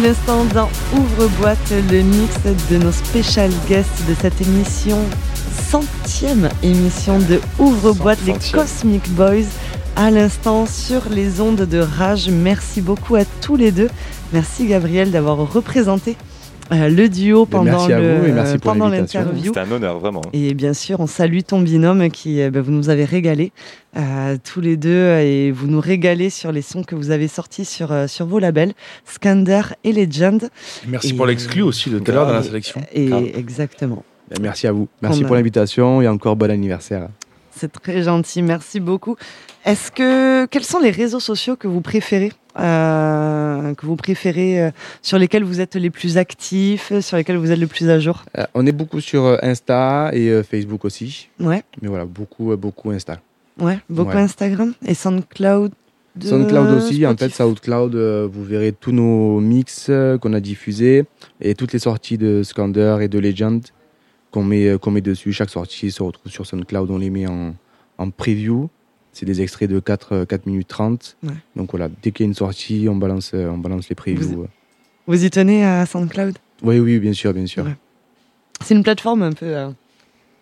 À 0.00 0.02
l'instant, 0.02 0.46
dans 0.54 0.70
Ouvre-boîte, 0.96 1.58
le 1.90 2.00
mix 2.00 2.34
de 2.70 2.78
nos 2.78 2.90
special 2.90 3.50
guests 3.68 4.08
de 4.08 4.14
cette 4.14 4.40
émission, 4.40 4.96
centième 5.68 6.48
émission 6.62 7.18
de 7.18 7.38
Ouvre-boîte, 7.58 8.18
les. 8.24 8.32
Cosmic 8.50 9.06
Boys. 9.10 9.44
À 9.96 10.10
l'instant, 10.10 10.64
sur 10.64 11.10
les 11.10 11.42
ondes 11.42 11.66
de 11.66 11.80
rage. 11.80 12.30
Merci 12.30 12.80
beaucoup 12.80 13.14
à 13.16 13.26
tous 13.42 13.56
les 13.56 13.72
deux. 13.72 13.90
Merci 14.32 14.68
Gabriel 14.68 15.10
d'avoir 15.10 15.36
représenté 15.36 16.16
euh, 16.72 16.88
le 16.88 17.08
duo 17.08 17.46
pendant 17.46 17.64
merci 17.64 17.92
à 17.92 17.98
le- 18.00 18.18
vous 18.18 18.24
et 18.26 18.32
merci 18.32 18.58
pour 18.58 18.72
pendant 18.72 18.88
l'invitation. 18.88 19.20
l'interview. 19.20 19.44
C'était 19.46 19.60
un 19.60 19.70
honneur, 19.72 19.98
vraiment. 19.98 20.22
Et 20.32 20.54
bien 20.54 20.72
sûr, 20.72 21.00
on 21.00 21.06
salue 21.06 21.40
ton 21.46 21.60
binôme 21.60 22.08
qui, 22.10 22.40
euh, 22.40 22.50
ben, 22.50 22.60
vous 22.62 22.70
nous 22.72 22.90
avez 22.90 23.04
régalé 23.04 23.52
euh, 23.96 24.36
tous 24.44 24.60
les 24.60 24.76
deux 24.76 25.16
et 25.18 25.50
vous 25.50 25.66
nous 25.66 25.80
régalez 25.80 26.30
sur 26.30 26.52
les 26.52 26.62
sons 26.62 26.82
que 26.84 26.94
vous 26.94 27.10
avez 27.10 27.26
sortis 27.28 27.64
sur, 27.64 27.90
euh, 27.92 28.06
sur 28.06 28.26
vos 28.26 28.38
labels, 28.38 28.72
Skander 29.04 29.62
et 29.84 29.92
Legend. 29.92 30.48
Merci 30.86 31.10
Et- 31.10 31.14
pour 31.14 31.26
l'exclu 31.26 31.62
aussi 31.62 31.90
de 31.90 31.98
tout 31.98 32.10
à 32.10 32.14
l'heure 32.14 32.26
dans 32.26 32.32
la 32.34 32.42
sélection. 32.42 32.80
Et 32.92 33.36
exactement. 33.38 34.04
Merci 34.40 34.66
à 34.68 34.72
vous. 34.72 34.86
Merci 35.02 35.20
On 35.20 35.24
a- 35.24 35.26
pour 35.26 35.36
l'invitation 35.36 36.02
et 36.02 36.06
encore 36.08 36.36
bon 36.36 36.50
anniversaire. 36.50 37.08
C'est 37.52 37.72
très 37.72 38.02
gentil, 38.04 38.42
merci 38.42 38.78
beaucoup. 38.78 39.16
Est-ce 39.64 39.90
que 39.90 40.46
quels 40.46 40.64
sont 40.64 40.78
les 40.78 40.92
réseaux 40.92 41.20
sociaux 41.20 41.56
que 41.56 41.66
vous 41.68 41.80
préférez, 41.80 42.32
euh, 42.58 43.74
que 43.74 43.86
vous 43.86 43.96
préférez, 43.96 44.62
euh, 44.62 44.70
sur 45.02 45.18
lesquels 45.18 45.44
vous 45.44 45.60
êtes 45.60 45.76
les 45.76 45.90
plus 45.90 46.18
actifs, 46.18 46.92
sur 47.00 47.16
lesquels 47.16 47.36
vous 47.36 47.50
êtes 47.52 47.58
le 47.58 47.66
plus 47.66 47.88
à 47.88 47.98
jour? 48.00 48.24
Euh, 48.38 48.44
on 48.54 48.66
est 48.66 48.72
beaucoup 48.72 49.00
sur 49.00 49.38
Insta 49.42 50.10
et 50.12 50.42
Facebook 50.42 50.84
aussi. 50.84 51.28
Ouais, 51.38 51.62
Mais 51.82 51.88
voilà, 51.88 52.04
beaucoup, 52.04 52.56
beaucoup 52.56 52.90
Insta. 52.90 53.18
ouais, 53.60 53.78
beaucoup 53.88 54.10
Ouais. 54.12 54.22
Instagram 54.22 54.72
et 54.86 54.94
SoundCloud. 54.94 55.72
SoundCloud 56.20 56.70
aussi, 56.70 57.06
en 57.06 57.16
fait. 57.16 57.30
SoundCloud, 57.32 57.94
vous 58.32 58.44
verrez 58.44 58.72
tous 58.72 58.92
nos 58.92 59.38
mix 59.40 59.90
qu'on 60.20 60.32
a 60.32 60.40
diffusés 60.40 61.04
et 61.40 61.54
toutes 61.54 61.72
les 61.72 61.78
sorties 61.78 62.18
de 62.18 62.42
Scander 62.42 62.98
et 63.00 63.08
de 63.08 63.18
Legend 63.18 63.62
qu'on 64.32 64.42
met, 64.42 64.76
qu'on 64.80 64.90
met 64.90 65.00
dessus. 65.00 65.32
Chaque 65.32 65.50
sortie 65.50 65.90
se 65.92 66.02
retrouve 66.02 66.30
sur 66.32 66.44
SoundCloud, 66.46 66.90
on 66.90 66.98
les 66.98 67.10
met 67.10 67.26
en, 67.28 67.54
en 67.98 68.10
preview. 68.10 68.68
C'est 69.12 69.26
des 69.26 69.40
extraits 69.42 69.68
de 69.68 69.80
4, 69.80 70.12
euh, 70.12 70.24
4 70.24 70.46
minutes 70.46 70.68
30. 70.68 71.16
Ouais. 71.24 71.30
Donc 71.56 71.70
voilà, 71.72 71.88
dès 72.02 72.12
qu'il 72.12 72.24
y 72.24 72.26
a 72.26 72.28
une 72.28 72.34
sortie, 72.34 72.86
on 72.88 72.96
balance, 72.96 73.32
euh, 73.34 73.48
on 73.48 73.58
balance 73.58 73.88
les 73.88 73.94
previews. 73.96 74.46
Vous 75.06 75.24
y 75.24 75.30
tenez 75.30 75.64
à 75.64 75.84
SoundCloud? 75.86 76.38
Oui, 76.62 76.78
oui, 76.78 76.98
bien 76.98 77.12
sûr, 77.12 77.32
bien 77.34 77.46
sûr. 77.46 77.64
Ouais. 77.64 77.74
C'est 78.64 78.74
une 78.74 78.82
plateforme 78.82 79.22
un 79.22 79.32
peu, 79.32 79.46
euh, 79.46 79.68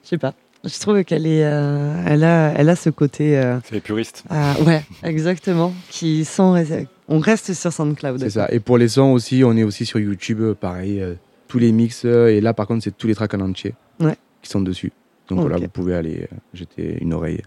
je 0.05 0.09
sais 0.11 0.19
pas. 0.19 0.35
Je 0.65 0.79
trouve 0.81 1.03
qu'elle 1.05 1.25
est, 1.27 1.45
euh, 1.45 2.03
elle 2.07 2.25
a, 2.25 2.53
elle 2.57 2.69
a 2.69 2.75
ce 2.77 2.91
côté, 2.91 3.39
euh, 3.39 3.59
C'est 3.65 3.75
les 3.77 3.81
puristes. 3.81 4.25
ouais, 4.67 4.83
exactement, 5.05 5.73
qui 5.89 6.25
sont, 6.25 6.61
on 7.07 7.21
reste 7.21 7.55
sur 7.55 7.73
SoundCloud. 7.73 8.19
C'est 8.19 8.31
ça. 8.31 8.49
Et 8.51 8.59
pour 8.61 8.77
les 8.77 8.89
sons 8.89 9.13
aussi, 9.13 9.45
on 9.45 9.57
est 9.57 9.63
aussi 9.63 9.87
sur 9.87 10.01
YouTube, 10.01 10.41
euh, 10.41 10.55
pareil, 10.55 11.01
euh, 11.01 11.15
tous 11.47 11.59
les 11.61 11.71
mix. 11.73 12.03
euh, 12.05 12.27
et 12.27 12.41
là, 12.41 12.53
par 12.55 12.67
contre, 12.67 12.83
c'est 12.85 12.97
tous 12.97 13.07
les 13.07 13.15
tracks 13.15 13.33
en 13.35 13.41
entier 13.41 13.75
Ouais. 14.01 14.17
qui 14.43 14.51
sont 14.51 14.61
dessus. 14.61 14.93
Donc 15.29 15.41
voilà, 15.41 15.57
vous 15.59 15.69
pouvez 15.69 15.95
aller 15.95 16.23
euh, 16.31 16.37
jeter 16.55 16.99
une 17.01 17.13
oreille. 17.15 17.41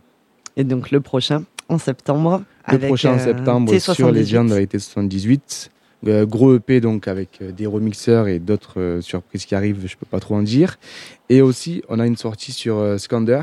Et 0.58 0.64
donc 0.64 0.92
le 0.92 1.02
prochain 1.02 1.44
en 1.70 1.78
septembre. 1.78 2.44
Le 2.68 2.76
avec, 2.76 2.88
prochain 2.88 3.14
en 3.14 3.20
euh, 3.20 3.24
septembre 3.24 3.78
sur 3.80 3.94
T78. 3.94 4.12
Legend 4.12 4.52
avec 4.52 4.74
T78. 4.74 5.70
Euh, 6.08 6.26
gros 6.26 6.56
EP 6.56 6.82
donc 6.82 7.08
avec 7.08 7.40
euh, 7.42 7.52
des 7.52 7.68
remixeurs 7.68 8.28
et 8.28 8.40
d'autres 8.40 8.80
euh, 8.80 9.02
surprises 9.02 9.46
qui 9.46 9.54
arrivent, 9.54 9.86
je 9.86 9.96
peux 9.96 10.08
pas 10.08 10.20
trop 10.20 10.36
en 10.36 10.42
dire. 10.42 10.78
Et 11.30 11.42
aussi, 11.42 11.84
on 11.90 12.00
a 12.00 12.08
une 12.08 12.18
sortie 12.18 12.52
sur 12.52 12.78
euh, 12.78 12.98
Scander 12.98 13.42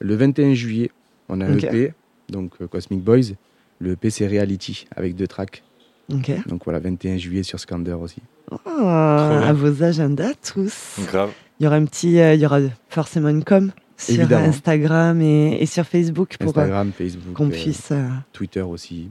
le 0.00 0.16
21 0.16 0.54
juillet. 0.54 0.90
On 1.28 1.40
a 1.40 1.46
un. 1.46 1.56
EP, 1.56 1.92
donc 2.28 2.52
euh, 2.60 2.66
Cosmic 2.66 3.00
Boys. 3.02 3.34
Le 3.78 3.92
EP 3.92 4.10
c'est 4.10 4.26
Reality 4.26 4.86
avec 4.94 5.14
deux 5.16 5.26
tracks. 5.26 5.62
Donc 6.46 6.64
voilà, 6.64 6.78
21 6.78 7.16
juillet 7.16 7.42
sur 7.42 7.58
Scander 7.58 7.92
aussi. 7.92 8.20
Ah, 8.50 9.28
bien. 9.30 9.48
à 9.48 9.52
vos 9.52 9.82
agendas 9.82 10.34
tous. 10.34 10.98
Grave. 11.06 11.30
Il 11.58 11.64
y 11.64 11.66
aura 11.66 11.76
un 11.76 11.84
petit, 11.84 12.18
euh, 12.18 12.34
il 12.34 12.40
y 12.40 12.46
aura 12.46 12.60
forcément 12.88 13.28
une 13.28 13.44
com 13.44 13.72
sur 14.04 14.14
Évidemment. 14.20 14.46
Instagram 14.46 15.20
et, 15.20 15.58
et 15.60 15.66
sur 15.66 15.86
Facebook 15.86 16.36
pour 16.38 16.56
euh, 16.56 16.60
Instagram, 16.60 16.92
Facebook, 16.96 17.32
qu'on 17.34 17.48
euh, 17.48 17.50
puisse. 17.50 17.88
euh, 17.92 18.08
Twitter 18.32 18.62
aussi, 18.62 19.08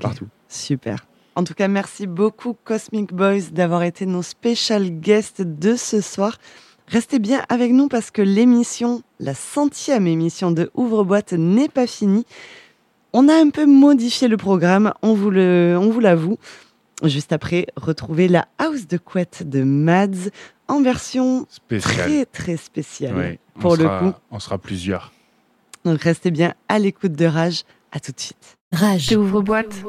partout. 0.00 0.26
Super. 0.48 1.06
En 1.34 1.44
tout 1.44 1.54
cas, 1.54 1.68
merci 1.68 2.06
beaucoup 2.06 2.54
Cosmic 2.64 3.12
Boys 3.12 3.50
d'avoir 3.52 3.82
été 3.84 4.04
nos 4.06 4.22
special 4.22 4.90
guests 4.90 5.40
de 5.42 5.76
ce 5.76 6.00
soir. 6.00 6.38
Restez 6.88 7.18
bien 7.18 7.42
avec 7.48 7.72
nous 7.72 7.88
parce 7.88 8.10
que 8.10 8.20
l'émission, 8.20 9.02
la 9.18 9.32
centième 9.34 10.06
émission 10.06 10.50
de 10.50 10.70
Ouvre-boîte 10.74 11.32
n'est 11.32 11.68
pas 11.70 11.86
finie. 11.86 12.26
On 13.14 13.28
a 13.28 13.34
un 13.34 13.48
peu 13.50 13.64
modifié 13.66 14.28
le 14.28 14.36
programme, 14.36 14.92
on 15.02 15.14
vous 15.14 15.30
le, 15.30 15.76
on 15.80 15.88
vous 15.90 16.00
l'avoue. 16.00 16.36
Juste 17.04 17.32
après, 17.32 17.66
retrouvez 17.76 18.28
la 18.28 18.46
house 18.58 18.86
de 18.86 18.98
couette 18.98 19.48
de 19.48 19.62
Mads 19.62 20.30
en 20.68 20.82
version 20.82 21.46
Spécial. 21.48 21.94
très 21.94 22.24
très 22.26 22.56
spéciale. 22.56 23.16
Ouais, 23.16 23.38
on 23.56 23.60
pour 23.60 23.76
le 23.76 23.84
sera- 23.84 23.98
coup. 24.00 24.12
On 24.30 24.38
sera 24.38 24.58
plusieurs. 24.58 25.12
Donc 25.84 26.00
restez 26.02 26.30
bien 26.30 26.54
à 26.68 26.78
l'écoute 26.78 27.12
de 27.12 27.26
Rage. 27.26 27.62
À 27.90 28.00
tout 28.00 28.12
de 28.12 28.20
suite. 28.20 28.56
Rage. 28.72 29.12
Ouvre-boîte. 29.12 29.82